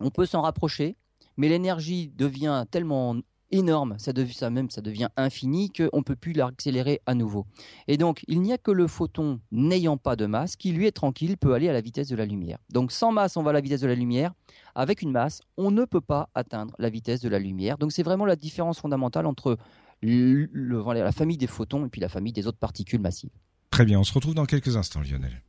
On 0.00 0.10
peut 0.10 0.26
s'en 0.26 0.42
rapprocher, 0.42 0.96
mais 1.36 1.48
l'énergie 1.48 2.08
devient 2.16 2.64
tellement 2.70 3.16
énorme, 3.50 3.96
ça, 3.98 4.12
devient, 4.12 5.08
infini 5.16 5.70
qu'on 5.70 5.98
ne 5.98 6.02
peut 6.02 6.16
plus 6.16 6.32
l'accélérer 6.32 7.00
à 7.06 7.14
nouveau. 7.14 7.46
Et 7.88 7.96
donc 7.96 8.24
il 8.28 8.42
n'y 8.42 8.52
a 8.52 8.58
que 8.58 8.70
le 8.70 8.86
photon 8.86 9.40
n'ayant 9.52 9.96
pas 9.96 10.16
de 10.16 10.26
masse 10.26 10.56
qui 10.56 10.72
lui 10.72 10.86
est 10.86 10.92
tranquille, 10.92 11.36
peut 11.36 11.54
aller 11.54 11.68
à 11.68 11.72
la 11.72 11.80
vitesse 11.80 12.08
de 12.08 12.16
la 12.16 12.26
lumière. 12.26 12.58
Donc 12.70 12.92
sans 12.92 13.12
masse 13.12 13.36
on 13.36 13.42
va 13.42 13.50
à 13.50 13.52
la 13.52 13.60
vitesse 13.60 13.80
de 13.80 13.86
la 13.86 13.94
lumière, 13.94 14.32
avec 14.74 15.02
une 15.02 15.10
masse 15.10 15.40
on 15.56 15.70
ne 15.70 15.84
peut 15.84 16.00
pas 16.00 16.28
atteindre 16.34 16.74
la 16.78 16.90
vitesse 16.90 17.20
de 17.20 17.28
la 17.28 17.38
lumière. 17.38 17.78
Donc 17.78 17.92
c'est 17.92 18.02
vraiment 18.02 18.26
la 18.26 18.36
différence 18.36 18.80
fondamentale 18.80 19.26
entre 19.26 19.58
la 20.02 21.12
famille 21.12 21.38
des 21.38 21.46
photons 21.46 21.86
et 21.86 21.88
puis 21.88 22.00
la 22.00 22.08
famille 22.08 22.32
des 22.32 22.46
autres 22.46 22.58
particules 22.58 23.00
massives. 23.00 23.30
Très 23.70 23.84
bien, 23.84 23.98
on 23.98 24.04
se 24.04 24.12
retrouve 24.12 24.34
dans 24.34 24.46
quelques 24.46 24.76
instants 24.76 25.00
Lionel. 25.00 25.42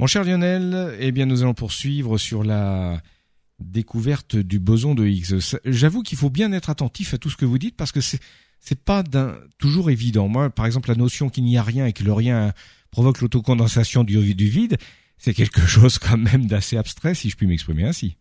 Mon 0.00 0.06
cher 0.06 0.24
Lionel, 0.24 0.96
eh 0.98 1.12
bien, 1.12 1.24
nous 1.24 1.42
allons 1.42 1.54
poursuivre 1.54 2.18
sur 2.18 2.42
la 2.42 3.00
découverte 3.60 4.36
du 4.36 4.58
boson 4.58 4.94
de 4.94 5.06
Higgs. 5.06 5.58
J'avoue 5.64 6.02
qu'il 6.02 6.18
faut 6.18 6.30
bien 6.30 6.52
être 6.52 6.70
attentif 6.70 7.14
à 7.14 7.18
tout 7.18 7.30
ce 7.30 7.36
que 7.36 7.44
vous 7.44 7.58
dites 7.58 7.76
parce 7.76 7.92
que 7.92 8.00
c'est 8.00 8.20
c'est 8.64 8.82
pas 8.82 9.02
d'un, 9.02 9.36
toujours 9.58 9.90
évident. 9.90 10.26
Moi, 10.26 10.48
par 10.48 10.64
exemple, 10.64 10.88
la 10.88 10.94
notion 10.94 11.28
qu'il 11.28 11.44
n'y 11.44 11.58
a 11.58 11.62
rien 11.62 11.84
et 11.84 11.92
que 11.92 12.02
le 12.02 12.14
rien 12.14 12.54
provoque 12.90 13.20
l'autocondensation 13.20 14.04
du, 14.04 14.34
du 14.34 14.48
vide, 14.48 14.78
c'est 15.18 15.34
quelque 15.34 15.60
chose 15.66 15.98
quand 15.98 16.16
même 16.16 16.46
d'assez 16.46 16.78
abstrait, 16.78 17.14
si 17.14 17.28
je 17.28 17.36
puis 17.36 17.46
m'exprimer 17.46 17.84
ainsi. 17.84 18.16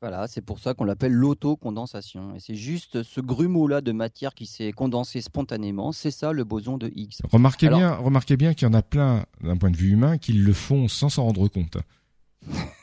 Voilà, 0.00 0.26
c'est 0.28 0.40
pour 0.40 0.60
ça 0.60 0.72
qu'on 0.72 0.84
l'appelle 0.84 1.12
l'autocondensation. 1.12 2.34
Et 2.34 2.40
c'est 2.40 2.54
juste 2.54 3.02
ce 3.02 3.20
grumeau-là 3.20 3.82
de 3.82 3.92
matière 3.92 4.34
qui 4.34 4.46
s'est 4.46 4.72
condensé 4.72 5.20
spontanément. 5.20 5.92
C'est 5.92 6.10
ça 6.10 6.32
le 6.32 6.44
boson 6.44 6.78
de 6.78 6.90
Higgs. 6.94 7.18
Remarquez 7.30 7.68
bien, 7.68 7.92
remarquez 7.96 8.38
bien 8.38 8.54
qu'il 8.54 8.66
y 8.66 8.70
en 8.70 8.74
a 8.74 8.80
plein, 8.80 9.26
d'un 9.42 9.58
point 9.58 9.70
de 9.70 9.76
vue 9.76 9.90
humain, 9.90 10.16
qui 10.16 10.32
le 10.32 10.54
font 10.54 10.88
sans 10.88 11.10
s'en 11.10 11.24
rendre 11.24 11.48
compte. 11.48 11.76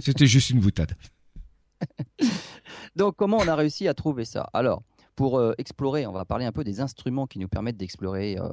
C'était 0.00 0.26
juste 0.26 0.50
une 0.50 0.60
boutade. 0.60 0.94
Donc, 2.96 3.16
comment 3.16 3.38
on 3.38 3.48
a 3.48 3.54
réussi 3.54 3.88
à 3.88 3.94
trouver 3.94 4.24
ça? 4.24 4.48
Alors, 4.52 4.82
pour 5.16 5.38
euh, 5.38 5.54
explorer, 5.58 6.06
on 6.06 6.12
va 6.12 6.24
parler 6.24 6.44
un 6.44 6.52
peu 6.52 6.64
des 6.64 6.80
instruments 6.80 7.26
qui 7.26 7.38
nous 7.38 7.48
permettent 7.48 7.78
d'explorer 7.78 8.38
euh, 8.38 8.48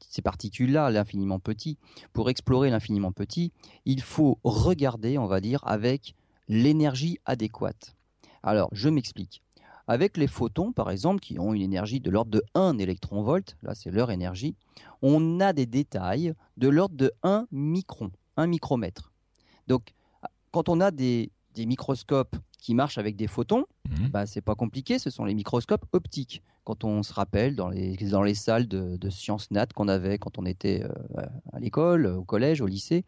ces 0.00 0.22
particules-là, 0.22 0.90
l'infiniment 0.90 1.38
petit. 1.38 1.78
Pour 2.12 2.28
explorer 2.28 2.70
l'infiniment 2.70 3.12
petit, 3.12 3.52
il 3.84 4.02
faut 4.02 4.38
regarder, 4.42 5.16
on 5.18 5.26
va 5.26 5.40
dire, 5.40 5.60
avec 5.64 6.14
l'énergie 6.48 7.18
adéquate. 7.24 7.94
Alors, 8.42 8.68
je 8.72 8.88
m'explique. 8.88 9.42
Avec 9.86 10.16
les 10.16 10.26
photons, 10.26 10.72
par 10.72 10.90
exemple, 10.90 11.20
qui 11.20 11.38
ont 11.38 11.54
une 11.54 11.62
énergie 11.62 12.00
de 12.00 12.10
l'ordre 12.10 12.30
de 12.30 12.42
1 12.54 12.78
électron-volt, 12.78 13.56
là 13.62 13.74
c'est 13.74 13.90
leur 13.90 14.10
énergie, 14.10 14.54
on 15.02 15.40
a 15.40 15.52
des 15.52 15.66
détails 15.66 16.34
de 16.56 16.68
l'ordre 16.68 16.96
de 16.96 17.12
1 17.22 17.46
micron, 17.50 18.10
1 18.36 18.46
micromètre. 18.46 19.12
Donc, 19.66 19.92
quand 20.52 20.68
on 20.68 20.80
a 20.80 20.90
des, 20.90 21.32
microscopes 21.56 22.36
qui 22.58 22.74
marchent 22.74 22.98
avec 22.98 23.16
des 23.16 23.26
photons, 23.26 23.64
mmh. 23.88 24.08
bah, 24.08 24.26
c'est 24.26 24.40
pas 24.40 24.54
compliqué, 24.54 24.98
ce 24.98 25.10
sont 25.10 25.24
les 25.24 25.34
microscopes 25.34 25.84
optiques. 25.92 26.42
Quand 26.64 26.84
on 26.84 27.02
se 27.02 27.12
rappelle 27.12 27.56
dans 27.56 27.68
les, 27.68 27.96
dans 27.96 28.22
les 28.22 28.34
salles 28.34 28.68
de, 28.68 29.10
sciences 29.10 29.50
nat 29.50 29.66
qu'on 29.66 29.88
avait 29.88 30.18
quand 30.18 30.38
on 30.38 30.46
était 30.46 30.84
euh, 30.84 31.26
à 31.52 31.58
l'école, 31.58 32.06
au 32.06 32.24
collège, 32.24 32.60
au 32.60 32.66
lycée, 32.66 33.04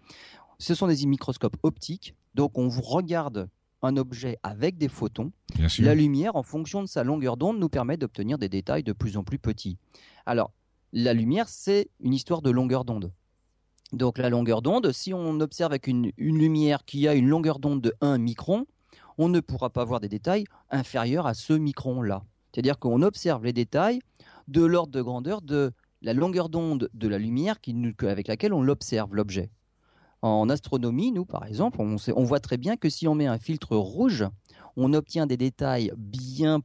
ce 0.58 0.74
sont 0.74 0.88
des 0.88 1.06
microscopes 1.06 1.56
optiques. 1.62 2.16
Donc 2.34 2.58
on 2.58 2.68
regarde 2.68 3.48
un 3.82 3.96
objet 3.96 4.38
avec 4.42 4.76
des 4.76 4.88
photons. 4.88 5.30
La 5.78 5.94
lumière, 5.94 6.36
en 6.36 6.42
fonction 6.42 6.82
de 6.82 6.88
sa 6.88 7.04
longueur 7.04 7.36
d'onde, 7.36 7.58
nous 7.58 7.68
permet 7.68 7.96
d'obtenir 7.96 8.38
des 8.38 8.48
détails 8.48 8.82
de 8.82 8.92
plus 8.92 9.16
en 9.16 9.24
plus 9.24 9.38
petits. 9.38 9.78
Alors, 10.26 10.52
la 10.92 11.12
lumière, 11.12 11.48
c'est 11.48 11.90
une 12.00 12.14
histoire 12.14 12.42
de 12.42 12.50
longueur 12.50 12.84
d'onde. 12.84 13.12
Donc 13.94 14.18
la 14.18 14.28
longueur 14.28 14.60
d'onde, 14.60 14.90
si 14.90 15.14
on 15.14 15.38
observe 15.38 15.70
avec 15.70 15.86
une, 15.86 16.10
lumière 16.18 16.84
qui 16.84 17.06
a 17.06 17.14
une 17.14 17.28
longueur 17.28 17.60
d'onde 17.60 17.80
de 17.80 17.94
1 18.00 18.18
micron, 18.18 18.66
on 19.18 19.28
ne 19.28 19.38
pourra 19.38 19.70
pas 19.70 19.84
voir 19.84 20.00
des 20.00 20.08
détails 20.08 20.44
inférieurs 20.70 21.28
à 21.28 21.34
ce 21.34 21.52
micron-là. 21.52 22.24
C'est-à-dire 22.52 22.80
qu'on 22.80 23.02
observe 23.02 23.44
les 23.44 23.52
détails 23.52 24.00
de 24.48 24.64
l'ordre 24.64 24.92
de 24.92 25.00
grandeur 25.00 25.42
de 25.42 25.72
la 26.02 26.12
longueur 26.12 26.48
d'onde 26.48 26.90
de 26.92 27.08
la 27.08 27.18
lumière 27.18 27.56
avec 28.00 28.26
laquelle 28.26 28.52
on 28.52 28.62
l'observe, 28.62 29.14
l'objet. 29.14 29.50
En 30.22 30.48
astronomie, 30.48 31.12
nous, 31.12 31.24
par 31.24 31.44
exemple, 31.44 31.80
on, 31.80 32.24
voit 32.24 32.40
très 32.40 32.56
bien 32.56 32.76
que 32.76 32.88
si 32.88 33.06
on 33.06 33.14
met 33.14 33.26
un 33.26 33.38
filtre 33.38 33.76
rouge, 33.76 34.24
on 34.76 34.92
obtient 34.92 35.26
des 35.26 35.36
détails 35.36 35.92
bien, 35.96 36.62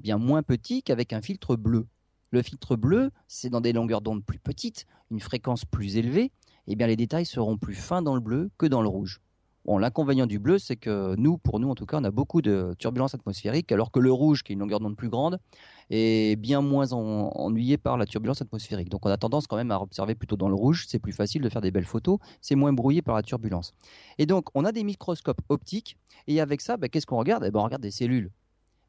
bien 0.00 0.18
moins 0.18 0.42
petits 0.42 0.82
qu'avec 0.82 1.12
un 1.12 1.20
filtre 1.20 1.54
bleu. 1.54 1.86
Le 2.30 2.42
filtre 2.42 2.74
bleu, 2.74 3.12
c'est 3.28 3.50
dans 3.50 3.60
des 3.60 3.72
longueurs 3.72 4.00
d'onde 4.00 4.24
plus 4.24 4.40
petites, 4.40 4.86
une 5.10 5.20
fréquence 5.20 5.64
plus 5.64 5.96
élevée, 5.96 6.32
eh 6.66 6.76
bien 6.76 6.86
les 6.86 6.96
détails 6.96 7.26
seront 7.26 7.56
plus 7.56 7.74
fins 7.74 8.02
dans 8.02 8.14
le 8.14 8.20
bleu 8.20 8.50
que 8.58 8.66
dans 8.66 8.82
le 8.82 8.88
rouge. 8.88 9.20
L'inconvénient 9.66 10.26
du 10.26 10.38
bleu, 10.38 10.58
c'est 10.58 10.76
que 10.76 11.14
nous, 11.16 11.38
pour 11.38 11.58
nous 11.58 11.70
en 11.70 11.74
tout 11.74 11.86
cas, 11.86 11.98
on 11.98 12.04
a 12.04 12.10
beaucoup 12.10 12.42
de 12.42 12.74
turbulences 12.78 13.14
atmosphériques, 13.14 13.72
alors 13.72 13.90
que 13.90 13.98
le 13.98 14.12
rouge, 14.12 14.42
qui 14.42 14.52
est 14.52 14.54
une 14.54 14.60
longueur 14.60 14.78
d'onde 14.78 14.96
plus 14.96 15.08
grande, 15.08 15.38
est 15.88 16.38
bien 16.38 16.60
moins 16.60 16.92
ennuyé 16.92 17.78
par 17.78 17.96
la 17.96 18.04
turbulence 18.04 18.42
atmosphérique. 18.42 18.90
Donc 18.90 19.06
on 19.06 19.10
a 19.10 19.16
tendance 19.16 19.46
quand 19.46 19.56
même 19.56 19.70
à 19.70 19.80
observer 19.80 20.14
plutôt 20.14 20.36
dans 20.36 20.48
le 20.48 20.54
rouge, 20.54 20.84
c'est 20.86 20.98
plus 20.98 21.12
facile 21.12 21.40
de 21.40 21.48
faire 21.48 21.62
des 21.62 21.70
belles 21.70 21.86
photos, 21.86 22.18
c'est 22.42 22.56
moins 22.56 22.74
brouillé 22.74 23.00
par 23.00 23.14
la 23.14 23.22
turbulence. 23.22 23.72
Et 24.18 24.26
donc 24.26 24.48
on 24.54 24.66
a 24.66 24.72
des 24.72 24.84
microscopes 24.84 25.40
optiques, 25.48 25.96
et 26.26 26.42
avec 26.42 26.60
ça, 26.60 26.76
bah, 26.76 26.88
qu'est-ce 26.88 27.06
qu'on 27.06 27.18
regarde? 27.18 27.44
Eh 27.46 27.50
ben, 27.50 27.60
On 27.60 27.64
regarde 27.64 27.82
des 27.82 27.90
cellules. 27.90 28.30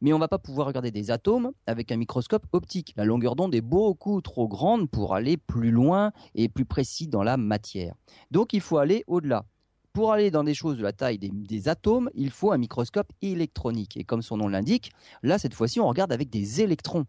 Mais 0.01 0.13
on 0.13 0.17
ne 0.17 0.21
va 0.21 0.27
pas 0.27 0.39
pouvoir 0.39 0.67
regarder 0.67 0.91
des 0.91 1.11
atomes 1.11 1.51
avec 1.67 1.91
un 1.91 1.97
microscope 1.97 2.45
optique. 2.51 2.93
La 2.97 3.05
longueur 3.05 3.35
d'onde 3.35 3.55
est 3.55 3.61
beaucoup 3.61 4.21
trop 4.21 4.47
grande 4.47 4.89
pour 4.89 5.15
aller 5.15 5.37
plus 5.37 5.71
loin 5.71 6.11
et 6.33 6.49
plus 6.49 6.65
précis 6.65 7.07
dans 7.07 7.23
la 7.23 7.37
matière. 7.37 7.95
Donc 8.31 8.53
il 8.53 8.61
faut 8.61 8.77
aller 8.77 9.03
au-delà. 9.07 9.45
Pour 9.93 10.11
aller 10.11 10.29
dans 10.29 10.43
des 10.43 10.53
choses 10.53 10.77
de 10.77 10.83
la 10.83 10.91
taille 10.91 11.17
des, 11.17 11.69
atomes, 11.69 12.09
il 12.15 12.29
faut 12.29 12.51
un 12.51 12.57
microscope 12.57 13.07
électronique. 13.21 13.95
Et 13.95 14.03
comme 14.03 14.21
son 14.21 14.35
nom 14.35 14.49
l'indique, 14.49 14.91
là, 15.23 15.37
cette 15.37 15.53
fois-ci, 15.53 15.79
on 15.79 15.87
regarde 15.87 16.11
avec 16.11 16.29
des 16.29 16.61
électrons. 16.61 17.05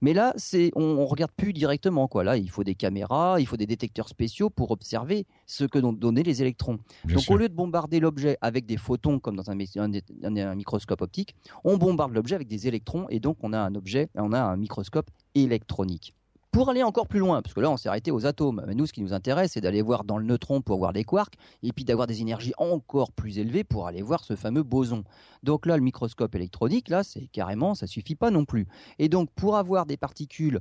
Mais 0.00 0.12
là, 0.12 0.32
c'est, 0.36 0.70
on, 0.76 0.94
ne 0.94 1.02
regarde 1.02 1.32
plus 1.36 1.52
directement. 1.52 2.06
Quoi. 2.08 2.24
Là, 2.24 2.36
il 2.36 2.50
faut 2.50 2.64
des 2.64 2.74
caméras, 2.74 3.40
il 3.40 3.46
faut 3.46 3.56
des 3.56 3.66
détecteurs 3.66 4.08
spéciaux 4.08 4.50
pour 4.50 4.70
observer 4.70 5.26
ce 5.46 5.64
que 5.64 5.78
donnaient 5.78 6.22
les 6.22 6.42
électrons. 6.42 6.78
Donc, 7.04 7.24
au 7.28 7.36
lieu 7.36 7.48
de 7.48 7.54
bombarder 7.54 8.00
l'objet 8.00 8.38
avec 8.40 8.66
des 8.66 8.76
photons, 8.76 9.18
comme 9.18 9.36
dans 9.36 9.50
un, 9.50 9.58
un 9.58 10.54
microscope 10.54 11.02
optique, 11.02 11.34
on 11.64 11.76
bombarde 11.76 12.12
l'objet 12.12 12.34
avec 12.36 12.48
des 12.48 12.68
électrons, 12.68 13.06
et 13.08 13.20
donc 13.20 13.38
on 13.42 13.52
a 13.52 13.58
un 13.58 13.74
objet, 13.74 14.08
on 14.14 14.32
a 14.32 14.40
un 14.40 14.56
microscope 14.56 15.10
électronique. 15.34 16.14
Pour 16.58 16.70
aller 16.70 16.82
encore 16.82 17.06
plus 17.06 17.20
loin, 17.20 17.40
parce 17.40 17.54
que 17.54 17.60
là 17.60 17.70
on 17.70 17.76
s'est 17.76 17.88
arrêté 17.88 18.10
aux 18.10 18.26
atomes, 18.26 18.64
mais 18.66 18.74
nous 18.74 18.84
ce 18.84 18.92
qui 18.92 19.00
nous 19.00 19.12
intéresse 19.12 19.52
c'est 19.52 19.60
d'aller 19.60 19.80
voir 19.80 20.02
dans 20.02 20.18
le 20.18 20.24
neutron 20.24 20.60
pour 20.60 20.78
voir 20.78 20.92
des 20.92 21.04
quarks, 21.04 21.34
et 21.62 21.70
puis 21.70 21.84
d'avoir 21.84 22.08
des 22.08 22.20
énergies 22.20 22.52
encore 22.58 23.12
plus 23.12 23.38
élevées 23.38 23.62
pour 23.62 23.86
aller 23.86 24.02
voir 24.02 24.24
ce 24.24 24.34
fameux 24.34 24.64
boson. 24.64 25.04
Donc 25.44 25.66
là 25.66 25.76
le 25.76 25.84
microscope 25.84 26.34
électronique, 26.34 26.88
là 26.88 27.04
c'est 27.04 27.28
carrément, 27.28 27.76
ça 27.76 27.86
suffit 27.86 28.16
pas 28.16 28.32
non 28.32 28.44
plus. 28.44 28.66
Et 28.98 29.08
donc 29.08 29.30
pour 29.36 29.56
avoir 29.56 29.86
des 29.86 29.96
particules 29.96 30.58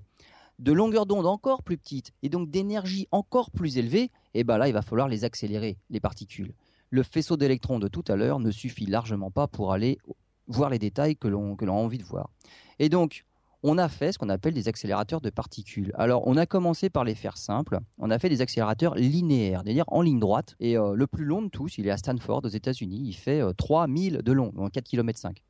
de 0.59 0.71
longueur 0.71 1.07
d'onde 1.07 1.25
encore 1.25 1.63
plus 1.63 1.79
petites 1.79 2.11
et 2.21 2.29
donc 2.29 2.51
d'énergie 2.51 3.07
encore 3.09 3.49
plus 3.49 3.79
élevée, 3.79 4.11
et 4.35 4.41
eh 4.41 4.43
ben 4.43 4.59
là 4.59 4.67
il 4.67 4.75
va 4.75 4.83
falloir 4.83 5.07
les 5.07 5.23
accélérer, 5.23 5.79
les 5.89 5.99
particules. 5.99 6.53
Le 6.91 7.01
faisceau 7.01 7.37
d'électrons 7.37 7.79
de 7.79 7.87
tout 7.87 8.05
à 8.07 8.15
l'heure 8.15 8.37
ne 8.37 8.51
suffit 8.51 8.85
largement 8.85 9.31
pas 9.31 9.47
pour 9.47 9.73
aller 9.73 9.97
voir 10.45 10.69
les 10.69 10.77
détails 10.77 11.17
que 11.17 11.27
l'on 11.27 11.55
a 11.55 11.71
envie 11.71 11.97
de 11.97 12.03
voir. 12.03 12.29
Et 12.77 12.87
donc, 12.89 13.25
on 13.63 13.77
a 13.77 13.89
fait 13.89 14.11
ce 14.11 14.17
qu'on 14.17 14.29
appelle 14.29 14.53
des 14.53 14.67
accélérateurs 14.67 15.21
de 15.21 15.29
particules. 15.29 15.91
Alors, 15.95 16.27
on 16.27 16.37
a 16.37 16.45
commencé 16.45 16.89
par 16.89 17.03
les 17.03 17.15
faire 17.15 17.37
simples. 17.37 17.79
On 17.97 18.11
a 18.11 18.19
fait 18.19 18.29
des 18.29 18.41
accélérateurs 18.41 18.95
linéaires, 18.95 19.61
c'est-à-dire 19.63 19.85
en 19.87 20.01
ligne 20.01 20.19
droite. 20.19 20.55
Et 20.59 20.77
euh, 20.77 20.93
le 20.93 21.07
plus 21.07 21.25
long 21.25 21.41
de 21.41 21.49
tous, 21.49 21.77
il 21.77 21.87
est 21.87 21.91
à 21.91 21.97
Stanford, 21.97 22.41
aux 22.43 22.49
États-Unis. 22.49 23.01
Il 23.05 23.13
fait 23.13 23.41
3000 23.57 24.17
euh, 24.17 24.21
de 24.21 24.31
long, 24.31 24.51
donc 24.55 24.71
4 24.71 24.85
km 24.85 25.19
5. 25.19 25.43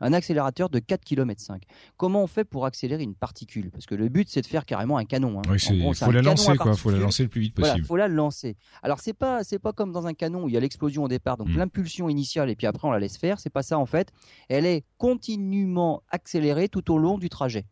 Un 0.00 0.12
accélérateur 0.12 0.68
de 0.68 0.78
4 0.78 1.04
km 1.04 1.40
5. 1.40 1.62
Comment 1.96 2.22
on 2.22 2.26
fait 2.26 2.44
pour 2.44 2.66
accélérer 2.66 3.02
une 3.02 3.14
particule? 3.14 3.70
Parce 3.70 3.86
que 3.86 3.94
le 3.94 4.08
but, 4.08 4.28
c'est 4.28 4.42
de 4.42 4.46
faire 4.46 4.66
carrément 4.66 4.98
un 4.98 5.04
canon. 5.04 5.38
Hein. 5.40 5.56
il 5.70 5.94
faut 5.94 6.10
la 6.10 6.22
lancer, 6.22 6.56
quoi. 6.56 6.74
faut 6.74 6.90
la 6.90 6.98
lancer 6.98 7.22
le 7.22 7.28
plus 7.28 7.40
vite 7.40 7.54
possible. 7.54 7.78
Il 7.78 7.84
faut 7.84 7.96
la 7.96 8.08
lancer. 8.08 8.56
Alors, 8.82 9.00
c'est 9.00 9.14
pas, 9.14 9.44
c'est 9.44 9.58
pas 9.58 9.72
comme 9.72 9.92
dans 9.92 10.06
un 10.06 10.14
canon 10.14 10.44
où 10.44 10.48
il 10.48 10.54
y 10.54 10.56
a 10.56 10.60
l'explosion 10.60 11.04
au 11.04 11.08
départ, 11.08 11.36
donc 11.36 11.48
hmm. 11.48 11.56
l'impulsion 11.56 12.08
initiale, 12.08 12.50
et 12.50 12.56
puis 12.56 12.66
après, 12.66 12.86
on 12.86 12.90
la 12.90 12.98
laisse 12.98 13.16
faire. 13.16 13.40
C'est 13.40 13.50
pas 13.50 13.62
ça, 13.62 13.78
en 13.78 13.86
fait. 13.86 14.12
Elle 14.48 14.66
est 14.66 14.84
continuellement 14.98 16.02
accélérée 16.10 16.68
tout 16.68 16.92
au 16.92 16.98
long 16.98 17.18
du 17.18 17.28
trajet. 17.28 17.66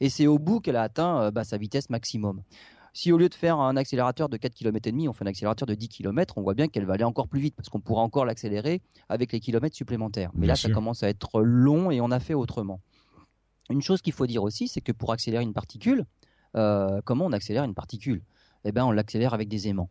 Et 0.00 0.08
c'est 0.08 0.26
au 0.26 0.38
bout 0.38 0.60
qu'elle 0.60 0.76
a 0.76 0.82
atteint 0.82 1.20
euh, 1.20 1.30
bah, 1.30 1.44
sa 1.44 1.56
vitesse 1.56 1.88
maximum. 1.88 2.42
Si 2.94 3.10
au 3.10 3.16
lieu 3.16 3.28
de 3.28 3.34
faire 3.34 3.58
un 3.58 3.76
accélérateur 3.76 4.28
de 4.28 4.36
4 4.36 4.54
km 4.54 4.86
et 4.86 4.92
demi, 4.92 5.08
on 5.08 5.12
fait 5.12 5.24
un 5.24 5.28
accélérateur 5.28 5.66
de 5.66 5.74
10 5.74 5.88
km, 5.88 6.34
on 6.36 6.42
voit 6.42 6.54
bien 6.54 6.68
qu'elle 6.68 6.84
va 6.84 6.94
aller 6.94 7.04
encore 7.04 7.26
plus 7.26 7.40
vite 7.40 7.54
parce 7.56 7.70
qu'on 7.70 7.80
pourra 7.80 8.02
encore 8.02 8.26
l'accélérer 8.26 8.82
avec 9.08 9.32
les 9.32 9.40
kilomètres 9.40 9.76
supplémentaires. 9.76 10.30
Mais 10.34 10.46
là, 10.46 10.56
ça 10.56 10.68
commence 10.68 11.02
à 11.02 11.08
être 11.08 11.40
long 11.40 11.90
et 11.90 12.00
on 12.00 12.10
a 12.10 12.20
fait 12.20 12.34
autrement. 12.34 12.80
Une 13.70 13.80
chose 13.80 14.02
qu'il 14.02 14.12
faut 14.12 14.26
dire 14.26 14.42
aussi, 14.42 14.68
c'est 14.68 14.82
que 14.82 14.92
pour 14.92 15.12
accélérer 15.12 15.42
une 15.42 15.54
particule, 15.54 16.04
euh, 16.56 17.00
comment 17.04 17.24
on 17.24 17.32
accélère 17.32 17.64
une 17.64 17.74
particule? 17.74 18.22
Eh 18.64 18.72
bien, 18.72 18.84
on 18.84 18.90
l'accélère 18.90 19.32
avec 19.32 19.48
des 19.48 19.68
aimants. 19.68 19.88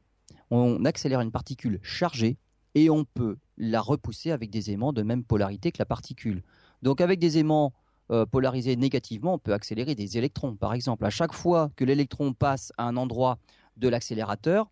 On 0.52 0.86
accélère 0.86 1.22
une 1.22 1.32
particule 1.32 1.80
chargée 1.82 2.38
et 2.76 2.90
on 2.90 3.04
peut 3.04 3.38
la 3.58 3.82
repousser 3.82 4.32
avec 4.32 4.50
des 4.52 4.72
aimants 4.72 4.94
de 4.94 5.02
même 5.02 5.24
polarité 5.24 5.72
que 5.72 5.80
la 5.80 5.86
particule. 5.86 6.44
Donc 6.82 7.02
avec 7.02 7.20
des 7.20 7.38
aimants 7.38 7.74
euh, 8.12 8.26
polarisé 8.26 8.76
négativement, 8.76 9.36
on 9.36 9.40
peut 9.40 9.54
accélérer 9.54 9.96
des 9.96 10.18
électrons. 10.18 10.56
Par 10.56 10.74
exemple, 10.74 11.06
à 11.06 11.10
chaque 11.10 11.34
fois 11.34 11.72
que 11.76 11.86
l'électron 11.86 12.34
passe 12.34 12.74
à 12.78 12.84
un 12.84 12.98
endroit 12.98 13.40
de 13.78 13.88
l'accélérateur, 13.88 14.70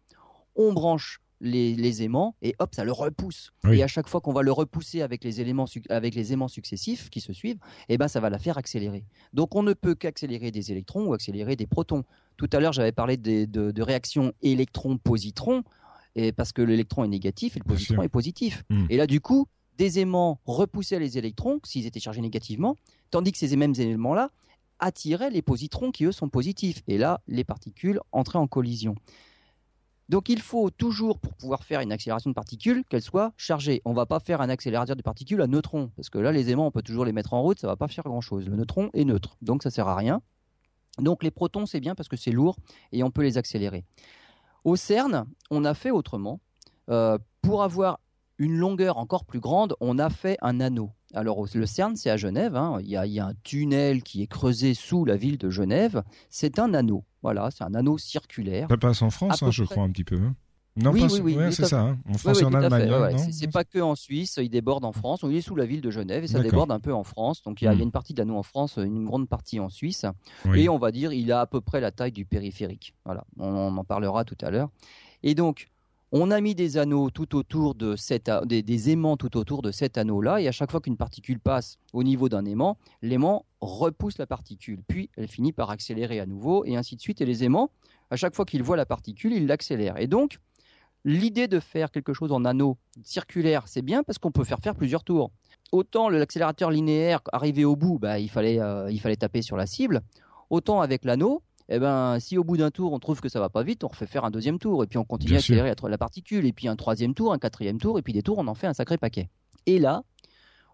on 0.56 0.73
branche 0.73 1.21
les, 1.41 2.04
aimants 2.04 2.36
et 2.41 2.56
hop, 2.60 2.75
ça 2.75 2.84
le 2.84 2.91
repousse. 2.91 3.52
Et 3.71 3.82
à 3.82 3.88
chaque 3.88 4.08
fois 4.08 4.21
qu'on 4.21 4.34
va 4.34 4.41
le 4.41 4.52
repousser 4.52 5.02
avec 5.02 5.23
les, 5.23 5.41
éléments, 5.41 5.65
avec 5.89 6.15
les 6.15 6.34
aimants 6.34 6.47
successifs 6.47 7.10
qui 7.10 7.21
se 7.21 7.34
suivent, 7.34 7.60
eh 7.88 7.97
ben, 7.97 8.08
ça 8.08 8.19
va 8.19 8.30
la 8.30 8.39
faire 8.39 8.58
accélérer. 8.58 9.06
Donc 9.34 9.56
on 9.56 9.63
ne 9.63 9.73
peut 9.73 9.95
qu'accélérer 9.95 10.52
des 10.52 10.71
électrons 10.71 11.06
ou 11.06 11.13
accélérer 11.13 11.56
des 11.56 11.67
protons. 11.67 12.04
Tout 12.38 12.49
à 12.52 12.60
l'heure, 12.60 12.73
j'avais 12.73 12.91
parlé 12.91 13.17
de, 13.17 13.45
de, 13.45 13.82
réaction 13.82 14.34
électron-positron, 14.41 15.63
et 16.15 16.32
parce 16.32 16.52
que 16.52 16.62
l'électron 16.62 17.04
est 17.04 17.10
négatif 17.10 17.56
et 17.56 17.60
le 17.60 17.65
positron 17.65 18.02
est 18.02 18.10
positif. 18.10 18.63
Hmm. 18.69 18.86
Et 18.89 18.97
là, 18.97 19.08
du 19.08 19.21
coup, 19.21 19.47
des 19.78 19.99
aimants 19.99 20.41
repoussaient 20.45 20.99
les 20.99 21.17
électrons 21.17 21.60
s'ils 21.63 21.86
étaient 21.86 21.99
chargés 21.99 22.21
négativement, 22.21 22.75
tandis 23.12 23.32
que 23.32 23.38
ces 23.38 23.56
mêmes 23.56 23.76
éléments-là 23.78 24.30
attiraient 24.80 25.30
les 25.30 25.41
positrons 25.41 25.91
qui, 25.91 26.06
eux, 26.06 26.12
sont 26.12 26.30
positifs. 26.30 26.82
Et 26.88 26.98
là, 26.98 27.22
les 27.28 27.43
particules 27.43 28.00
entraient 28.12 28.39
en 28.39 28.48
collision. 28.48 28.95
Donc 30.10 30.28
il 30.28 30.41
faut 30.41 30.72
toujours, 30.72 31.19
pour 31.19 31.34
pouvoir 31.36 31.63
faire 31.63 31.82
une 31.82 31.91
accélération 31.91 32.32
de 32.32 32.36
particules, 32.36 32.84
qu'elle 32.89 33.02
soit 33.02 33.32
chargée. 33.38 33.82
On 33.86 33.91
ne 33.91 33.95
va 33.95 34.08
pas 34.08 34.19
faire 34.19 34.41
un 34.41 34.50
accélérateur 34.50 34.95
de 34.95 35.04
particules 35.04 35.39
à 35.41 35.48
neutrons, 35.48 35.91
parce 35.95 36.10
que 36.10 36.17
là, 36.17 36.32
les 36.32 36.50
aimants, 36.50 36.65
on 36.65 36.72
peut 36.72 36.82
toujours 36.82 37.06
les 37.06 37.12
mettre 37.12 37.34
en 37.34 37.43
route, 37.43 37.60
ça 37.60 37.67
ne 37.67 37.72
va 37.72 37.76
pas 37.76 37.88
faire 37.88 38.06
grand-chose. 38.06 38.48
Le 38.48 38.56
neutron 38.56 38.89
est 38.93 39.06
neutre, 39.06 39.38
donc 39.43 39.62
ça 39.62 39.69
ne 39.69 39.74
sert 39.74 39.88
à 39.88 39.95
rien. 39.95 40.22
Donc 40.98 41.24
les 41.24 41.30
protons, 41.30 41.67
c'est 41.67 41.80
bien 41.80 41.93
parce 41.93 42.10
que 42.10 42.17
c'est 42.17 42.32
lourd 42.32 42.58
et 42.91 43.04
on 43.04 43.12
peut 43.12 43.22
les 43.22 43.38
accélérer. 43.38 43.86
Au 44.63 44.76
CERN, 44.76 45.26
on 45.52 45.63
a 45.63 45.74
fait 45.76 45.91
autrement. 45.91 46.39
Euh, 46.89 47.19
pour 47.43 47.62
avoir 47.62 48.00
une 48.39 48.58
longueur 48.58 48.98
encore 48.98 49.26
plus 49.26 49.39
grande, 49.39 49.76
on 49.80 50.00
a 50.00 50.10
fait 50.10 50.38
un 50.41 50.60
anneau. 50.60 50.91
Alors 51.13 51.45
le 51.54 51.65
CERN, 51.65 51.95
c'est 51.95 52.10
à 52.10 52.17
Genève. 52.17 52.56
Hein. 52.56 52.78
Il, 52.82 52.89
y 52.89 52.95
a, 53.19 53.26
un 53.26 53.34
tunnel 53.43 54.04
qui 54.04 54.22
est 54.22 54.28
creusé 54.28 54.74
sous 54.74 55.06
la 55.06 55.17
ville 55.17 55.38
de 55.38 55.50
Genève. 55.50 56.04
C'est 56.30 56.60
un 56.60 56.74
anneau. 56.74 57.04
Voilà, 57.24 57.50
c'est 57.52 57.63
un 57.63 57.74
anneau 57.74 57.98
circulaire. 57.98 58.67
Ça 58.69 58.78
passe 58.78 59.02
en 59.02 59.10
France, 59.10 59.43
hein, 59.43 59.52
je 59.52 59.63
crois, 59.63 59.84
un 59.84 59.89
petit 59.89 60.04
peu. 60.04 60.17
Hein. 60.17 60.36
Non, 60.76 60.91
oui, 60.91 61.04
oui, 61.22 61.36
oui, 61.38 61.52
c'est 61.52 61.65
ça. 61.65 61.98
En 62.08 62.13
France 62.13 62.41
et 62.41 62.45
en 62.45 62.54
Allemagne. 62.54 63.17
c'est 63.32 63.52
pas 63.52 63.63
que 63.63 63.80
en 63.80 63.95
Suisse, 63.95 64.39
il 64.41 64.50
déborde 64.50 64.86
en 64.86 64.93
France. 64.93 65.22
Il 65.24 65.36
est 65.36 65.41
sous 65.41 65.56
la 65.56 65.65
ville 65.65 65.82
de 65.82 65.91
Genève 65.91 66.24
et 66.24 66.28
ça 66.28 66.39
déborde 66.39 66.72
un 66.72 66.80
peu 66.80 66.93
en 66.93 67.04
France. 67.04 67.41
Donc 67.43 67.62
il 67.62 67.65
y, 67.65 67.67
a, 67.67 67.76
hmm. 67.76 67.82
une 67.82 67.91
partie 67.91 68.13
de 68.13 68.19
l'anneau 68.19 68.38
en 68.38 68.43
France, 68.43 68.78
une 68.78 69.04
grande 69.04 69.28
partie 69.28 69.60
en 69.60 69.69
Suisse. 69.69 70.06
Et 70.56 70.69
on 70.69 70.78
va 70.78 70.91
dire, 70.91 71.12
il 71.12 71.32
a 71.32 71.41
à 71.41 71.48
peu 71.48 71.60
près 71.60 71.82
la 71.82 71.91
taille 71.91 72.12
du 72.12 72.26
périphérique. 72.26 72.93
Voilà, 73.04 73.26
on 73.38 73.78
en 73.78 73.84
parlera 73.84 74.24
tout 74.24 74.38
à 74.41 74.52
l'heure. 74.52 74.69
Et 75.24 75.36
donc, 75.36 75.69
on 76.12 76.32
a 76.32 76.41
mis 76.41 76.56
des 76.56 76.78
anneaux 76.78 77.10
tout 77.12 77.36
autour 77.36 77.76
de 77.76 77.95
des, 78.45 78.89
aimants 78.89 79.17
tout 79.17 79.38
autour 79.38 79.62
de 79.62 79.72
cet 79.72 79.98
anneau-là, 79.98 80.41
et 80.41 80.48
à 80.48 80.52
chaque 80.52 80.72
fois 80.72 80.82
qu'une 80.82 80.98
particule 80.98 81.39
passe 81.39 81.78
au 81.93 82.04
niveau 82.04 82.30
d'un 82.30 82.45
aimant, 82.45 82.78
l'aimant 83.02 83.45
repousse 83.62 84.17
la 84.17 84.26
particule, 84.26 84.82
puis 84.88 85.10
elle 85.17 85.28
finit 85.28 85.54
par 85.54 85.69
accélérer 85.69 86.19
à 86.19 86.26
nouveau, 86.26 86.65
et 86.65 86.76
ainsi 86.78 86.95
de 86.95 87.02
suite. 87.02 87.22
Et 87.22 87.26
les 87.26 87.43
aimants, 87.43 87.69
à 88.10 88.15
chaque 88.15 88.36
fois 88.36 88.45
qu'ils 88.45 88.63
voient 88.63 88.78
la 88.78 88.86
particule, 88.86 89.34
ils 89.34 89.45
l'accélèrent. 89.45 89.98
Et 89.98 90.08
donc, 90.08 90.39
l'idée 91.06 91.48
de 91.48 91.60
faire 91.60 91.91
quelque 91.91 92.13
chose 92.13 92.32
en 92.32 92.43
anneau 92.43 92.78
circulaire, 93.04 93.67
c'est 93.67 93.84
bien 93.84 94.04
parce 94.04 94.17
qu'on 94.17 94.32
peut 94.32 94.43
faire 94.43 94.60
faire 94.60 94.76
plusieurs 94.76 95.04
tours. 95.04 95.32
Autant 95.72 96.10
l'accélérateur 96.10 96.72
linéaire, 96.72 97.22
arrivé 97.32 97.65
au 97.65 97.76
bout, 97.76 98.00
bah, 98.00 98.17
il, 98.17 98.30
fallait, 98.30 98.60
euh, 98.60 98.89
il 98.91 99.00
fallait 99.00 99.15
taper 99.15 99.43
sur 99.43 99.58
la 99.58 99.67
cible, 99.67 100.02
autant 100.50 100.82
avec 100.82 101.06
l'anneau, 101.06 101.43
eh 101.71 101.79
ben, 101.79 102.19
si 102.19 102.38
au 102.38 102.43
bout 102.43 102.58
d'un 102.58 102.71
tour 102.71 102.93
on 102.93 102.99
trouve 102.99 103.21
que 103.21 103.29
ça 103.29 103.39
va 103.39 103.49
pas 103.49 103.63
vite, 103.63 103.84
on 103.84 103.88
refait 103.88 104.08
faire 104.08 104.25
un 104.25 104.32
deuxième 104.32 104.58
tour 104.58 104.84
et 104.84 104.88
puis 104.88 104.97
on 104.97 105.05
continue 105.05 105.36
à 105.36 105.38
accélérer 105.38 105.73
la 105.84 105.97
particule 105.97 106.45
et 106.45 106.53
puis 106.53 106.67
un 106.67 106.75
troisième 106.75 107.13
tour, 107.13 107.32
un 107.32 107.38
quatrième 107.38 107.79
tour 107.79 107.99
et 107.99 108.01
puis 108.01 108.12
des 108.13 108.23
tours 108.23 108.39
on 108.39 108.47
en 108.47 108.55
fait 108.55 108.67
un 108.67 108.73
sacré 108.73 108.97
paquet. 108.97 109.29
Et 109.67 109.77
là, 109.77 110.03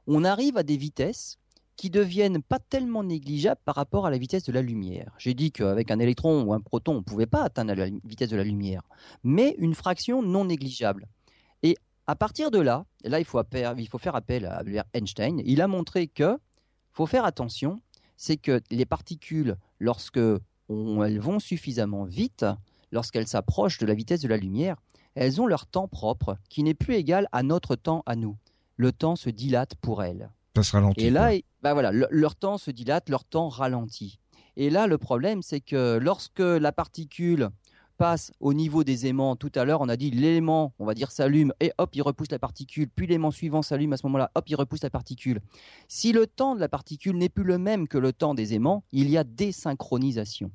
on 0.07 0.23
arrive 0.23 0.57
à 0.57 0.63
des 0.63 0.77
vitesses 0.77 1.37
qui 1.75 1.89
deviennent 1.89 2.41
pas 2.41 2.59
tellement 2.59 3.03
négligeables 3.03 3.59
par 3.65 3.75
rapport 3.75 4.05
à 4.05 4.09
la 4.09 4.17
vitesse 4.17 4.43
de 4.43 4.53
la 4.53 4.61
lumière. 4.61 5.13
J'ai 5.17 5.33
dit 5.33 5.51
qu'avec 5.51 5.91
un 5.91 5.99
électron 5.99 6.43
ou 6.43 6.53
un 6.53 6.61
proton, 6.61 6.93
on 6.93 6.97
ne 6.97 7.01
pouvait 7.01 7.25
pas 7.25 7.43
atteindre 7.43 7.73
la 7.73 7.87
vitesse 8.05 8.29
de 8.29 8.37
la 8.37 8.45
lumière, 8.45 8.83
mais 9.23 9.55
une 9.57 9.75
fraction 9.75 10.21
non 10.21 10.45
négligeable. 10.45 11.07
Et 11.63 11.75
à 12.07 12.15
partir 12.15 12.51
de 12.51 12.59
là, 12.59 12.85
là 13.03 13.19
il 13.19 13.25
faut, 13.25 13.41
il 13.77 13.87
faut 13.89 13.97
faire 13.97 14.15
appel 14.15 14.45
à 14.45 14.57
Albert 14.57 14.85
Einstein, 14.93 15.41
il 15.43 15.61
a 15.61 15.67
montré 15.67 16.07
que 16.07 16.37
faut 16.93 17.05
faire 17.05 17.25
attention, 17.25 17.81
c'est 18.15 18.37
que 18.37 18.61
les 18.71 18.85
particules, 18.85 19.57
lorsque 19.79 20.21
elles 20.69 21.19
vont 21.19 21.39
suffisamment 21.39 22.03
vite, 22.05 22.45
lorsqu'elles 22.91 23.27
s'approchent 23.27 23.77
de 23.77 23.85
la 23.85 23.93
vitesse 23.93 24.21
de 24.21 24.27
la 24.27 24.37
lumière, 24.37 24.77
elles 25.15 25.41
ont 25.41 25.47
leur 25.47 25.65
temps 25.65 25.87
propre, 25.87 26.37
qui 26.49 26.63
n'est 26.63 26.73
plus 26.73 26.95
égal 26.95 27.27
à 27.31 27.43
notre 27.43 27.75
temps 27.75 28.03
à 28.05 28.15
nous. 28.15 28.37
Le 28.77 28.91
temps 28.91 29.15
se 29.15 29.29
dilate 29.29 29.75
pour 29.75 30.03
elles. 30.03 30.29
Ça 30.55 30.63
se 30.63 30.71
ralentit. 30.73 31.05
Et 31.05 31.09
là, 31.09 31.31
bah 31.61 31.73
voilà, 31.73 31.91
leur 31.91 32.35
temps 32.35 32.57
se 32.57 32.71
dilate, 32.71 33.09
leur 33.09 33.23
temps 33.23 33.49
ralentit. 33.49 34.19
Et 34.57 34.69
là, 34.69 34.87
le 34.87 34.97
problème, 34.97 35.41
c'est 35.41 35.59
que 35.59 35.97
lorsque 35.97 36.39
la 36.39 36.71
particule 36.71 37.49
passe 37.97 38.31
au 38.39 38.53
niveau 38.53 38.83
des 38.83 39.07
aimants. 39.07 39.35
Tout 39.35 39.51
à 39.55 39.65
l'heure, 39.65 39.81
on 39.81 39.89
a 39.89 39.97
dit 39.97 40.11
l'élément, 40.11 40.73
on 40.79 40.85
va 40.85 40.93
dire, 40.93 41.11
s'allume 41.11 41.53
et 41.59 41.71
hop, 41.77 41.95
il 41.95 42.01
repousse 42.01 42.31
la 42.31 42.39
particule. 42.39 42.89
Puis 42.89 43.07
l'élément 43.07 43.31
suivant 43.31 43.61
s'allume 43.61 43.93
à 43.93 43.97
ce 43.97 44.05
moment-là, 44.07 44.31
hop, 44.35 44.43
il 44.47 44.55
repousse 44.55 44.83
la 44.83 44.89
particule. 44.89 45.41
Si 45.87 46.11
le 46.11 46.27
temps 46.27 46.55
de 46.55 46.59
la 46.59 46.69
particule 46.69 47.17
n'est 47.17 47.29
plus 47.29 47.43
le 47.43 47.57
même 47.57 47.87
que 47.87 47.97
le 47.97 48.13
temps 48.13 48.33
des 48.33 48.53
aimants, 48.53 48.83
il 48.91 49.09
y 49.09 49.17
a 49.17 49.23
désynchronisation. 49.23 50.51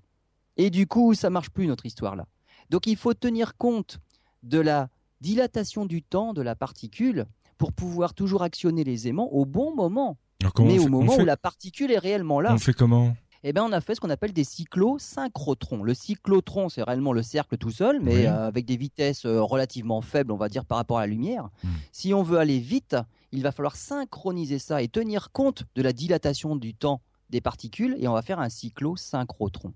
Et 0.56 0.70
du 0.70 0.86
coup, 0.86 1.14
ça 1.14 1.30
marche 1.30 1.50
plus 1.50 1.66
notre 1.66 1.86
histoire 1.86 2.16
là. 2.16 2.26
Donc 2.70 2.86
il 2.86 2.96
faut 2.96 3.14
tenir 3.14 3.56
compte 3.56 3.98
de 4.42 4.58
la 4.58 4.88
dilatation 5.20 5.86
du 5.86 6.02
temps 6.02 6.32
de 6.32 6.42
la 6.42 6.54
particule 6.54 7.26
pour 7.58 7.72
pouvoir 7.72 8.14
toujours 8.14 8.42
actionner 8.42 8.84
les 8.84 9.08
aimants 9.08 9.28
au 9.32 9.44
bon 9.44 9.74
moment. 9.74 10.16
mais 10.58 10.78
au 10.78 10.88
moment 10.88 11.16
où 11.16 11.24
la 11.24 11.36
particule 11.36 11.90
est 11.90 11.98
réellement 11.98 12.40
là. 12.40 12.54
On 12.54 12.58
fait 12.58 12.72
comment? 12.72 13.14
Eh 13.42 13.52
ben, 13.52 13.62
on 13.62 13.72
a 13.72 13.80
fait 13.80 13.94
ce 13.94 14.00
qu'on 14.00 14.10
appelle 14.10 14.32
des 14.32 14.44
cyclosynchrotrons. 14.44 15.82
Le 15.82 15.94
cyclotron, 15.94 16.68
c'est 16.68 16.82
réellement 16.82 17.12
le 17.12 17.22
cercle 17.22 17.56
tout 17.56 17.70
seul, 17.70 18.00
mais 18.00 18.26
euh, 18.26 18.46
avec 18.46 18.66
des 18.66 18.76
vitesses 18.76 19.24
euh, 19.24 19.40
relativement 19.40 20.02
faibles, 20.02 20.32
on 20.32 20.36
va 20.36 20.48
dire, 20.48 20.64
par 20.64 20.76
rapport 20.78 20.98
à 20.98 21.02
la 21.02 21.06
lumière. 21.06 21.48
Hmm. 21.64 21.68
Si 21.90 22.12
on 22.12 22.22
veut 22.22 22.38
aller 22.38 22.58
vite, 22.58 22.96
il 23.32 23.42
va 23.42 23.52
falloir 23.52 23.76
synchroniser 23.76 24.58
ça 24.58 24.82
et 24.82 24.88
tenir 24.88 25.32
compte 25.32 25.64
de 25.74 25.82
la 25.82 25.92
dilatation 25.92 26.56
du 26.56 26.74
temps 26.74 27.00
des 27.30 27.40
particules, 27.40 27.96
et 27.98 28.08
on 28.08 28.12
va 28.12 28.22
faire 28.22 28.40
un 28.40 28.48
cyclosynchrotron. 28.48 29.72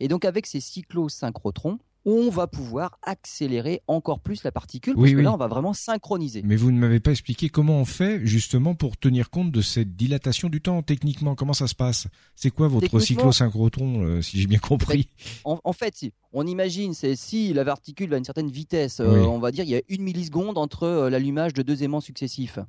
Et 0.00 0.08
donc, 0.08 0.24
avec 0.24 0.46
ces 0.46 0.60
cyclosynchrotrons, 0.60 1.78
on 2.06 2.30
va 2.30 2.46
pouvoir 2.46 2.98
accélérer 3.02 3.82
encore 3.88 4.20
plus 4.20 4.44
la 4.44 4.52
particule, 4.52 4.94
parce 4.94 5.10
que 5.10 5.16
là, 5.16 5.34
on 5.34 5.36
va 5.36 5.48
vraiment 5.48 5.72
synchroniser. 5.72 6.40
Mais 6.44 6.54
vous 6.54 6.70
ne 6.70 6.78
m'avez 6.78 7.00
pas 7.00 7.10
expliqué 7.10 7.48
comment 7.48 7.80
on 7.80 7.84
fait 7.84 8.24
justement 8.24 8.76
pour 8.76 8.96
tenir 8.96 9.28
compte 9.28 9.50
de 9.50 9.60
cette 9.60 9.96
dilatation 9.96 10.48
du 10.48 10.60
temps 10.60 10.82
techniquement. 10.82 11.34
Comment 11.34 11.52
ça 11.52 11.66
se 11.66 11.74
passe? 11.74 12.06
C'est 12.36 12.50
quoi 12.50 12.68
votre 12.68 13.00
cyclosynchrotron, 13.00 14.02
euh, 14.04 14.22
si 14.22 14.40
j'ai 14.40 14.46
bien 14.46 14.60
compris? 14.60 15.08
En, 15.44 15.72
fait, 15.72 16.12
on 16.32 16.46
imagine, 16.46 16.94
c'est 16.94 17.16
si 17.16 17.52
la 17.52 17.64
particule 17.64 18.08
va 18.08 18.16
à 18.16 18.18
une 18.18 18.24
certaine 18.24 18.50
vitesse, 18.50 19.00
euh, 19.00 19.24
on 19.24 19.40
va 19.40 19.50
dire 19.50 19.64
il 19.64 19.70
y 19.70 19.76
a 19.76 19.82
une 19.88 20.02
milliseconde 20.02 20.58
entre 20.58 20.84
euh, 20.84 21.10
l'allumage 21.10 21.54
de 21.54 21.62
deux 21.62 21.82
aimants 21.82 22.00
successifs. 22.00 22.60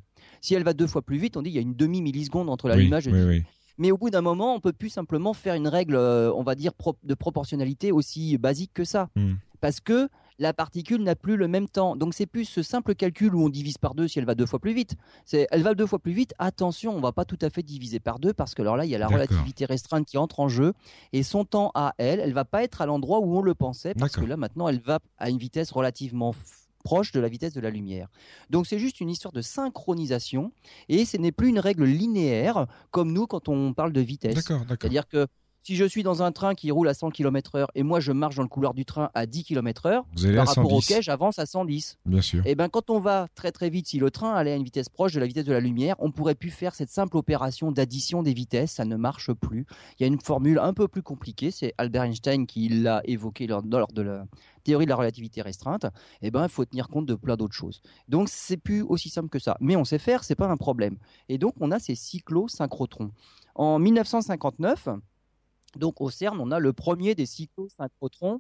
Si 0.42 0.56
elle 0.56 0.64
va 0.64 0.74
deux 0.74 0.88
fois 0.88 1.04
plus 1.04 1.18
vite, 1.18 1.38
on 1.38 1.44
dit 1.44 1.52
il 1.52 1.56
y 1.56 1.60
a 1.60 1.62
une 1.62 1.76
demi 1.76 2.02
milliseconde 2.02 2.50
entre 2.50 2.68
l'allumage 2.68 3.06
de 3.06 3.44
mais 3.78 3.92
au 3.92 3.98
bout 3.98 4.10
d'un 4.10 4.22
moment, 4.22 4.56
on 4.56 4.60
peut 4.60 4.74
plus 4.74 4.90
simplement 4.90 5.34
faire 5.34 5.56
une 5.56 5.68
règle, 5.68 5.96
euh, 5.96 6.32
on 6.34 6.44
va 6.44 6.56
dire, 6.56 6.72
de 7.04 7.14
proportionnalité 7.14 7.92
aussi 7.92 8.38
basique 8.38 8.72
que 8.74 8.84
ça. 8.84 9.10
Hmm. 9.16 9.36
Parce 9.60 9.80
que 9.80 10.10
la 10.40 10.54
particule 10.54 11.02
n'a 11.02 11.16
plus 11.16 11.36
le 11.36 11.48
même 11.48 11.68
temps. 11.68 11.96
Donc 11.96 12.14
c'est 12.14 12.26
plus 12.26 12.46
ce 12.46 12.62
simple 12.62 12.96
calcul 12.96 13.34
où 13.34 13.44
on 13.44 13.50
divise 13.50 13.78
par 13.78 13.96
deux 13.96 14.08
si 14.08 14.20
elle 14.20 14.26
va 14.26 14.36
deux 14.36 14.46
fois 14.46 14.60
plus 14.60 14.74
vite. 14.74 14.96
C'est, 15.26 15.48
elle 15.52 15.64
va 15.64 15.74
deux 15.74 15.88
fois 15.88 16.00
plus 16.00 16.12
vite. 16.12 16.34
Attention, 16.38 16.96
on 16.96 17.02
va 17.02 17.12
pas 17.12 17.26
tout 17.26 17.40
à 17.42 17.50
fait 17.50 17.64
diviser 17.64 18.00
par 18.00 18.20
deux 18.20 18.34
parce 18.34 18.54
que 18.54 18.62
alors 18.62 18.78
là 18.78 18.86
il 18.86 18.92
y 18.92 18.96
a 18.96 19.00
la 19.00 19.08
relativité 19.08 19.66
restreinte 19.66 20.06
qui 20.06 20.18
entre 20.18 20.40
en 20.40 20.48
jeu 20.48 20.74
et 21.14 21.24
son 21.24 21.46
temps 21.46 21.72
à 21.74 21.94
elle, 21.98 22.20
elle 22.20 22.34
va 22.34 22.46
pas 22.46 22.64
être 22.64 22.82
à 22.82 22.86
l'endroit 22.86 23.20
où 23.20 23.36
on 23.36 23.42
le 23.42 23.56
pensait 23.56 23.94
parce 23.96 24.16
que 24.16 24.26
là 24.26 24.38
maintenant 24.38 24.68
elle 24.68 24.80
va 24.80 25.00
à 25.18 25.30
une 25.30 25.38
vitesse 25.38 25.72
relativement 25.72 26.34
proche 26.88 27.12
de 27.12 27.20
la 27.20 27.28
vitesse 27.28 27.54
de 27.54 27.60
la 27.60 27.70
lumière. 27.70 28.08
Donc 28.50 28.66
c'est 28.66 28.80
juste 28.80 29.02
une 29.02 29.10
histoire 29.10 29.34
de 29.34 29.42
synchronisation 29.42 30.54
et 30.88 31.04
ce 31.04 31.18
n'est 31.18 31.34
plus 31.34 31.50
une 31.50 31.60
règle 31.60 31.84
linéaire 31.84 32.66
comme 32.92 33.12
nous 33.12 33.28
quand 33.28 33.50
on 33.50 33.74
parle 33.74 33.92
de 33.92 34.00
vitesse. 34.00 34.36
C'est-à-dire 34.70 35.06
que 35.06 35.28
si 35.68 35.76
je 35.76 35.84
suis 35.84 36.02
dans 36.02 36.24
un 36.24 36.32
train 36.32 36.56
qui 36.56 36.72
roule 36.72 36.88
à 36.88 36.94
100 36.94 37.10
km/h 37.10 37.66
et 37.76 37.84
moi 37.84 38.00
je 38.00 38.14
marche 38.14 38.38
dans 38.38 38.42
le 38.42 38.48
couloir 38.48 38.74
du 38.74 38.86
train 38.86 39.10
à 39.14 39.26
10 39.26 39.44
km/h, 39.44 40.04
par 40.34 40.48
rapport 40.48 40.72
au 40.72 40.80
quai, 40.80 41.02
j'avance 41.02 41.40
à 41.40 41.46
110. 41.46 41.98
Bien 42.06 42.22
sûr. 42.22 42.40
Et 42.46 42.52
eh 42.52 42.56
ben 42.56 42.70
quand 42.70 42.90
on 42.90 43.02
va 43.02 43.28
très 43.36 43.52
très 43.52 43.70
vite, 43.70 43.86
si 43.86 44.00
le 44.00 44.10
train 44.10 44.34
allait 44.34 44.54
à 44.54 44.56
une 44.56 44.64
vitesse 44.64 44.88
proche 44.88 45.12
de 45.12 45.20
la 45.20 45.26
vitesse 45.26 45.44
de 45.44 45.52
la 45.52 45.60
lumière, 45.60 45.98
on 46.00 46.10
pourrait 46.10 46.36
plus 46.36 46.52
faire 46.52 46.74
cette 46.74 46.90
simple 46.90 47.18
opération 47.18 47.74
d'addition 47.74 48.24
des 48.24 48.32
vitesses, 48.32 48.72
ça 48.72 48.86
ne 48.86 48.96
marche 48.96 49.34
plus. 49.34 49.66
Il 50.00 50.04
y 50.04 50.06
a 50.06 50.08
une 50.08 50.22
formule 50.22 50.58
un 50.58 50.74
peu 50.74 50.88
plus 50.88 51.02
compliquée, 51.02 51.52
c'est 51.52 51.74
Albert 51.78 52.04
Einstein 52.04 52.48
qui 52.48 52.70
l'a 52.70 53.02
évoqué 53.04 53.46
lors, 53.46 53.62
de 53.62 54.02
la 54.02 54.26
théorie 54.64 54.86
de 54.86 54.90
la 54.90 54.96
relativité 54.96 55.42
restreinte. 55.42 55.84
Et 56.22 56.28
eh 56.28 56.32
ben 56.32 56.44
il 56.44 56.50
faut 56.50 56.64
tenir 56.64 56.88
compte 56.88 57.06
de 57.06 57.16
plein 57.16 57.36
d'autres 57.36 57.56
choses. 57.56 57.82
Donc 58.08 58.30
c'est 58.30 58.56
plus 58.56 58.84
aussi 58.84 59.10
simple 59.10 59.28
que 59.28 59.40
ça, 59.40 59.58
mais 59.60 59.76
on 59.76 59.84
sait 59.84 60.00
faire, 60.00 60.24
c'est 60.24 60.36
pas 60.36 60.48
un 60.48 60.56
problème. 60.56 60.96
Et 61.28 61.38
donc 61.38 61.56
on 61.60 61.72
a 61.72 61.80
ces 61.80 61.96
cyclosynchrotrons. 61.96 63.12
En 63.56 63.80
1959, 63.80 64.88
donc 65.76 66.02
au 66.02 66.10
CERN, 66.10 66.40
on 66.40 66.52
a 66.52 66.60
le 66.60 66.74
premier 66.74 67.16
des 67.16 67.26
cyclosynchrotrons. 67.26 68.40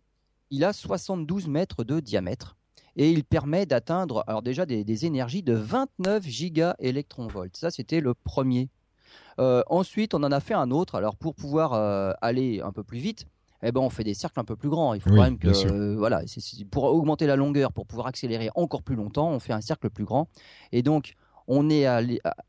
Il 0.50 0.64
a 0.64 0.74
72 0.74 1.48
mètres 1.48 1.84
de 1.84 2.00
diamètre 2.00 2.58
et 2.96 3.12
il 3.12 3.24
permet 3.24 3.66
d'atteindre 3.66 4.24
alors 4.28 4.42
déjà 4.42 4.66
des, 4.66 5.06
énergies 5.06 5.44
de 5.44 5.54
29 5.54 6.26
gigaélectronvolts. 6.26 7.56
Ça, 7.56 7.70
c'était 7.70 8.00
le 8.00 8.14
premier. 8.14 8.70
Euh, 9.40 9.62
ensuite, 9.68 10.14
on 10.14 10.24
en 10.24 10.32
a 10.32 10.40
fait 10.40 10.56
un 10.56 10.72
autre. 10.72 10.96
Alors 10.96 11.16
pour 11.16 11.36
pouvoir 11.36 11.74
euh, 11.74 12.12
aller 12.22 12.62
un 12.62 12.72
peu 12.72 12.84
plus 12.84 13.00
vite, 13.00 13.28
eh 13.64 13.72
ben, 13.72 13.82
on 13.82 13.90
fait 13.90 14.04
des 14.04 14.14
cercles 14.14 14.40
un 14.40 14.44
peu 14.44 14.56
plus 14.56 14.70
grands. 14.70 14.94
Il 14.94 15.02
faut 15.02 15.10
quand 15.10 15.24
même 15.24 15.40
que, 15.40 15.48
euh, 15.48 15.96
voilà, 15.98 16.24
pour 16.72 16.84
augmenter 16.86 17.28
la 17.28 17.36
longueur, 17.36 17.72
pour 17.72 17.86
pouvoir 17.86 18.08
accélérer 18.08 18.50
encore 18.56 18.84
plus 18.84 18.96
longtemps, 18.96 19.30
on 19.30 19.40
fait 19.40 19.54
un 19.54 19.62
cercle 19.62 19.90
plus 19.90 20.06
grand. 20.06 20.30
Et 20.72 20.84
donc, 20.84 21.16
on 21.48 21.70
est 21.70 21.86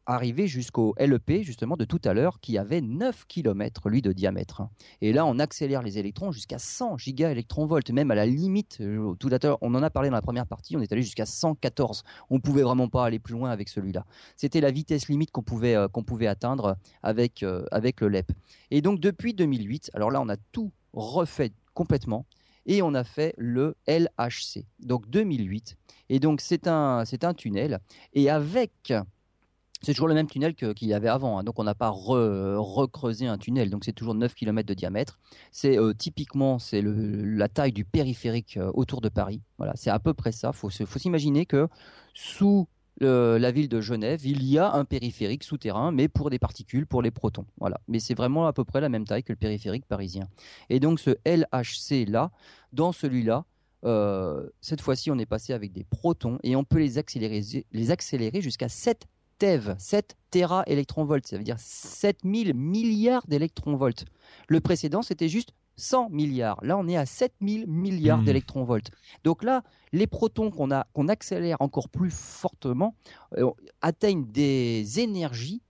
arrivé 0.06 0.48
jusqu'au 0.48 0.94
LEP, 0.98 1.42
justement, 1.42 1.76
de 1.76 1.84
tout 1.84 2.00
à 2.04 2.12
l'heure, 2.14 2.40
qui 2.40 2.58
avait 2.58 2.80
9 2.80 3.26
km, 3.26 3.88
lui, 3.88 4.02
de 4.02 4.12
diamètre. 4.12 4.62
Et 5.00 5.12
là, 5.12 5.24
on 5.24 5.38
accélère 5.38 5.82
les 5.82 5.98
électrons 5.98 6.32
jusqu'à 6.32 6.58
100 6.58 6.98
gigaélectronvolts, 6.98 7.92
même 7.92 8.10
à 8.10 8.14
la 8.14 8.26
limite. 8.26 8.78
Euh, 8.80 9.14
tout 9.14 9.28
à 9.30 9.38
l'heure, 9.42 9.58
on 9.60 9.74
en 9.74 9.82
a 9.82 9.90
parlé 9.90 10.08
dans 10.08 10.16
la 10.16 10.22
première 10.22 10.46
partie, 10.46 10.76
on 10.76 10.80
est 10.80 10.92
allé 10.92 11.02
jusqu'à 11.02 11.26
114. 11.26 12.02
On 12.30 12.40
pouvait 12.40 12.62
vraiment 12.62 12.88
pas 12.88 13.04
aller 13.04 13.20
plus 13.20 13.34
loin 13.34 13.50
avec 13.50 13.68
celui-là. 13.68 14.04
C'était 14.36 14.60
la 14.60 14.70
vitesse 14.70 15.08
limite 15.08 15.30
qu'on 15.30 15.42
pouvait, 15.42 15.76
euh, 15.76 15.88
pouvait 15.88 16.26
atteindre 16.26 16.76
avec, 17.02 17.42
euh, 17.42 17.64
avec 17.70 18.00
le 18.00 18.08
LEP. 18.08 18.32
Et 18.70 18.82
donc, 18.82 19.00
depuis 19.00 19.34
2008, 19.34 19.90
alors 19.94 20.10
là, 20.10 20.20
on 20.20 20.28
a 20.28 20.36
tout 20.52 20.72
refait 20.92 21.52
complètement. 21.74 22.26
Et 22.68 22.82
on 22.82 22.94
a 22.94 23.02
fait 23.02 23.34
le 23.36 23.74
LHC, 23.88 24.64
donc 24.78 25.10
2008. 25.10 25.76
Et 26.10 26.20
donc 26.20 26.40
c'est 26.40 26.68
un, 26.68 27.04
c'est 27.04 27.24
un 27.24 27.34
tunnel, 27.34 27.80
et 28.12 28.30
avec 28.30 28.92
c'est 29.80 29.92
toujours 29.92 30.08
le 30.08 30.14
même 30.14 30.26
tunnel 30.26 30.54
qu'il 30.54 30.88
y 30.88 30.94
avait 30.94 31.08
avant, 31.08 31.38
hein. 31.38 31.44
donc 31.44 31.58
on 31.58 31.64
n'a 31.64 31.74
pas 31.74 31.90
recreusé 31.90 33.26
un 33.26 33.38
tunnel, 33.38 33.70
donc 33.70 33.84
c'est 33.84 33.92
toujours 33.92 34.14
9 34.14 34.34
km 34.34 34.66
de 34.68 34.74
diamètre. 34.74 35.18
C'est 35.52 35.78
euh, 35.78 35.94
typiquement 35.94 36.58
c'est 36.58 36.82
la 36.84 37.48
taille 37.48 37.72
du 37.72 37.84
périphérique 37.84 38.56
euh, 38.56 38.70
autour 38.74 39.00
de 39.00 39.08
Paris. 39.08 39.40
Voilà, 39.56 39.72
c'est 39.76 39.90
à 39.90 39.98
peu 39.98 40.14
près 40.14 40.32
ça. 40.32 40.52
Faut 40.52 40.68
faut 40.68 40.98
s'imaginer 40.98 41.46
que 41.46 41.68
sous 42.12 42.68
la 43.00 43.50
ville 43.50 43.68
de 43.68 43.80
Genève, 43.80 44.24
il 44.24 44.44
y 44.44 44.58
a 44.58 44.72
un 44.72 44.84
périphérique 44.84 45.44
souterrain, 45.44 45.92
mais 45.92 46.08
pour 46.08 46.30
des 46.30 46.38
particules, 46.38 46.86
pour 46.86 47.02
les 47.02 47.10
protons. 47.10 47.46
Voilà, 47.58 47.80
mais 47.88 48.00
c'est 48.00 48.14
vraiment 48.14 48.46
à 48.46 48.52
peu 48.52 48.64
près 48.64 48.80
la 48.80 48.88
même 48.88 49.06
taille 49.06 49.22
que 49.22 49.32
le 49.32 49.36
périphérique 49.36 49.86
parisien. 49.86 50.28
Et 50.68 50.80
donc 50.80 51.00
ce 51.00 51.10
LHC 51.24 52.08
là, 52.08 52.30
dans 52.72 52.92
celui-là, 52.92 53.44
euh, 53.84 54.48
cette 54.60 54.80
fois-ci, 54.80 55.10
on 55.10 55.18
est 55.18 55.26
passé 55.26 55.52
avec 55.52 55.72
des 55.72 55.84
protons 55.84 56.38
et 56.42 56.56
on 56.56 56.64
peut 56.64 56.78
les 56.78 56.98
accélérer, 56.98 58.40
jusqu'à 58.40 58.68
7 58.68 59.06
TeV, 59.38 59.74
7 59.78 60.16
Tera 60.30 60.64
électronvolts, 60.66 61.26
ça 61.26 61.38
veut 61.38 61.44
dire 61.44 61.58
7000 61.58 62.54
milliards 62.54 63.26
d'électronvolts. 63.28 64.04
Le 64.48 64.60
précédent, 64.60 65.02
c'était 65.02 65.28
juste 65.28 65.52
100 65.78 66.10
milliards. 66.10 66.58
Là, 66.62 66.76
on 66.76 66.86
est 66.88 66.96
à 66.96 67.06
7000 67.06 67.66
milliards 67.66 68.18
mmh. 68.18 68.24
d'électronvolts. 68.24 68.90
Donc 69.24 69.42
là, 69.42 69.62
les 69.92 70.06
protons 70.06 70.50
qu'on 70.50 70.68
qu'on 70.92 71.08
accélère 71.08 71.56
encore 71.60 71.88
plus 71.88 72.12
fortement 72.12 72.94
euh, 73.36 73.50
atteignent 73.80 74.26
des 74.30 75.00
énergies 75.00 75.62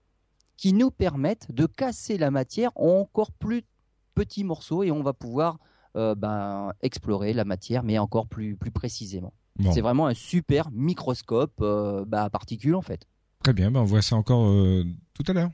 qui 0.56 0.72
nous 0.72 0.90
permettent 0.90 1.52
de 1.52 1.66
casser 1.66 2.18
la 2.18 2.30
matière 2.30 2.72
en 2.74 2.98
encore 2.98 3.30
plus 3.30 3.62
petits 4.14 4.44
morceaux 4.44 4.82
et 4.82 4.90
on 4.90 5.02
va 5.02 5.12
pouvoir 5.12 5.58
euh, 5.96 6.14
ben, 6.14 6.72
explorer 6.82 7.32
la 7.32 7.44
matière, 7.44 7.84
mais 7.84 7.98
encore 7.98 8.26
plus, 8.26 8.56
plus 8.56 8.72
précisément. 8.72 9.32
C'est 9.72 9.80
vraiment 9.80 10.06
un 10.06 10.14
super 10.14 10.70
microscope 10.70 11.54
euh, 11.60 12.04
bah, 12.06 12.24
à 12.24 12.30
particules 12.30 12.76
en 12.76 12.82
fait. 12.82 13.08
Très 13.42 13.52
bien, 13.52 13.72
ben 13.72 13.80
on 13.80 13.84
voit 13.84 14.02
ça 14.02 14.14
encore 14.14 14.52
tout 15.14 15.24
à 15.26 15.32
l'heure. 15.32 15.50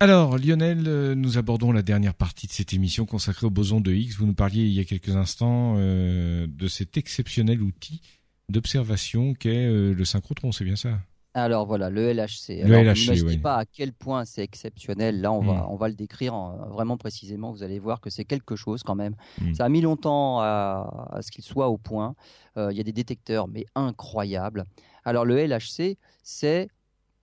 Alors, 0.00 0.38
Lionel, 0.38 0.84
euh, 0.86 1.16
nous 1.16 1.38
abordons 1.38 1.72
la 1.72 1.82
dernière 1.82 2.14
partie 2.14 2.46
de 2.46 2.52
cette 2.52 2.72
émission 2.72 3.04
consacrée 3.04 3.46
au 3.46 3.50
boson 3.50 3.80
de 3.80 3.92
Higgs. 3.92 4.12
Vous 4.16 4.26
nous 4.26 4.34
parliez 4.34 4.62
il 4.62 4.72
y 4.72 4.78
a 4.78 4.84
quelques 4.84 5.16
instants 5.16 5.74
euh, 5.76 6.46
de 6.48 6.68
cet 6.68 6.96
exceptionnel 6.96 7.60
outil 7.60 8.00
d'observation 8.48 9.34
qu'est 9.34 9.66
le 9.68 10.04
synchrotron, 10.04 10.52
c'est 10.52 10.64
bien 10.64 10.76
ça? 10.76 11.00
Alors 11.34 11.66
voilà, 11.66 11.90
le 11.90 12.12
LHC. 12.12 12.62
Alors, 12.64 12.82
ne 12.82 13.36
pas 13.36 13.56
à 13.56 13.64
quel 13.66 13.92
point 13.92 14.24
c'est 14.24 14.42
exceptionnel. 14.42 15.20
Là, 15.20 15.32
on 15.32 15.42
va, 15.42 15.52
hmm. 15.52 15.66
on 15.68 15.76
va 15.76 15.88
le 15.88 15.94
décrire 15.94 16.34
vraiment 16.70 16.96
précisément. 16.96 17.52
Vous 17.52 17.62
allez 17.62 17.78
voir 17.78 18.00
que 18.00 18.08
c'est 18.08 18.24
quelque 18.24 18.56
chose 18.56 18.82
quand 18.82 18.94
même. 18.94 19.16
Hmm. 19.40 19.52
Ça 19.52 19.64
a 19.64 19.68
mis 19.68 19.82
longtemps 19.82 20.40
à, 20.40 21.08
à 21.10 21.22
ce 21.22 21.30
qu'il 21.30 21.44
soit 21.44 21.68
au 21.68 21.76
point. 21.76 22.14
Il 22.56 22.72
y 22.72 22.80
a 22.80 22.84
des 22.84 22.92
détecteurs, 22.92 23.48
mais 23.48 23.66
incroyables. 23.74 24.64
Alors 25.04 25.24
le 25.24 25.36
LHC, 25.46 25.98
c'est 26.22 26.68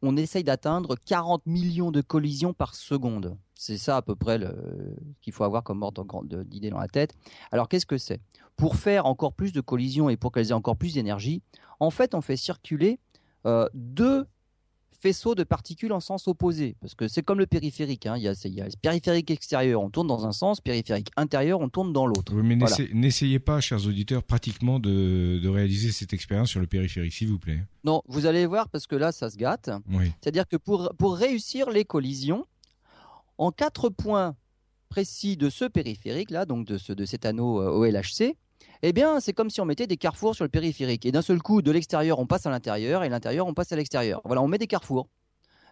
on 0.02 0.18
essaye 0.18 0.44
d'atteindre 0.44 0.96
40 1.06 1.46
millions 1.46 1.92
de 1.92 2.02
collisions 2.02 2.54
par 2.54 2.76
seconde. 2.76 3.38
C'est 3.56 3.78
ça 3.78 3.98
à 3.98 4.02
peu 4.02 4.16
près 4.16 4.40
qu'il 5.22 5.34
faut 5.34 5.44
avoir 5.44 5.64
comme 5.64 5.82
ordre 5.82 6.04
d'idée 6.44 6.70
dans 6.70 6.80
la 6.80 6.88
tête. 6.88 7.16
Alors 7.52 7.70
qu'est-ce 7.70 7.86
que 7.86 7.98
c'est? 7.98 8.20
Pour 8.58 8.76
faire 8.76 9.06
encore 9.06 9.34
plus 9.34 9.54
de 9.54 9.62
collisions 9.62 10.10
et 10.10 10.18
pour 10.18 10.32
qu'elles 10.32 10.50
aient 10.50 10.54
encore 10.54 10.78
plus 10.78 10.94
d'énergie, 10.94 11.42
en 11.80 11.90
fait 11.90 12.14
on 12.16 12.22
fait 12.22 12.38
circuler 12.38 13.00
euh, 13.46 13.70
deux 13.74 14.28
faisceau 15.06 15.36
de 15.36 15.44
particules 15.44 15.94
en 15.94 16.00
sens 16.00 16.28
opposé. 16.28 16.76
Parce 16.82 16.96
que 16.96 17.08
c'est 17.08 17.22
comme 17.22 17.38
le 17.38 17.46
périphérique. 17.46 18.08
Hein. 18.08 18.18
Il, 18.18 18.24
y 18.24 18.28
a, 18.28 18.34
le 18.34 18.82
périphérique 18.82 19.30
extérieur, 19.30 19.84
on 19.84 19.92
tourne 19.92 20.08
dans 20.08 20.26
un 20.26 20.32
sens, 20.32 20.62
périphérique 20.62 21.12
intérieur, 21.16 21.60
on 21.60 21.70
tourne 21.70 21.94
dans 21.94 22.08
l'autre. 22.08 22.34
mais 22.34 22.58
n'essayez 22.92 23.38
pas, 23.38 23.62
chers 23.62 23.86
auditeurs, 23.86 24.24
pratiquement 24.24 24.80
de, 24.80 25.48
réaliser 25.48 25.92
cette 25.92 26.14
expérience 26.14 26.50
sur 26.50 26.60
le 26.60 26.66
périphérique, 26.66 27.14
s'il 27.14 27.28
vous 27.28 27.38
plaît. 27.38 27.60
Non, 27.84 28.02
vous 28.08 28.26
allez 28.26 28.48
voir, 28.48 28.68
parce 28.70 28.88
que 28.88 28.96
là, 28.96 29.12
ça 29.12 29.30
se 29.30 29.38
gâte. 29.38 29.70
C'est-à-dire 30.22 30.48
que 30.48 30.58
pour, 30.58 30.92
pour 30.98 31.16
réussir 31.16 31.70
les 31.70 31.86
collisions, 31.86 32.48
en 33.38 33.52
quatre 33.52 33.90
points 33.90 34.36
précis 34.90 35.38
de 35.38 35.52
ce 35.52 35.66
périphérique, 35.66 36.32
là, 36.32 36.46
donc 36.46 36.66
de, 36.66 36.80
ce, 36.80 36.94
de 36.94 37.06
cet 37.06 37.26
anneau 37.26 37.62
euh, 37.62 37.70
OLHC, 37.70 38.36
eh 38.88 38.94
bien, 38.94 39.20
c'est 39.20 39.34
comme 39.34 39.50
si 39.50 39.60
on 39.62 39.66
mettait 39.66 39.88
des 39.88 39.98
carrefours 39.98 40.36
sur 40.36 40.46
le 40.46 40.50
périphérique. 40.50 41.08
Et 41.08 41.12
d'un 41.12 41.24
seul 41.24 41.42
coup, 41.42 41.64
de 41.64 41.72
l'extérieur, 41.72 42.20
on 42.20 42.28
passe 42.28 42.46
à 42.46 42.52
l'intérieur, 42.52 43.04
et 43.04 43.10
l'intérieur, 43.10 43.48
on 43.48 43.56
passe 43.56 43.72
à 43.72 43.76
l'extérieur. 43.76 44.22
Voilà, 44.26 44.44
on 44.44 44.48
met 44.48 44.60
des 44.60 44.68
carrefours. 44.68 45.08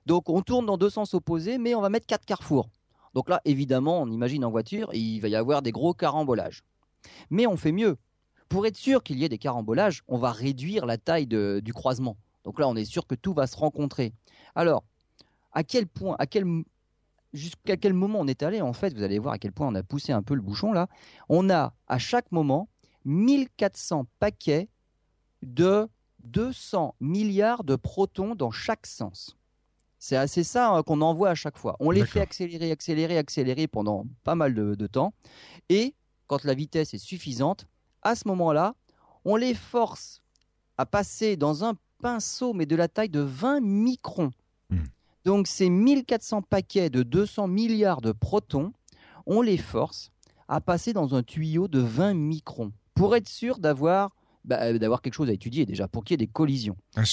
Donc, 0.07 0.29
on 0.29 0.41
tourne 0.41 0.65
dans 0.65 0.77
deux 0.77 0.89
sens 0.89 1.13
opposés, 1.13 1.59
mais 1.59 1.75
on 1.75 1.81
va 1.81 1.89
mettre 1.89 2.07
quatre 2.07 2.25
carrefours. 2.25 2.69
Donc 3.13 3.29
là, 3.29 3.39
évidemment, 3.45 4.01
on 4.01 4.09
imagine 4.09 4.43
en 4.43 4.49
voiture, 4.49 4.89
il 4.93 5.19
va 5.19 5.27
y 5.27 5.35
avoir 5.35 5.61
des 5.61 5.71
gros 5.71 5.93
carambolages. 5.93 6.63
Mais 7.29 7.45
on 7.45 7.55
fait 7.55 7.71
mieux. 7.71 7.97
Pour 8.49 8.65
être 8.65 8.77
sûr 8.77 9.03
qu'il 9.03 9.19
y 9.19 9.25
ait 9.25 9.29
des 9.29 9.37
carambolages, 9.37 10.01
on 10.07 10.17
va 10.17 10.31
réduire 10.31 10.87
la 10.87 10.97
taille 10.97 11.27
du 11.27 11.71
croisement. 11.71 12.17
Donc 12.43 12.59
là, 12.59 12.67
on 12.67 12.75
est 12.75 12.83
sûr 12.83 13.05
que 13.05 13.13
tout 13.13 13.33
va 13.33 13.45
se 13.45 13.55
rencontrer. 13.55 14.13
Alors, 14.55 14.83
à 15.51 15.63
quel 15.63 15.85
point, 15.85 16.17
jusqu'à 17.31 17.77
quel 17.77 17.93
moment 17.93 18.21
on 18.21 18.27
est 18.27 18.41
allé 18.41 18.61
En 18.61 18.73
fait, 18.73 18.91
vous 18.95 19.03
allez 19.03 19.19
voir 19.19 19.35
à 19.35 19.37
quel 19.37 19.51
point 19.51 19.67
on 19.67 19.75
a 19.75 19.83
poussé 19.83 20.13
un 20.13 20.23
peu 20.23 20.33
le 20.33 20.41
bouchon 20.41 20.73
là. 20.73 20.87
On 21.29 21.51
a 21.51 21.75
à 21.87 21.99
chaque 21.99 22.31
moment 22.31 22.69
1400 23.05 24.05
paquets 24.19 24.69
de 25.41 25.87
200 26.23 26.95
milliards 26.99 27.63
de 27.63 27.75
protons 27.75 28.35
dans 28.35 28.51
chaque 28.51 28.85
sens. 28.85 29.37
C'est 29.99 30.17
assez 30.17 30.43
ça 30.43 30.71
hein, 30.71 30.83
qu'on 30.83 31.01
envoie 31.01 31.29
à 31.29 31.35
chaque 31.35 31.57
fois. 31.57 31.77
On 31.79 31.91
les 31.91 32.05
fait 32.05 32.19
accélérer, 32.19 32.71
accélérer, 32.71 33.17
accélérer 33.17 33.67
pendant 33.67 34.05
pas 34.23 34.35
mal 34.35 34.53
de, 34.53 34.87
temps. 34.87 35.13
Et 35.69 35.95
quand 36.27 36.43
la 36.43 36.53
vitesse 36.53 36.93
est 36.93 36.97
suffisante, 36.97 37.67
à 38.01 38.15
ce 38.15 38.27
moment-là, 38.27 38.75
on 39.23 39.37
les 39.37 39.53
force 39.53 40.21
à 40.77 40.85
passer 40.85 41.37
dans 41.37 41.63
un 41.63 41.75
pinceau, 42.01 42.53
mais 42.53 42.65
de 42.65 42.75
la 42.75 42.89
taille 42.89 43.09
de 43.09 43.21
20 43.21 43.61
microns. 43.61 44.31
Hmm. 44.69 44.83
Donc 45.23 45.47
ces 45.47 45.69
1400 45.69 46.41
paquets 46.41 46.89
de 46.89 47.03
200 47.03 47.47
milliards 47.47 48.01
de 48.01 48.11
protons, 48.11 48.73
on 49.25 49.41
les 49.41 49.57
force 49.57 50.11
à 50.49 50.59
passer 50.59 50.91
dans 50.91 51.15
un 51.15 51.23
tuyau 51.23 51.69
de 51.69 51.79
20 51.79 52.13
microns 52.13 52.73
pour 52.93 53.15
être 53.15 53.29
sûr 53.29 53.59
d'avoir 53.59 54.11
bah, 54.45 54.59
euh, 54.63 54.77
d'avoir 54.77 55.01
quelque 55.01 55.13
chose 55.13 55.29
à 55.29 55.33
étudier 55.33 55.65
déjà 55.65 55.87
pour 55.87 56.03
qu'il 56.03 56.13
y 56.13 56.15
ait 56.15 56.25
des 56.25 56.31
collisions. 56.31 56.75
Euh, 56.97 57.03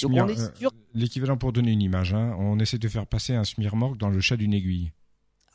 l'équivalent 0.93 1.37
pour 1.37 1.53
donner 1.53 1.71
une 1.71 1.81
image, 1.81 2.13
hein, 2.13 2.35
on 2.37 2.59
essaie 2.59 2.77
de 2.77 2.87
faire 2.89 3.07
passer 3.07 3.35
un 3.35 3.45
smirmorgue 3.45 3.97
dans 3.97 4.09
le 4.09 4.19
chat 4.19 4.35
d'une 4.35 4.53
aiguille. 4.53 4.91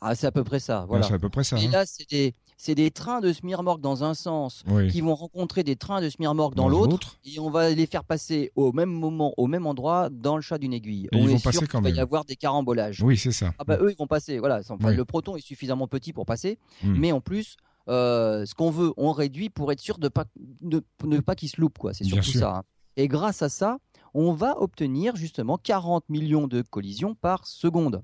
Ah, 0.01 0.15
c'est 0.15 0.27
à 0.27 0.31
peu 0.31 0.43
près 0.43 0.59
ça. 0.59 0.85
Voilà. 0.87 1.07
c'est 1.07 1.13
à 1.13 1.19
peu 1.19 1.29
près 1.29 1.43
ça. 1.43 1.57
Et 1.57 1.65
hein. 1.65 1.71
là, 1.71 1.85
c'est 1.85 2.07
des, 2.09 2.33
c'est 2.55 2.75
des 2.75 2.91
trains 2.91 3.19
de 3.19 3.33
Smirmorg 3.33 3.79
dans 3.79 4.03
un 4.03 4.13
sens 4.13 4.63
qui 4.91 5.01
vont 5.01 5.15
rencontrer 5.15 5.63
des 5.63 5.75
trains 5.75 6.01
de 6.01 6.09
Smirmorg 6.09 6.53
dans, 6.55 6.67
l'autre, 6.67 7.19
et 7.25 7.39
on 7.39 7.49
va 7.49 7.69
les 7.69 7.85
faire 7.85 8.03
passer 8.03 8.51
au 8.55 8.71
même 8.73 8.91
moment, 8.91 9.33
au 9.37 9.47
même 9.47 9.65
endroit, 9.65 10.09
dans 10.11 10.35
le 10.35 10.41
chat 10.41 10.57
d'une 10.57 10.73
aiguille. 10.73 11.07
on 11.13 11.17
ils 11.17 11.29
vont 11.29 11.39
passer 11.39 11.65
quand 11.67 11.81
même. 11.81 11.91
Il 11.91 11.95
va 11.95 11.97
y 11.97 12.01
avoir 12.01 12.25
des 12.25 12.35
carambolages. 12.35 13.01
Oui, 13.01 13.17
c'est 13.17 13.31
ça. 13.31 13.53
Ah 13.57 13.63
bah 13.63 13.77
eux, 13.81 13.91
ils 13.91 13.97
vont 13.97 14.07
passer. 14.07 14.37
Voilà, 14.39 14.61
le 14.81 15.05
proton 15.05 15.35
est 15.35 15.41
suffisamment 15.41 15.87
petit 15.87 16.13
pour 16.13 16.25
passer, 16.25 16.57
hmm. 16.83 16.95
mais 16.97 17.11
en 17.11 17.21
plus, 17.21 17.57
euh, 17.89 18.45
ce 18.45 18.53
qu'on 18.53 18.69
veut, 18.69 18.93
on 18.97 19.11
réduit 19.11 19.49
pour 19.49 19.71
être 19.71 19.79
sûr 19.79 19.97
de 19.97 20.09
pas 20.09 20.25
ne 20.61 21.19
pas 21.19 21.35
qu'il 21.35 21.49
se 21.49 21.59
loupe 21.61 21.77
quoi. 21.77 21.93
C'est 21.93 22.03
surtout 22.03 22.31
ça. 22.31 22.57
Hein. 22.57 22.63
Et 22.95 23.07
grâce 23.07 23.41
à 23.41 23.49
ça, 23.49 23.77
on 24.13 24.33
va 24.33 24.59
obtenir 24.59 25.15
justement 25.15 25.57
40 25.57 26.09
millions 26.09 26.47
de 26.47 26.61
collisions 26.61 27.15
par 27.15 27.45
seconde. 27.45 28.03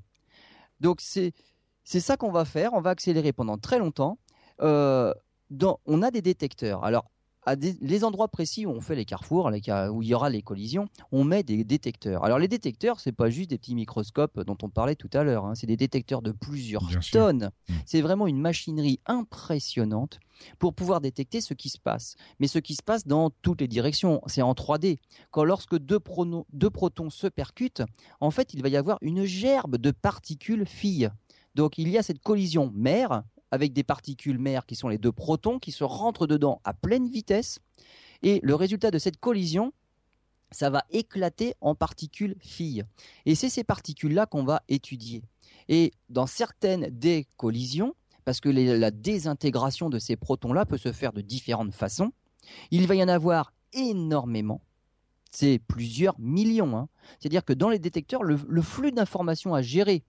Donc 0.80 1.02
c'est 1.02 1.34
c'est 1.84 2.00
ça 2.00 2.18
qu'on 2.18 2.32
va 2.32 2.46
faire. 2.46 2.74
On 2.74 2.82
va 2.82 2.92
accélérer 2.92 3.34
pendant 3.34 3.58
très 3.58 3.80
longtemps. 3.80 4.20
Euh, 4.62 5.14
dans, 5.50 5.80
on 5.86 6.02
a 6.02 6.12
des 6.12 6.22
détecteurs. 6.22 6.84
Alors 6.84 7.10
à 7.46 7.56
les 7.56 8.04
endroits 8.04 8.28
précis 8.28 8.66
où 8.66 8.72
on 8.72 8.82
fait 8.82 8.96
les 8.96 9.06
carrefours, 9.06 9.52
où 9.92 10.02
il 10.02 10.08
y 10.08 10.14
aura 10.14 10.30
les 10.30 10.42
collisions, 10.42 10.88
on 11.12 11.24
met 11.24 11.44
des 11.44 11.64
détecteurs. 11.64 12.24
Alors 12.24 12.40
les 12.40 12.48
détecteurs, 12.48 13.00
c'est 13.00 13.12
pas 13.12 13.30
juste 13.30 13.50
des 13.50 13.58
petits 13.58 13.76
microscopes 13.76 14.40
dont 14.42 14.58
on 14.62 14.70
parlait 14.70 14.96
tout 14.96 15.10
à 15.14 15.24
l'heure, 15.24 15.46
hein. 15.46 15.56
c'est 15.56 15.68
des 15.68 15.78
détecteurs 15.78 16.22
de 16.22 16.32
plusieurs 16.32 16.90
tonnes. 17.12 17.52
Mmh. 17.68 17.74
C'est 17.86 18.02
vraiment 18.02 18.28
une 18.28 18.40
machinerie 18.40 19.00
impressionnante 19.06 20.20
pour 20.60 20.74
pouvoir 20.74 21.02
détecter 21.02 21.42
ce 21.42 21.54
qui 21.54 21.70
se 21.70 21.80
passe. 21.80 22.16
Mais 22.40 22.48
ce 22.48 22.60
qui 22.60 22.76
se 22.76 22.84
passe 22.84 23.08
dans 23.08 23.30
toutes 23.42 23.62
les 23.62 23.68
directions, 23.68 24.22
c'est 24.28 24.42
en 24.42 24.54
3D. 24.54 24.98
Quand 25.32 25.44
lorsque 25.44 25.78
deux, 25.78 26.00
deux 26.52 26.70
protons 26.70 27.10
se 27.10 27.28
percutent, 27.28 27.84
en 28.20 28.32
fait, 28.32 28.54
il 28.54 28.62
va 28.62 28.70
y 28.70 28.78
avoir 28.78 28.98
une 29.02 29.26
gerbe 29.26 29.78
de 29.78 29.92
particules 29.92 30.66
filles. 30.66 31.10
Donc 31.56 31.78
il 31.78 31.90
y 31.90 31.98
a 31.98 32.04
cette 32.04 32.22
collision 32.22 32.72
mère 32.74 33.24
avec 33.54 33.72
des 33.72 33.84
particules 33.84 34.40
mères 34.40 34.66
qui 34.66 34.76
sont 34.76 34.88
les 34.88 34.98
deux 34.98 35.12
protons 35.12 35.60
qui 35.60 35.72
se 35.72 35.84
rentrent 35.84 36.26
dedans 36.26 36.60
à 36.64 36.74
pleine 36.74 37.08
vitesse. 37.08 37.60
Et 38.24 38.40
le 38.42 38.56
résultat 38.56 38.90
de 38.90 38.98
cette 38.98 39.20
collision, 39.20 39.74
ça 40.50 40.72
va 40.72 40.84
éclater 40.90 41.54
en 41.62 41.76
particules 41.76 42.36
filles. 42.40 42.84
Et 43.28 43.36
c'est 43.36 43.50
ces 43.50 43.64
particules-là 43.64 44.26
qu'on 44.26 44.44
va 44.44 44.64
étudier. 44.70 45.22
Et 45.70 45.92
dans 46.10 46.26
certaines 46.26 46.90
des 46.90 47.28
collisions, 47.38 47.94
parce 48.26 48.40
que 48.40 48.50
la 48.50 48.90
désintégration 48.90 49.92
de 49.92 50.00
ces 50.00 50.16
protons-là 50.16 50.66
peut 50.66 50.80
se 50.80 50.92
faire 50.92 51.14
de 51.14 51.22
différentes 51.22 51.76
façons, 51.76 52.12
il 52.72 52.88
va 52.88 52.96
y 52.96 53.04
en 53.04 53.08
avoir 53.08 53.54
énormément. 53.74 54.62
C'est 55.30 55.60
plusieurs 55.60 56.20
millions. 56.20 56.76
Hein. 56.76 56.90
C'est-à-dire 57.20 57.46
que 57.46 57.54
dans 57.54 57.70
les 57.70 57.80
détecteurs, 57.80 58.24
le 58.24 58.62
flux 58.64 58.92
d'informations 58.92 59.54
à 59.54 59.62
gérer 59.62 60.04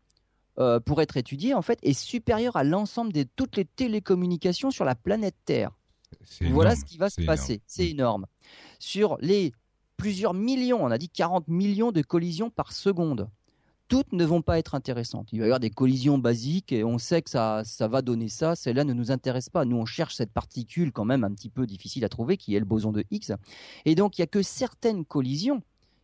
euh, 0.59 0.80
pour 0.80 1.00
être 1.02 1.16
étudié 1.16 1.55
en 1.55 1.62
fait 1.62 1.78
est 1.82 1.98
supérieur 1.98 2.57
à 2.57 2.64
l'ensemble 2.64 3.12
de 3.12 3.24
toutes 3.36 3.57
les 3.57 3.64
télécommunications 3.64 4.70
sur 4.70 4.84
la 4.84 4.94
planète 4.94 5.36
Terre. 5.44 5.70
Voilà 6.40 6.76
ce 6.76 6.84
qui 6.84 6.96
va 6.96 7.11
se 7.11 7.22
passer. 7.22 7.61
C'est 7.66 7.88
énorme. 7.88 8.26
Sur 8.78 9.16
les 9.20 9.52
plusieurs 9.96 10.34
millions, 10.34 10.82
on 10.82 10.90
a 10.90 10.98
dit 10.98 11.09
40 11.09 11.48
millions 11.48 11.92
de 11.92 12.02
collisions 12.02 12.50
par 12.50 12.72
seconde 12.72 13.28
toutes 13.88 14.12
ne 14.12 14.24
vont 14.24 14.42
pas 14.42 14.59
être 14.59 14.74
intéressantes. 14.74 15.28
Il 15.32 15.40
va 15.40 15.44
y 15.44 15.48
avoir 15.48 15.61
des 15.61 15.70
collisions 15.70 16.18
basiques 16.18 16.72
et 16.72 16.84
on 16.84 16.98
sait 16.98 17.22
que 17.22 17.30
ça, 17.30 17.62
ça 17.64 17.86
va 17.86 18.02
donner 18.02 18.28
ça. 18.28 18.57
Celle-là 18.57 18.84
ne 18.84 18.92
nous 18.92 19.11
intéresse 19.11 19.50
pas. 19.50 19.64
Nous, 19.64 19.76
on 19.76 19.84
cherche 19.84 20.14
cette 20.14 20.32
particule 20.32 20.90
quand 20.92 21.05
même 21.05 21.24
un 21.24 21.32
petit 21.32 21.50
peu 21.50 21.66
difficile 21.66 22.05
à 22.05 22.09
trouver, 22.09 22.36
qui 22.36 22.55
est 22.55 22.59
le 22.59 22.64
boson 22.64 22.92
de 22.92 23.05
Higgs. 23.11 23.34
Et 23.84 23.94
donc, 23.94 24.16
il 24.16 24.22
n'y 24.22 24.24
a 24.24 24.26
que 24.26 24.42
certaines 24.42 25.05
collisions 25.05 25.62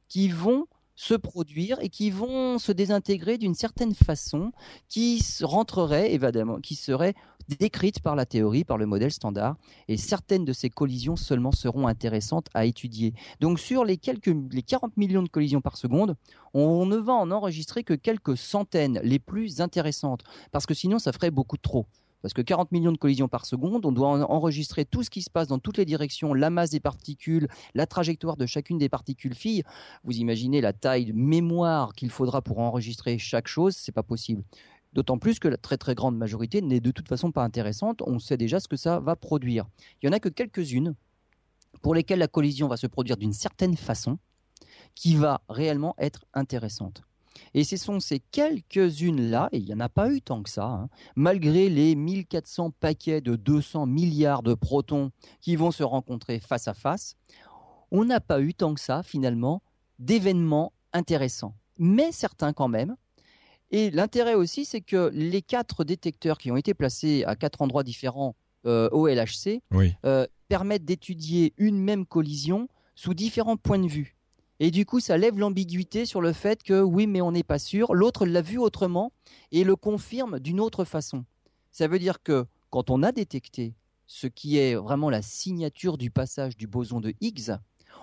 qui 0.09 0.29
vont 0.29 0.67
se 1.01 1.15
produire 1.15 1.79
et 1.81 1.89
qui 1.89 2.11
vont 2.11 2.59
se 2.59 2.73
désintégrer 2.73 3.39
d'une 3.39 3.55
certaine 3.55 3.95
façon 3.95 4.53
qui 4.87 5.25
rentreraient 5.41 6.13
évidemment, 6.13 6.61
qui 6.61 6.75
seraient 6.75 7.15
décrites 7.49 8.01
par 8.01 8.17
la 8.17 8.27
théorie, 8.27 8.65
par 8.65 8.77
le 8.77 8.85
modèle 8.85 9.11
standard, 9.11 9.57
et 9.89 9.97
certaines 9.97 10.45
de 10.45 10.53
ces 10.53 10.69
collisions 10.69 11.17
seulement 11.17 11.53
seront 11.53 11.87
intéressantes 11.87 12.49
à 12.53 12.67
étudier. 12.67 13.15
Donc 13.41 13.59
sur 13.59 13.87
les 13.87 13.97
quelques 13.97 14.37
les 14.53 14.63
40 14.63 14.99
millions 14.99 15.23
de 15.23 15.31
collisions 15.31 15.63
par 15.63 15.79
seconde, 15.79 16.17
on 16.53 16.85
ne 16.85 16.99
va 16.99 17.15
en 17.15 17.31
enregistrer 17.31 17.83
que 17.83 17.95
quelques 17.95 18.37
centaines 18.37 19.01
les 19.03 19.19
plus 19.19 19.63
intéressantes, 19.63 20.23
parce 20.53 20.67
que 20.67 20.75
sinon 20.75 20.99
ça 20.99 21.13
ferait 21.13 21.31
beaucoup 21.31 21.57
trop. 21.57 21.87
Parce 22.23 22.35
que 22.35 22.43
40 22.43 22.73
millions 22.73 22.93
de 22.93 22.99
collisions 22.99 23.29
par 23.29 23.47
seconde, 23.47 23.87
on 23.87 23.93
doit 23.93 24.09
enregistrer 24.31 24.85
tout 24.85 25.03
ce 25.03 25.11
qui 25.11 25.23
se 25.23 25.31
passe 25.31 25.49
dans 25.49 25.59
toutes 25.59 25.79
les 25.79 25.85
directions, 25.85 26.35
la 26.35 26.51
masse 26.51 26.71
des 26.71 26.81
particules, 26.81 27.49
la 27.75 27.87
trajectoire 27.87 28.37
de 28.37 28.47
chacune 28.47 28.79
des 28.79 28.89
particules 28.89 29.35
filles. 29.35 29.63
Vous 30.05 30.17
imaginez 30.19 30.61
la 30.61 30.73
taille 30.73 31.07
de 31.07 31.13
mémoire 31.13 31.95
qu'il 31.95 32.11
faudra 32.11 32.43
pour 32.43 32.59
enregistrer 32.59 33.19
chaque 33.19 33.49
chose, 33.49 33.75
c'est 33.77 33.93
pas 33.93 34.03
possible. 34.03 34.43
D'autant 34.93 35.19
plus 35.19 35.39
que 35.39 35.49
la 35.49 35.57
très 35.57 35.77
très 35.77 35.95
grande 35.95 36.17
majorité 36.17 36.63
n'est 36.63 36.81
de 36.81 36.91
toute 36.91 37.09
façon 37.09 37.31
pas 37.31 37.45
intéressante, 37.45 38.03
on 38.07 38.19
sait 38.19 38.37
déjà 38.37 38.59
ce 38.59 38.69
que 38.69 38.77
ça 38.77 38.99
va 38.99 39.15
produire. 39.15 39.67
Il 40.03 40.07
y 40.07 40.09
en 40.09 40.13
a 40.13 40.19
que 40.19 40.29
quelques-unes 40.29 40.95
pour 41.81 41.95
lesquelles 41.95 42.19
la 42.19 42.29
collision 42.29 42.67
va 42.67 42.77
se 42.77 42.89
produire 42.89 43.17
d'une 43.17 43.33
certaine 43.33 43.77
façon 43.77 44.19
qui 44.95 45.15
va 45.15 45.43
réellement 45.49 45.95
être 45.99 46.27
intéressante. 46.35 47.03
Et 47.55 47.65
ce 47.65 47.77
sont 47.77 48.01
ces 48.01 48.21
quelques-unes-là, 48.21 49.49
et 49.53 49.59
il 49.59 49.65
n'y 49.65 49.75
en 49.75 49.81
a 49.81 49.89
pas 49.89 50.11
eu 50.11 50.21
tant 50.21 50.43
que 50.43 50.51
ça, 50.51 50.67
hein, 50.67 50.89
malgré 51.17 51.69
les 51.69 51.95
1400 51.95 52.73
paquets 52.79 53.21
de 53.21 53.37
200 53.37 53.87
milliards 53.87 54.43
de 54.43 54.55
protons 54.55 55.11
qui 55.41 55.57
vont 55.57 55.71
se 55.71 55.83
rencontrer 55.83 56.41
face 56.41 56.69
à 56.69 56.75
face, 56.75 57.17
on 57.91 58.05
n'a 58.05 58.21
pas 58.21 58.41
eu 58.41 58.55
tant 58.55 58.75
que 58.75 58.81
ça, 58.81 59.03
finalement, 59.03 59.63
d'événements 59.99 60.73
intéressants. 60.93 61.55
Mais 61.79 62.13
certains 62.13 62.53
quand 62.53 62.69
même. 62.69 62.97
Et 63.71 63.91
l'intérêt 63.91 64.35
aussi, 64.35 64.65
c'est 64.65 64.81
que 64.81 65.11
les 65.15 65.43
quatre 65.43 65.85
détecteurs 65.85 66.39
qui 66.39 66.51
ont 66.51 66.57
été 66.57 66.75
placés 66.75 67.25
à 67.25 67.37
quatre 67.37 67.63
endroits 67.63 67.85
différents 67.85 68.35
euh, 68.67 68.89
au 68.91 69.09
LHC 69.09 69.63
euh, 70.05 70.27
permettent 70.49 70.85
d'étudier 70.85 71.55
une 71.57 71.79
même 71.81 72.05
collision 72.05 72.69
sous 72.95 73.15
différents 73.15 73.57
points 73.57 73.79
de 73.79 73.87
vue. 73.87 74.17
Et 74.63 74.71
du 74.71 74.85
coup, 74.85 75.01
ça 75.01 75.17
lève 75.17 75.39
l'ambiguïté 75.39 76.05
sur 76.05 76.21
le 76.21 76.35
fait 76.35 76.63
que 76.63 76.83
oui, 76.83 77.07
mais 77.07 77.23
on 77.23 77.33
n'est 77.33 77.43
pas 77.43 77.59
sûr. 77.59 77.95
L'autre 77.95 78.27
l'a 78.27 78.43
vu 78.43 78.59
autrement 78.59 79.11
et 79.53 79.65
le 79.65 79.75
confirme 79.75 80.39
d'une 80.39 80.61
autre 80.61 80.85
façon. 80.85 81.25
Ça 81.73 81.89
veut 81.89 81.99
dire 81.99 82.23
que 82.23 82.45
quand 82.69 82.91
on 82.91 83.03
a 83.03 83.11
détecté 83.11 83.75
ce 84.07 84.27
qui 84.27 84.59
est 84.59 84.75
vraiment 84.75 85.09
la 85.09 85.23
signature 85.23 85.97
du 85.97 86.11
passage 86.11 86.59
du 86.59 86.67
boson 86.67 87.01
de 87.01 87.15
Higgs, 87.23 87.53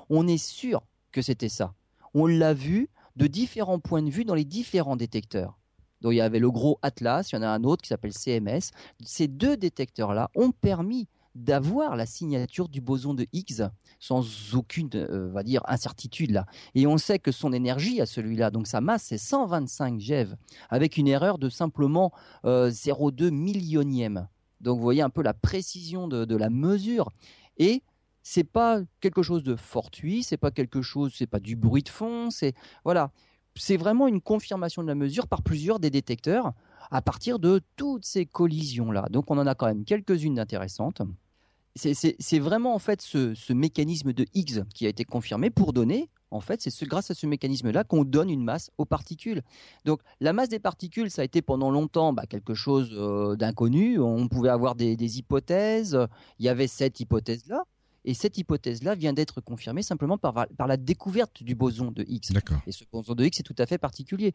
on 0.09 0.27
est 0.27 0.43
sûr 0.43 0.81
que 1.11 1.21
c'était 1.21 1.47
ça. 1.47 1.75
On 2.15 2.25
l'a 2.25 2.55
vu 2.55 2.89
de 3.17 3.27
différents 3.27 3.79
points 3.79 4.01
de 4.01 4.09
vue 4.09 4.25
dans 4.25 4.35
les 4.35 4.45
différents 4.45 4.95
détecteurs. 4.95 5.59
Donc 6.01 6.13
il 6.13 6.17
y 6.17 6.21
avait 6.21 6.39
le 6.39 6.49
gros 6.49 6.79
Atlas, 6.81 7.31
il 7.31 7.35
y 7.35 7.37
en 7.37 7.43
a 7.43 7.49
un 7.49 7.63
autre 7.63 7.83
qui 7.83 7.89
s'appelle 7.89 8.13
CMS. 8.13 8.71
Ces 9.03 9.27
deux 9.27 9.57
détecteurs-là 9.57 10.31
ont 10.35 10.51
permis 10.51 11.07
d'avoir 11.37 11.95
la 11.95 12.05
signature 12.05 12.67
du 12.67 12.81
boson 12.81 13.13
de 13.13 13.27
Higgs 13.31 13.69
sans 13.99 14.55
aucune, 14.55 14.89
euh, 14.95 15.29
va 15.31 15.43
dire, 15.43 15.61
incertitude 15.65 16.31
là. 16.31 16.45
Et 16.75 16.87
on 16.87 16.97
sait 16.97 17.19
que 17.19 17.31
son 17.31 17.53
énergie 17.53 18.01
à 18.01 18.05
celui-là, 18.05 18.49
donc 18.49 18.67
sa 18.67 18.81
masse, 18.81 19.03
c'est 19.03 19.17
125 19.17 19.99
GeV, 19.99 20.35
avec 20.69 20.97
une 20.97 21.07
erreur 21.07 21.37
de 21.37 21.49
simplement 21.49 22.11
0,2 22.43 23.25
euh, 23.25 23.31
millionième. 23.31 24.27
Donc 24.61 24.77
vous 24.77 24.83
voyez 24.83 25.03
un 25.03 25.09
peu 25.09 25.21
la 25.21 25.35
précision 25.35 26.07
de, 26.07 26.35
la 26.35 26.49
mesure. 26.49 27.11
Et 27.57 27.83
c'est 28.23 28.43
pas 28.43 28.81
quelque 28.99 29.21
chose 29.21 29.43
de 29.43 29.55
fortuit, 29.55 30.23
c'est 30.23 30.37
pas 30.37 30.51
quelque 30.51 30.81
chose, 30.81 31.13
c'est 31.15 31.27
pas 31.27 31.39
du 31.39 31.55
bruit 31.55 31.83
de 31.83 31.89
fond, 31.89 32.31
c'est 32.31 32.53
voilà, 32.83 33.11
c'est 33.55 33.77
vraiment 33.77 34.07
une 34.07 34.21
confirmation 34.21 34.81
de 34.81 34.87
la 34.87 34.95
mesure 34.95 35.27
par 35.27 35.43
plusieurs 35.43 35.79
des 35.79 35.89
détecteurs 35.89 36.53
à 36.89 37.01
partir 37.01 37.39
de 37.39 37.61
toutes 37.75 38.05
ces 38.05 38.25
collisions 38.25 38.91
là. 38.91 39.07
Donc 39.11 39.29
on 39.29 39.37
en 39.37 39.47
a 39.47 39.55
quand 39.55 39.67
même 39.67 39.85
quelques-unes 39.85 40.39
intéressantes 40.39 41.01
c'est 41.77 42.39
vraiment 42.39 42.75
en 42.75 42.79
fait 42.79 43.01
ce, 43.01 43.53
mécanisme 43.53 44.13
de 44.13 44.25
Higgs 44.33 44.63
qui 44.73 44.85
a 44.85 44.89
été 44.89 45.03
confirmé 45.03 45.49
pour 45.49 45.73
donner, 45.73 46.09
en 46.31 46.41
fait, 46.41 46.61
c'est 46.61 46.85
grâce 46.85 47.09
à 47.11 47.13
ce 47.13 47.25
mécanisme-là 47.25 47.83
qu'on 47.83 48.03
donne 48.03 48.29
une 48.29 48.43
masse 48.43 48.69
aux 48.77 48.85
particules. 48.85 49.43
Donc 49.85 50.01
la 50.19 50.33
masse 50.33 50.49
des 50.49 50.59
particules, 50.59 51.09
ça 51.09 51.21
a 51.21 51.25
été 51.25 51.41
pendant 51.41 51.71
longtemps 51.71 52.11
bah, 52.11 52.25
quelque 52.27 52.53
chose 52.53 52.89
euh, 52.93 53.35
d'inconnu. 53.35 53.99
On 53.99 54.27
pouvait 54.27 54.49
avoir 54.49 54.75
des, 54.75 55.17
hypothèses. 55.17 55.97
Il 56.39 56.45
y 56.45 56.49
avait 56.49 56.67
cette 56.67 56.99
hypothèse-là. 56.99 57.63
Et 58.03 58.13
cette 58.13 58.37
hypothèse-là 58.37 58.95
vient 58.95 59.13
d'être 59.13 59.41
confirmée 59.41 59.83
simplement 59.83 60.17
par, 60.17 60.47
par, 60.57 60.67
la 60.67 60.77
découverte 60.77 61.43
du 61.43 61.55
boson 61.55 61.91
de 61.91 62.03
Higgs. 62.07 62.31
Et 62.65 62.71
ce 62.71 62.83
boson 62.91 63.15
de 63.15 63.23
Higgs 63.25 63.39
est 63.39 63.43
tout 63.43 63.55
à 63.57 63.65
fait 63.65 63.77
particulier. 63.77 64.33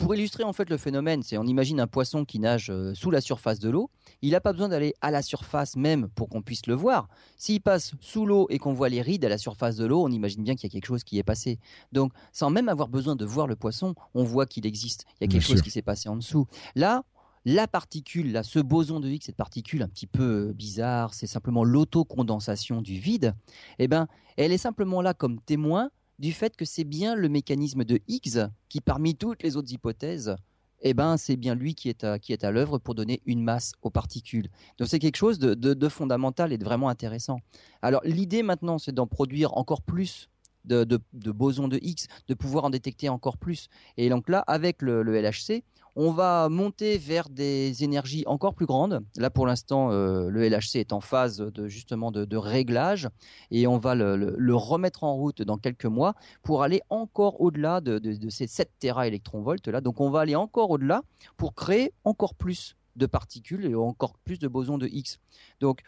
Pour 0.00 0.14
illustrer 0.14 0.44
en 0.44 0.54
fait 0.54 0.70
le 0.70 0.78
phénomène, 0.78 1.22
c'est 1.22 1.36
on 1.36 1.44
imagine 1.44 1.78
un 1.78 1.86
poisson 1.86 2.24
qui 2.24 2.38
nage 2.38 2.70
euh, 2.70 2.94
sous 2.94 3.10
la 3.10 3.20
surface 3.20 3.58
de 3.58 3.68
l'eau. 3.68 3.90
Il 4.22 4.30
n'a 4.30 4.40
pas 4.40 4.52
besoin 4.52 4.70
d'aller 4.70 4.94
à 5.02 5.10
la 5.10 5.20
surface 5.20 5.76
même 5.76 6.08
pour 6.08 6.30
qu'on 6.30 6.40
puisse 6.40 6.66
le 6.66 6.74
voir. 6.74 7.06
S'il 7.36 7.60
passe 7.60 7.92
sous 8.00 8.24
l'eau 8.24 8.46
et 8.48 8.58
qu'on 8.58 8.72
voit 8.72 8.88
les 8.88 9.02
rides 9.02 9.26
à 9.26 9.28
la 9.28 9.36
surface 9.36 9.76
de 9.76 9.84
l'eau, 9.84 10.02
on 10.02 10.10
imagine 10.10 10.42
bien 10.42 10.54
qu'il 10.54 10.64
y 10.64 10.72
a 10.72 10.72
quelque 10.72 10.86
chose 10.86 11.04
qui 11.04 11.18
est 11.18 11.22
passé. 11.22 11.58
Donc, 11.92 12.12
sans 12.32 12.48
même 12.48 12.70
avoir 12.70 12.88
besoin 12.88 13.14
de 13.14 13.26
voir 13.26 13.46
le 13.46 13.56
poisson, 13.56 13.94
on 14.14 14.24
voit 14.24 14.46
qu'il 14.46 14.64
existe. 14.64 15.04
Il 15.20 15.24
y 15.24 15.28
a 15.28 15.32
quelque 15.32 15.46
chose 15.46 15.60
qui 15.60 15.70
s'est 15.70 15.82
passé 15.82 16.08
en 16.08 16.16
dessous. 16.16 16.46
Là, 16.74 17.04
la 17.44 17.68
particule, 17.68 18.32
là, 18.32 18.42
ce 18.42 18.58
boson 18.58 19.00
de 19.00 19.08
Higgs, 19.08 19.24
cette 19.24 19.36
particule 19.36 19.82
un 19.82 19.88
petit 19.88 20.06
peu 20.06 20.48
euh, 20.48 20.52
bizarre, 20.52 21.12
c'est 21.12 21.26
simplement 21.26 21.62
l'autocondensation 21.62 22.80
du 22.80 22.98
vide. 22.98 23.34
Eh 23.78 23.86
ben, 23.86 24.08
elle 24.38 24.52
est 24.52 24.58
simplement 24.58 25.02
là 25.02 25.12
comme 25.12 25.40
témoin 25.40 25.90
du 26.20 26.32
fait 26.32 26.54
que 26.54 26.66
c'est 26.66 26.84
bien 26.84 27.16
le 27.16 27.28
mécanisme 27.30 27.82
de 27.82 27.98
Higgs 28.06 28.48
qui, 28.68 28.80
parmi 28.82 29.16
toutes 29.16 29.42
les 29.42 29.56
autres 29.56 29.72
hypothèses, 29.72 30.36
eh 30.82 30.92
ben, 30.92 31.16
c'est 31.16 31.36
bien 31.36 31.54
lui 31.54 31.74
qui 31.74 31.88
est 31.88 32.04
à, 32.04 32.18
qui 32.18 32.32
est 32.34 32.44
à 32.44 32.50
l'œuvre 32.50 32.78
pour 32.78 32.94
donner 32.94 33.22
une 33.24 33.42
masse 33.42 33.72
aux 33.82 33.90
particules. 33.90 34.50
Donc 34.78 34.88
c'est 34.88 34.98
quelque 34.98 35.16
chose 35.16 35.38
de, 35.38 35.88
fondamental 35.88 36.52
et 36.52 36.58
de 36.58 36.64
vraiment 36.64 36.90
intéressant. 36.90 37.40
Alors 37.80 38.02
l'idée 38.04 38.42
maintenant, 38.42 38.78
c'est 38.78 38.92
d'en 38.92 39.06
produire 39.06 39.56
encore 39.56 39.82
plus 39.82 40.28
de, 40.66 40.84
bosons 41.12 41.68
de 41.68 41.78
Higgs, 41.82 42.06
de 42.28 42.34
pouvoir 42.34 42.64
en 42.66 42.70
détecter 42.70 43.08
encore 43.08 43.38
plus. 43.38 43.68
Et 43.96 44.10
donc 44.10 44.28
là, 44.28 44.40
avec 44.46 44.82
le 44.82 45.02
LHC, 45.02 45.64
on 46.02 46.12
va 46.12 46.48
monter 46.48 46.96
vers 46.96 47.28
des 47.28 47.84
énergies 47.84 48.24
encore 48.26 48.54
plus 48.54 48.64
grandes. 48.64 49.04
Là, 49.16 49.28
pour 49.28 49.46
l'instant, 49.46 49.92
euh, 49.92 50.30
le 50.30 50.48
LHC 50.48 50.76
est 50.76 50.94
en 50.94 51.00
phase 51.00 51.36
de 51.36 51.68
justement 51.68 52.10
de, 52.10 52.36
réglage 52.38 53.10
et 53.50 53.66
on 53.66 53.76
va 53.76 53.94
le, 53.94 54.54
remettre 54.54 55.04
en 55.04 55.14
route 55.14 55.42
dans 55.42 55.58
quelques 55.58 55.84
mois 55.84 56.14
pour 56.42 56.62
aller 56.62 56.80
encore 56.88 57.42
au-delà 57.42 57.82
de, 57.82 58.00
ces 58.30 58.46
7 58.46 58.70
Tera 58.78 59.08
électronvolts 59.08 59.66
là. 59.66 59.82
Donc, 59.82 60.00
on 60.00 60.08
va 60.08 60.20
aller 60.20 60.36
encore 60.36 60.70
au-delà 60.70 61.02
pour 61.36 61.54
créer 61.54 61.92
encore 62.04 62.34
plus 62.34 62.76
de 62.96 63.04
particules 63.04 63.66
et 63.66 63.74
encore 63.74 64.14
plus 64.24 64.38
de 64.38 64.48
bosons 64.48 64.78
de 64.78 64.86
X. 64.86 65.18
Donc, 65.60 65.82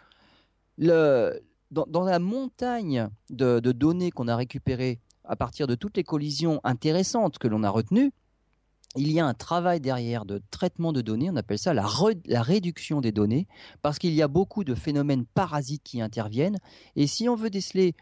dans, 0.77 2.05
la 2.05 2.19
montagne 2.19 3.09
de 3.31 3.61
données 3.61 4.11
qu'on 4.11 4.29
a 4.29 4.37
récupérées 4.37 5.01
à 5.25 5.37
partir 5.37 5.67
de 5.67 5.75
toutes 5.75 5.97
les 5.97 6.05
collisions 6.05 6.61
intéressantes 6.65 7.39
que 7.39 7.49
l'on 7.49 7.63
a 7.63 7.71
retenues, 7.71 8.13
il 8.97 9.11
y 9.11 9.21
a 9.21 9.27
un 9.27 9.35
travail 9.35 9.81
derrière 9.81 10.25
de 10.25 10.43
traitement 10.51 10.93
de 10.93 11.01
données, 11.01 11.31
on 11.31 11.37
appelle 11.37 11.59
ça 11.59 11.73
la, 11.75 11.87
réduction 11.87 13.01
des 13.01 13.13
données, 13.13 13.47
parce 13.81 13.99
qu'il 13.99 14.13
y 14.13 14.23
a 14.23 14.29
beaucoup 14.29 14.65
de 14.65 14.75
phénomènes 14.75 15.25
parasites 15.25 15.83
qui 15.83 16.01
interviennent. 16.01 16.59
Et 16.97 17.07
si 17.07 17.29
on 17.29 17.35
veut 17.35 17.51
déceler 17.51 17.95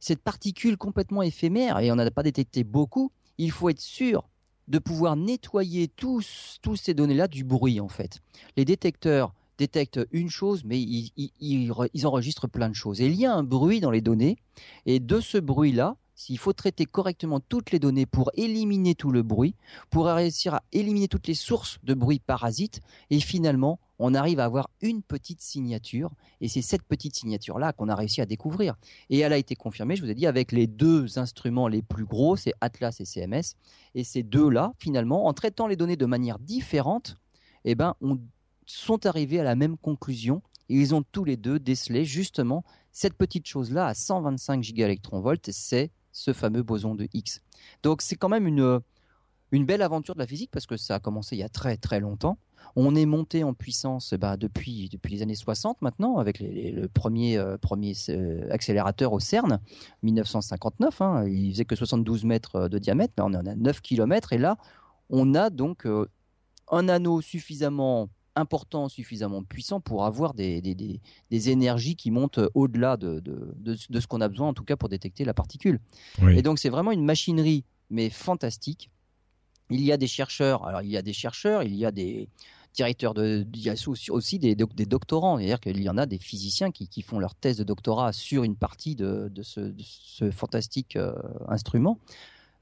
cette 0.00 0.22
particule 0.22 0.76
complètement 0.76 1.22
éphémère, 1.22 1.78
et 1.78 1.92
on 1.92 1.96
n'a 1.96 2.10
pas 2.10 2.22
détecté 2.22 2.64
beaucoup, 2.64 3.12
il 3.38 3.50
faut 3.50 3.68
être 3.68 3.80
sûr 3.80 4.28
de 4.68 4.78
pouvoir 4.78 5.16
nettoyer 5.16 5.88
tous, 5.88 6.58
ces 6.76 6.94
données-là 6.94 7.28
du 7.28 7.44
bruit, 7.44 7.80
en 7.80 7.88
fait. 7.88 8.20
Les 8.56 8.64
détecteurs 8.64 9.34
détectent 9.58 10.00
une 10.10 10.30
chose, 10.30 10.64
mais 10.64 10.80
ils, 10.80 11.12
ils 11.38 12.06
enregistrent 12.06 12.48
plein 12.48 12.68
de 12.68 12.74
choses. 12.74 13.00
Et 13.00 13.06
il 13.06 13.14
y 13.14 13.26
a 13.26 13.34
un 13.34 13.42
bruit 13.44 13.80
dans 13.80 13.90
les 13.90 14.00
données, 14.00 14.38
et 14.86 14.98
de 14.98 15.20
ce 15.20 15.38
bruit-là, 15.38 15.96
s'il 16.22 16.38
faut 16.38 16.52
traiter 16.52 16.86
correctement 16.86 17.40
toutes 17.40 17.72
les 17.72 17.80
données 17.80 18.06
pour 18.06 18.30
éliminer 18.34 18.94
tout 18.94 19.10
le 19.10 19.24
bruit, 19.24 19.56
pour 19.90 20.06
réussir 20.06 20.54
à 20.54 20.62
éliminer 20.70 21.08
toutes 21.08 21.26
les 21.26 21.34
sources 21.34 21.78
de 21.82 21.94
bruit 21.94 22.20
parasites, 22.20 22.80
et 23.10 23.18
finalement, 23.18 23.80
on 23.98 24.14
arrive 24.14 24.38
à 24.38 24.44
avoir 24.44 24.70
une 24.82 25.02
petite 25.02 25.40
signature, 25.40 26.12
et 26.40 26.46
c'est 26.46 26.62
cette 26.62 26.84
petite 26.84 27.16
signature-là 27.16 27.72
qu'on 27.72 27.88
a 27.88 27.96
réussi 27.96 28.20
à 28.20 28.26
découvrir. 28.26 28.76
Et 29.10 29.18
elle 29.18 29.32
a 29.32 29.36
été 29.36 29.56
confirmée, 29.56 29.96
je 29.96 30.02
vous 30.02 30.10
ai 30.10 30.14
dit, 30.14 30.26
avec 30.28 30.52
les 30.52 30.68
deux 30.68 31.18
instruments 31.18 31.66
les 31.66 31.82
plus 31.82 32.04
gros, 32.04 32.36
c'est 32.36 32.54
Atlas 32.60 33.00
et 33.00 33.04
CMS, 33.04 33.56
et 33.96 34.04
ces 34.04 34.22
deux-là, 34.22 34.74
finalement, 34.78 35.26
en 35.26 35.32
traitant 35.32 35.66
les 35.66 35.76
données 35.76 35.96
de 35.96 36.06
manière 36.06 36.38
différente, 36.38 37.16
eh 37.64 37.74
ben, 37.74 37.96
on 38.00 38.20
sont 38.64 39.06
arrivés 39.06 39.40
à 39.40 39.44
la 39.44 39.56
même 39.56 39.76
conclusion 39.76 40.40
ils 40.68 40.94
ont 40.94 41.02
tous 41.02 41.24
les 41.24 41.36
deux 41.36 41.58
décelé 41.58 42.04
justement 42.04 42.64
cette 42.92 43.14
petite 43.14 43.46
chose-là 43.46 43.86
à 43.86 43.94
125 43.94 44.62
gigaelectronvolts, 44.62 45.50
c'est 45.50 45.90
ce 46.12 46.32
fameux 46.32 46.62
boson 46.62 46.94
de 46.94 47.08
Higgs. 47.12 47.40
Donc 47.82 48.02
c'est 48.02 48.16
quand 48.16 48.28
même 48.28 48.46
une, 48.46 48.80
une 49.50 49.66
belle 49.66 49.82
aventure 49.82 50.14
de 50.14 50.20
la 50.20 50.26
physique 50.26 50.50
parce 50.52 50.66
que 50.66 50.76
ça 50.76 50.96
a 50.96 51.00
commencé 51.00 51.36
il 51.36 51.40
y 51.40 51.44
a 51.44 51.48
très 51.48 51.76
très 51.76 52.00
longtemps. 52.00 52.38
On 52.76 52.94
est 52.94 53.06
monté 53.06 53.44
en 53.44 53.52
puissance 53.52 54.14
bah, 54.14 54.36
depuis, 54.36 54.88
depuis 54.88 55.14
les 55.14 55.22
années 55.22 55.34
60 55.34 55.82
maintenant, 55.82 56.18
avec 56.18 56.40
le 56.40 56.86
premier, 56.86 57.36
euh, 57.36 57.58
premier 57.58 57.92
euh, 58.08 58.50
accélérateur 58.50 59.12
au 59.12 59.20
CERN, 59.20 59.60
1959. 60.02 61.02
Hein. 61.02 61.26
il 61.28 61.52
faisait 61.52 61.64
que 61.64 61.76
72 61.76 62.24
mètres 62.24 62.68
de 62.68 62.78
diamètre, 62.78 63.12
mais 63.18 63.24
on 63.24 63.38
en 63.38 63.46
a 63.46 63.54
9 63.54 63.80
km. 63.82 64.32
Et 64.32 64.38
là, 64.38 64.56
on 65.10 65.34
a 65.34 65.50
donc 65.50 65.86
euh, 65.86 66.06
un 66.70 66.88
anneau 66.88 67.20
suffisamment 67.20 68.08
important, 68.34 68.88
suffisamment 68.88 69.42
puissant 69.42 69.80
pour 69.80 70.04
avoir 70.04 70.34
des, 70.34 70.60
des, 70.60 71.50
énergies 71.50 71.96
qui 71.96 72.10
montent 72.10 72.40
au-delà 72.54 72.96
de, 72.96 73.20
de, 73.20 74.00
ce 74.00 74.06
qu'on 74.06 74.20
a 74.20 74.28
besoin, 74.28 74.48
en 74.48 74.54
tout 74.54 74.64
cas 74.64 74.76
pour 74.76 74.88
détecter 74.88 75.24
la 75.24 75.34
particule. 75.34 75.80
Et 76.28 76.42
donc 76.42 76.58
c'est 76.58 76.70
vraiment 76.70 76.92
une 76.92 77.04
machinerie, 77.04 77.64
mais 77.90 78.10
fantastique. 78.10 78.90
Il 79.70 79.80
y 79.80 79.92
a 79.92 79.96
des 79.96 80.06
chercheurs, 80.06 80.66
alors 80.66 80.82
il 80.82 80.90
y 80.90 80.96
a 80.96 81.02
des 81.02 81.12
chercheurs, 81.12 81.62
il 81.62 81.74
y 81.74 81.86
a 81.86 81.90
des, 81.90 82.28
directeur 82.74 83.14
de, 83.14 83.46
il 83.54 83.62
y 83.62 83.70
a 83.70 83.74
aussi 84.10 84.38
des, 84.38 84.54
des 84.54 84.86
doctorants, 84.86 85.38
c'est-à-dire 85.38 85.60
qu'il 85.60 85.80
y 85.82 85.88
en 85.88 85.98
a 85.98 86.06
des 86.06 86.18
physiciens 86.18 86.70
qui, 86.70 86.88
qui, 86.88 87.02
font 87.02 87.18
leur 87.18 87.34
thèse 87.34 87.58
de 87.58 87.64
doctorat 87.64 88.12
sur 88.12 88.44
une 88.44 88.56
partie 88.56 88.96
de, 88.96 89.30
de, 89.30 89.42
ce, 89.42 89.72
ce, 89.78 90.30
fantastique 90.30 90.96
euh, 90.96 91.14
instrument. 91.48 91.98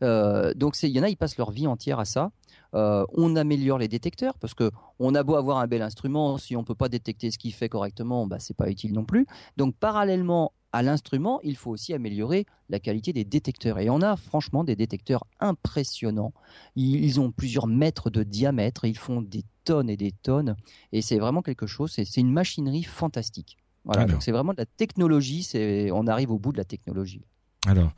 Euh, 0.02 0.54
donc 0.54 0.80
il 0.82 0.90
y 0.90 1.00
en 1.00 1.02
a, 1.02 1.08
ils 1.08 1.16
passent 1.16 1.36
leur 1.36 1.50
vie 1.50 1.66
entière 1.66 1.98
à 1.98 2.04
ça. 2.04 2.30
Euh, 2.74 3.04
on 3.12 3.36
améliore 3.36 3.78
les 3.78 3.88
détecteurs 3.88 4.38
parce 4.38 4.54
que 4.54 4.70
on 4.98 5.14
a 5.14 5.22
beau 5.22 5.34
avoir 5.34 5.58
un 5.58 5.66
bel 5.66 5.82
instrument, 5.82 6.38
si 6.38 6.56
on 6.56 6.64
peut 6.64 6.74
pas 6.74 6.88
détecter 6.88 7.30
ce 7.30 7.38
qu'il 7.38 7.52
fait 7.52 7.68
correctement, 7.68 8.26
bah 8.26 8.38
c'est 8.38 8.56
pas 8.56 8.70
utile 8.70 8.92
non 8.92 9.04
plus. 9.04 9.26
Donc 9.56 9.74
parallèlement 9.76 10.52
à 10.72 10.82
l'instrument, 10.82 11.40
il 11.42 11.56
faut 11.56 11.70
aussi 11.70 11.92
améliorer 11.94 12.46
la 12.68 12.78
qualité 12.78 13.12
des 13.12 13.24
détecteurs. 13.24 13.80
Et 13.80 13.90
on 13.90 14.02
a 14.02 14.14
franchement 14.16 14.62
des 14.62 14.76
détecteurs 14.76 15.24
impressionnants. 15.40 16.32
Ils 16.76 17.18
ont 17.18 17.32
plusieurs 17.32 17.66
mètres 17.66 18.08
de 18.08 18.22
diamètre, 18.22 18.84
ils 18.84 18.96
font 18.96 19.20
des 19.20 19.44
tonnes 19.64 19.90
et 19.90 19.96
des 19.96 20.12
tonnes. 20.12 20.54
Et 20.92 21.02
c'est 21.02 21.18
vraiment 21.18 21.42
quelque 21.42 21.66
chose, 21.66 21.90
c'est 21.90 22.16
une 22.16 22.32
machinerie 22.32 22.84
fantastique. 22.84 23.56
Voilà, 23.84 24.04
donc 24.04 24.22
c'est 24.22 24.30
vraiment 24.30 24.52
de 24.52 24.58
la 24.58 24.66
technologie, 24.66 25.48
on 25.92 26.06
arrive 26.06 26.30
au 26.30 26.38
bout 26.38 26.52
de 26.52 26.58
la 26.58 26.64
technologie. 26.64 27.22
Alors, 27.66 27.92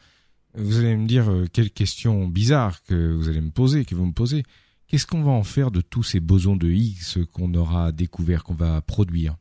vous 0.55 0.79
allez 0.79 0.97
me 0.97 1.07
dire 1.07 1.31
euh, 1.31 1.47
quelle 1.53 1.71
question 1.71 2.27
bizarre 2.27 2.83
que 2.85 3.13
vous 3.13 3.29
allez 3.29 3.41
me 3.41 3.51
poser, 3.51 3.85
que 3.85 3.95
vous 3.95 4.07
me 4.07 4.13
posez. 4.13 4.43
Qu'est-ce 4.87 5.07
qu'on 5.07 5.23
va 5.23 5.31
en 5.31 5.45
faire 5.45 5.71
de 5.71 5.81
tous 5.81 6.03
ces 6.03 6.21
bosons 6.21 6.57
de 6.57 6.69
Higgs 6.69 7.25
qu'on 7.33 7.55
aura 7.55 7.93
découvert, 7.93 8.45
qu'on 8.45 8.55
va 8.55 8.81
produire? 8.83 9.37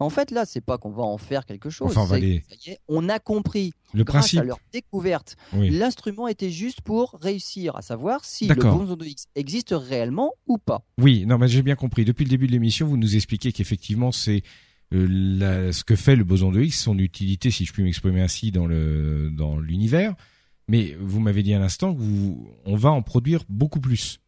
En 0.00 0.10
fait, 0.10 0.32
là, 0.32 0.44
c'est 0.44 0.60
pas 0.60 0.76
qu'on 0.76 0.90
va 0.90 1.04
en 1.04 1.18
faire 1.18 1.46
quelque 1.46 1.70
chose. 1.70 1.96
Enfin, 1.96 2.18
on, 2.18 2.74
on 2.88 3.08
a 3.08 3.20
compris 3.20 3.72
le 3.92 4.02
grâce 4.02 4.22
principe. 4.22 4.40
à 4.40 4.44
leur 4.44 4.58
découverte. 4.72 5.36
L'instrument 5.52 6.26
était 6.26 6.50
juste 6.50 6.80
pour 6.80 7.16
réussir 7.22 7.76
à 7.76 7.82
savoir 7.82 8.24
si 8.24 8.48
le 8.48 8.54
boson 8.56 8.96
de 8.96 9.04
Higgs 9.04 9.22
existe 9.36 9.72
réellement 9.72 10.32
ou 10.48 10.58
pas. 10.58 10.84
Oui, 10.98 11.24
non, 11.26 11.38
mais 11.38 11.46
j'ai 11.46 11.62
bien 11.62 11.76
compris. 11.76 12.04
Depuis 12.04 12.24
le 12.24 12.30
début 12.30 12.48
de 12.48 12.52
l'émission, 12.52 12.88
vous 12.88 12.96
nous 12.96 13.14
expliquez 13.14 13.52
qu'effectivement, 13.52 14.10
c'est 14.10 14.42
euh, 14.94 15.72
ce 15.72 15.84
que 15.84 15.96
fait 15.96 16.16
le 16.16 16.24
boson 16.24 16.50
de 16.52 16.60
Higgs, 16.60 16.72
son 16.72 16.98
utilité, 16.98 17.50
si 17.50 17.64
je 17.64 17.72
puis 17.72 17.82
m'exprimer 17.82 18.20
ainsi, 18.20 18.52
dans 18.52 18.66
l'univers. 19.58 20.14
Mais 20.68 20.96
vous 20.98 21.20
m'avez 21.20 21.42
dit 21.42 21.52
à 21.54 21.58
l'instant 21.58 21.94
qu'on 21.94 22.76
va 22.76 22.90
en 22.90 23.02
produire 23.02 23.42
beaucoup 23.48 23.80
plus 23.80 24.20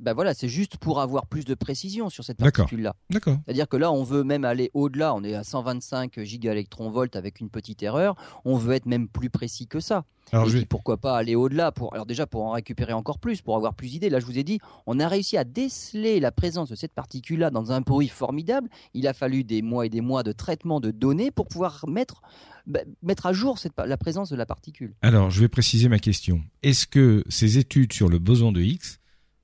ben 0.00 0.14
voilà, 0.14 0.32
c'est 0.32 0.48
juste 0.48 0.78
pour 0.78 1.00
avoir 1.00 1.26
plus 1.26 1.44
de 1.44 1.54
précision 1.54 2.08
sur 2.08 2.24
cette 2.24 2.38
particule-là. 2.38 2.94
D'accord. 3.10 3.36
C'est-à-dire 3.44 3.68
que 3.68 3.76
là, 3.76 3.92
on 3.92 4.02
veut 4.02 4.24
même 4.24 4.44
aller 4.44 4.70
au-delà. 4.72 5.14
On 5.14 5.22
est 5.22 5.34
à 5.34 5.44
125 5.44 6.20
gigaelectronvolts 6.22 7.16
avec 7.16 7.40
une 7.40 7.50
petite 7.50 7.82
erreur. 7.82 8.16
On 8.44 8.56
veut 8.56 8.74
être 8.74 8.86
même 8.86 9.08
plus 9.08 9.28
précis 9.28 9.66
que 9.66 9.78
ça. 9.78 10.04
Alors, 10.32 10.54
Et 10.54 10.64
pourquoi 10.64 10.96
pas 10.96 11.16
aller 11.16 11.34
au-delà 11.34 11.72
pour 11.72 11.92
alors 11.92 12.06
déjà 12.06 12.26
pour 12.26 12.44
en 12.44 12.52
récupérer 12.52 12.92
encore 12.92 13.18
plus, 13.18 13.42
pour 13.42 13.56
avoir 13.56 13.74
plus 13.74 13.88
d'idées. 13.88 14.10
Là, 14.10 14.20
je 14.20 14.26
vous 14.26 14.38
ai 14.38 14.44
dit, 14.44 14.60
on 14.86 15.00
a 15.00 15.08
réussi 15.08 15.36
à 15.36 15.44
déceler 15.44 16.20
la 16.20 16.30
présence 16.30 16.70
de 16.70 16.76
cette 16.76 16.92
particule-là 16.92 17.50
dans 17.50 17.72
un 17.72 17.80
bruit 17.80 18.08
formidable. 18.08 18.68
Il 18.94 19.08
a 19.08 19.12
fallu 19.12 19.44
des 19.44 19.60
mois 19.60 19.86
et 19.86 19.88
des 19.88 20.00
mois 20.00 20.22
de 20.22 20.32
traitement 20.32 20.80
de 20.80 20.92
données 20.92 21.30
pour 21.30 21.48
pouvoir 21.48 21.84
mettre 21.88 22.22
bah, 22.66 22.80
mettre 23.02 23.26
à 23.26 23.32
jour 23.32 23.58
cette, 23.58 23.72
la 23.84 23.96
présence 23.96 24.30
de 24.30 24.36
la 24.36 24.46
particule. 24.46 24.94
Alors, 25.02 25.30
je 25.30 25.40
vais 25.40 25.48
préciser 25.48 25.88
ma 25.88 25.98
question. 25.98 26.42
Est-ce 26.62 26.86
que 26.86 27.24
ces 27.28 27.58
études 27.58 27.92
sur 27.92 28.08
le 28.08 28.18
boson 28.18 28.52
de 28.52 28.60
Higgs 28.60 28.99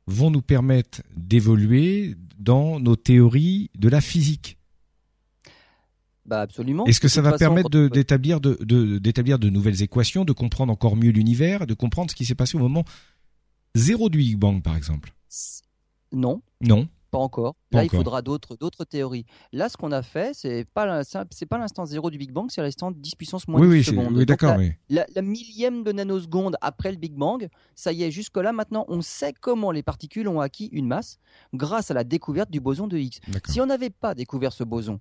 vont 0.06 0.30
nous 0.30 0.42
permettre 0.42 1.02
d'évoluer 1.16 2.16
dans 2.38 2.78
nos 2.80 2.96
théories 2.96 3.70
de 3.76 3.88
la 3.88 4.00
physique. 4.00 4.58
Bah 6.26 6.40
absolument. 6.40 6.86
Est-ce 6.86 7.00
que 7.00 7.08
ça 7.08 7.22
va 7.22 7.38
permettre 7.38 7.70
d'établir 7.88 8.40
de, 8.40 8.98
d'établir 8.98 9.38
de, 9.38 9.48
nouvelles 9.48 9.82
équations, 9.82 10.24
de 10.24 10.32
comprendre 10.32 10.72
encore 10.72 10.96
mieux 10.96 11.10
l'univers, 11.10 11.66
de 11.66 11.74
comprendre 11.74 12.10
ce 12.10 12.16
qui 12.16 12.24
s'est 12.24 12.34
passé 12.34 12.56
au 12.56 12.60
moment 12.60 12.84
zéro 13.74 14.08
du 14.08 14.18
Big 14.18 14.36
Bang, 14.36 14.62
par 14.62 14.76
exemple? 14.76 15.12
Non. 16.12 16.42
Non? 16.60 16.88
Pas 17.16 17.22
encore. 17.22 17.54
Là, 17.72 17.82
il 17.82 17.88
faudra 17.88 18.20
d'autres 18.20 18.56
d'autres 18.56 18.84
théories. 18.84 19.24
Là, 19.52 19.70
ce 19.70 19.78
qu'on 19.78 19.90
a 19.90 20.02
fait, 20.02 20.34
c'est 20.34 20.66
pas 20.66 21.02
c'est 21.02 21.46
pas 21.46 21.56
l'instant 21.56 21.86
zéro 21.86 22.10
du 22.10 22.18
Big 22.18 22.30
Bang, 22.30 22.50
c'est 22.50 22.60
l'instant 22.60 22.90
10 22.90 23.14
puissance 23.14 23.48
moins 23.48 23.58
oui, 23.58 23.82
secondes. 23.82 24.14
Oui, 24.14 24.26
d'accord. 24.26 24.56
La, 24.90 25.06
la, 25.14 25.22
millième 25.22 25.82
de 25.82 25.92
nanoseconde 25.92 26.56
après 26.60 26.90
le 26.90 26.98
Big 26.98 27.14
Bang, 27.14 27.48
ça 27.74 27.92
y 27.92 28.02
est, 28.02 28.10
jusque 28.10 28.36
là 28.36 28.52
maintenant, 28.52 28.84
on 28.88 29.00
sait 29.00 29.32
comment 29.32 29.70
les 29.70 29.82
particules 29.82 30.28
ont 30.28 30.40
acquis 30.40 30.66
une 30.72 30.86
masse 30.86 31.18
grâce 31.54 31.90
à 31.90 31.94
la 31.94 32.04
découverte 32.04 32.50
du 32.50 32.60
boson 32.60 32.86
de 32.86 32.98
Higgs. 32.98 33.20
Si 33.48 33.62
on 33.62 33.66
n'avait 33.66 33.88
pas 33.88 34.14
découvert 34.14 34.52
ce 34.52 34.64
boson, 34.64 35.00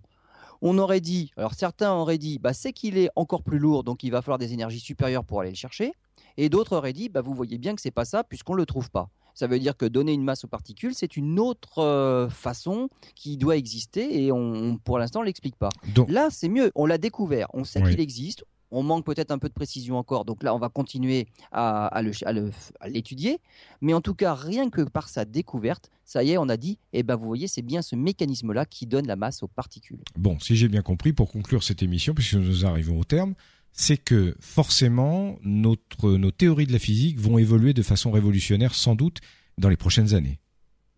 on 0.61 0.77
aurait 0.77 1.01
dit, 1.01 1.31
alors 1.35 1.53
certains 1.53 1.91
auraient 1.91 2.17
dit, 2.17 2.39
bah, 2.39 2.53
c'est 2.53 2.71
qu'il 2.71 2.97
est 2.97 3.09
encore 3.17 3.43
plus 3.43 3.59
lourd, 3.59 3.83
donc 3.83 4.03
il 4.03 4.11
va 4.11 4.21
falloir 4.21 4.37
des 4.37 4.53
énergies 4.53 4.79
supérieures 4.79 5.25
pour 5.25 5.41
aller 5.41 5.49
le 5.49 5.57
chercher. 5.57 5.91
Et 6.37 6.47
d'autres 6.47 6.77
auraient 6.77 6.93
dit, 6.93 7.09
bah, 7.09 7.19
vous 7.19 7.33
voyez 7.33 7.57
bien 7.57 7.75
que 7.75 7.81
c'est 7.81 7.91
pas 7.91 8.05
ça 8.05 8.23
puisqu'on 8.23 8.53
le 8.53 8.65
trouve 8.65 8.89
pas. 8.89 9.09
Ça 9.35 9.47
veut 9.47 9.59
dire 9.59 9.75
que 9.75 9.85
donner 9.85 10.13
une 10.13 10.23
masse 10.23 10.45
aux 10.45 10.47
particules, 10.47 10.95
c'est 10.95 11.17
une 11.17 11.39
autre 11.39 11.79
euh, 11.79 12.29
façon 12.29 12.89
qui 13.15 13.35
doit 13.35 13.57
exister 13.57 14.23
et 14.23 14.31
on, 14.31 14.77
pour 14.77 14.97
l'instant, 14.97 15.19
ne 15.19 15.25
l'explique 15.25 15.57
pas. 15.57 15.69
Là, 16.07 16.29
c'est 16.31 16.49
mieux. 16.49 16.71
On 16.73 16.85
l'a 16.85 16.97
découvert. 16.97 17.47
On 17.53 17.65
sait 17.65 17.81
qu'il 17.81 17.99
existe. 17.99 18.45
On 18.71 18.81
manque 18.81 19.05
peut-être 19.05 19.31
un 19.31 19.37
peu 19.37 19.47
de 19.47 19.53
précision 19.53 19.97
encore, 19.97 20.25
donc 20.25 20.41
là 20.43 20.53
on 20.53 20.57
va 20.57 20.69
continuer 20.69 21.27
à, 21.51 22.01
l'étudier. 22.87 23.39
Mais 23.79 23.93
en 23.93 24.01
tout 24.01 24.15
cas, 24.15 24.33
rien 24.33 24.69
que 24.69 24.81
par 24.81 25.07
sa 25.07 25.23
découverte, 25.23 25.91
ça 26.03 26.23
y 26.23 26.31
est, 26.31 26.37
on 26.37 26.49
a 26.49 26.57
dit, 26.57 26.79
eh 26.91 27.03
ben 27.03 27.15
vous 27.15 27.27
voyez, 27.27 27.47
c'est 27.47 27.61
bien 27.61 27.81
ce 27.81 27.95
mécanisme-là 27.95 28.65
qui 28.65 28.85
donne 28.85 29.07
la 29.07 29.15
masse 29.15 29.43
aux 29.43 29.47
particules. 29.47 29.99
Bon, 30.17 30.39
si 30.39 30.55
j'ai 30.55 30.67
bien 30.67 30.81
compris, 30.81 31.13
pour 31.13 31.31
conclure 31.31 31.63
cette 31.63 31.83
émission, 31.83 32.13
puisque 32.13 32.33
nous 32.33 32.65
arrivons 32.65 32.99
au 32.99 33.03
terme, 33.03 33.35
c'est 33.75 33.97
que 33.97 34.35
forcément 34.39 35.37
nos 35.43 35.75
théories 36.31 36.65
de 36.65 36.71
la 36.71 36.79
physique 36.79 37.19
vont 37.19 37.37
évoluer 37.37 37.73
de 37.73 37.83
façon 37.83 38.09
révolutionnaire 38.09 38.73
sans 38.73 38.95
doute 38.95 39.19
dans 39.57 39.69
les 39.69 39.77
prochaines 39.77 40.13
années. 40.13 40.39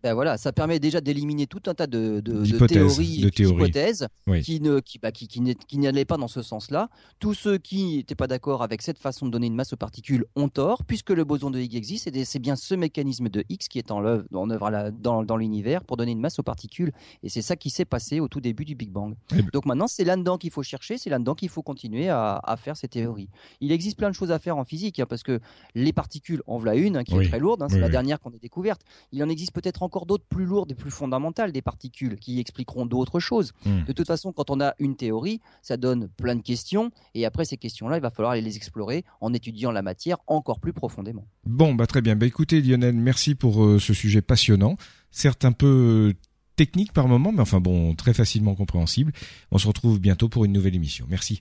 Ben 0.02 0.14
voilà, 0.14 0.36
ça 0.36 0.52
permet 0.52 0.78
déjà 0.78 1.00
d'éliminer 1.00 1.48
tout 1.48 1.62
un 1.66 1.74
tas 1.74 1.88
de, 1.88 2.20
théories, 2.68 3.30
d'hypothèses 3.32 4.06
qui 4.44 4.60
ne 4.60 4.78
qui, 4.78 4.98
bah, 5.00 5.10
qui, 5.10 5.26
qui, 5.26 5.78
n'allaient 5.78 6.04
pas 6.04 6.16
dans 6.16 6.28
ce 6.28 6.40
sens-là. 6.40 6.88
Tous 7.18 7.34
ceux 7.34 7.58
qui 7.58 7.96
n'étaient 7.96 8.14
pas 8.14 8.28
d'accord 8.28 8.62
avec 8.62 8.80
cette 8.82 8.98
façon 8.98 9.26
de 9.26 9.32
donner 9.32 9.48
une 9.48 9.56
masse 9.56 9.72
aux 9.72 9.76
particules 9.76 10.24
ont 10.36 10.48
tort, 10.48 10.84
puisque 10.84 11.10
le 11.10 11.24
boson 11.24 11.50
de 11.50 11.58
Higgs 11.58 11.74
existe, 11.74 12.06
et 12.06 12.24
c'est 12.24 12.38
bien 12.38 12.54
ce 12.54 12.76
mécanisme 12.76 13.28
de 13.28 13.44
Higgs 13.48 13.66
qui 13.68 13.78
est 13.78 13.90
en 13.90 14.04
œuvre, 14.04 14.24
en 14.34 14.48
œuvre 14.50 14.90
dans, 14.92 15.24
dans 15.24 15.36
l'univers 15.36 15.82
pour 15.82 15.96
donner 15.96 16.12
une 16.12 16.20
masse 16.20 16.38
aux 16.38 16.44
particules, 16.44 16.92
et 17.24 17.28
c'est 17.28 17.42
ça 17.42 17.56
qui 17.56 17.70
s'est 17.70 17.84
passé 17.84 18.20
au 18.20 18.28
tout 18.28 18.40
début 18.40 18.64
du 18.64 18.76
Big 18.76 18.90
Bang. 18.90 19.16
Eh 19.32 19.42
ben. 19.42 19.48
Donc 19.52 19.66
maintenant, 19.66 19.88
c'est 19.88 20.04
là-dedans 20.04 20.38
qu'il 20.38 20.52
faut 20.52 20.62
chercher, 20.62 20.96
c'est 20.96 21.10
là-dedans 21.10 21.34
qu'il 21.34 21.48
faut 21.48 21.62
continuer 21.62 22.08
à, 22.08 22.56
faire 22.56 22.76
ces 22.76 22.88
théories. 22.88 23.28
Il 23.60 23.72
existe 23.72 23.98
plein 23.98 24.10
de 24.10 24.14
choses 24.14 24.30
à 24.30 24.38
faire 24.38 24.56
en 24.58 24.64
physique, 24.64 25.00
hein, 25.00 25.06
parce 25.08 25.24
que 25.24 25.40
les 25.74 25.92
particules, 25.92 26.42
en 26.46 26.58
voilà 26.58 26.76
une 26.76 26.98
hein, 26.98 27.04
qui 27.04 27.16
est 27.16 27.28
très 27.28 27.40
lourde, 27.40 27.62
hein, 27.62 27.68
c'est 27.68 27.80
la 27.80 27.88
dernière 27.88 28.20
qu'on 28.20 28.30
ait 28.30 28.38
découverte. 28.38 28.82
Il 29.10 29.22
en 29.24 29.28
existe 29.28 29.52
peut-être 29.52 29.82
encore 29.88 30.04
d'autres 30.04 30.26
plus 30.28 30.44
lourdes 30.44 30.70
et 30.70 30.74
plus 30.74 30.90
fondamentales 30.90 31.50
des 31.50 31.62
particules 31.62 32.16
qui 32.16 32.38
expliqueront 32.38 32.84
d'autres 32.84 33.20
choses. 33.20 33.52
Hmm. 33.64 33.84
De 33.86 33.92
toute 33.92 34.06
façon, 34.06 34.32
quand 34.32 34.50
on 34.50 34.60
a 34.60 34.74
une 34.78 34.96
théorie, 34.96 35.40
ça 35.62 35.78
donne 35.78 36.08
plein 36.08 36.36
de 36.36 36.42
questions 36.42 36.90
et 37.14 37.24
après 37.24 37.46
ces 37.46 37.56
questions-là, 37.56 37.96
il 37.96 38.02
va 38.02 38.10
falloir 38.10 38.32
aller 38.32 38.42
les 38.42 38.56
explorer 38.56 39.04
en 39.22 39.32
étudiant 39.32 39.72
la 39.72 39.80
matière 39.80 40.18
encore 40.26 40.60
plus 40.60 40.74
profondément. 40.74 41.26
Bon, 41.46 41.74
bah 41.74 41.86
très 41.86 42.02
bien. 42.02 42.16
Bah 42.16 42.26
écoutez 42.26 42.60
Lionel, 42.60 42.94
merci 42.94 43.34
pour 43.34 43.64
euh, 43.64 43.78
ce 43.78 43.94
sujet 43.94 44.20
passionnant, 44.20 44.76
certes 45.10 45.46
un 45.46 45.52
peu 45.52 46.12
euh, 46.12 46.28
technique 46.56 46.92
par 46.92 47.08
moment, 47.08 47.32
mais 47.32 47.40
enfin 47.40 47.60
bon, 47.60 47.94
très 47.94 48.12
facilement 48.12 48.54
compréhensible. 48.54 49.12
On 49.50 49.56
se 49.58 49.66
retrouve 49.66 49.98
bientôt 49.98 50.28
pour 50.28 50.44
une 50.44 50.52
nouvelle 50.52 50.74
émission. 50.74 51.06
Merci. 51.08 51.40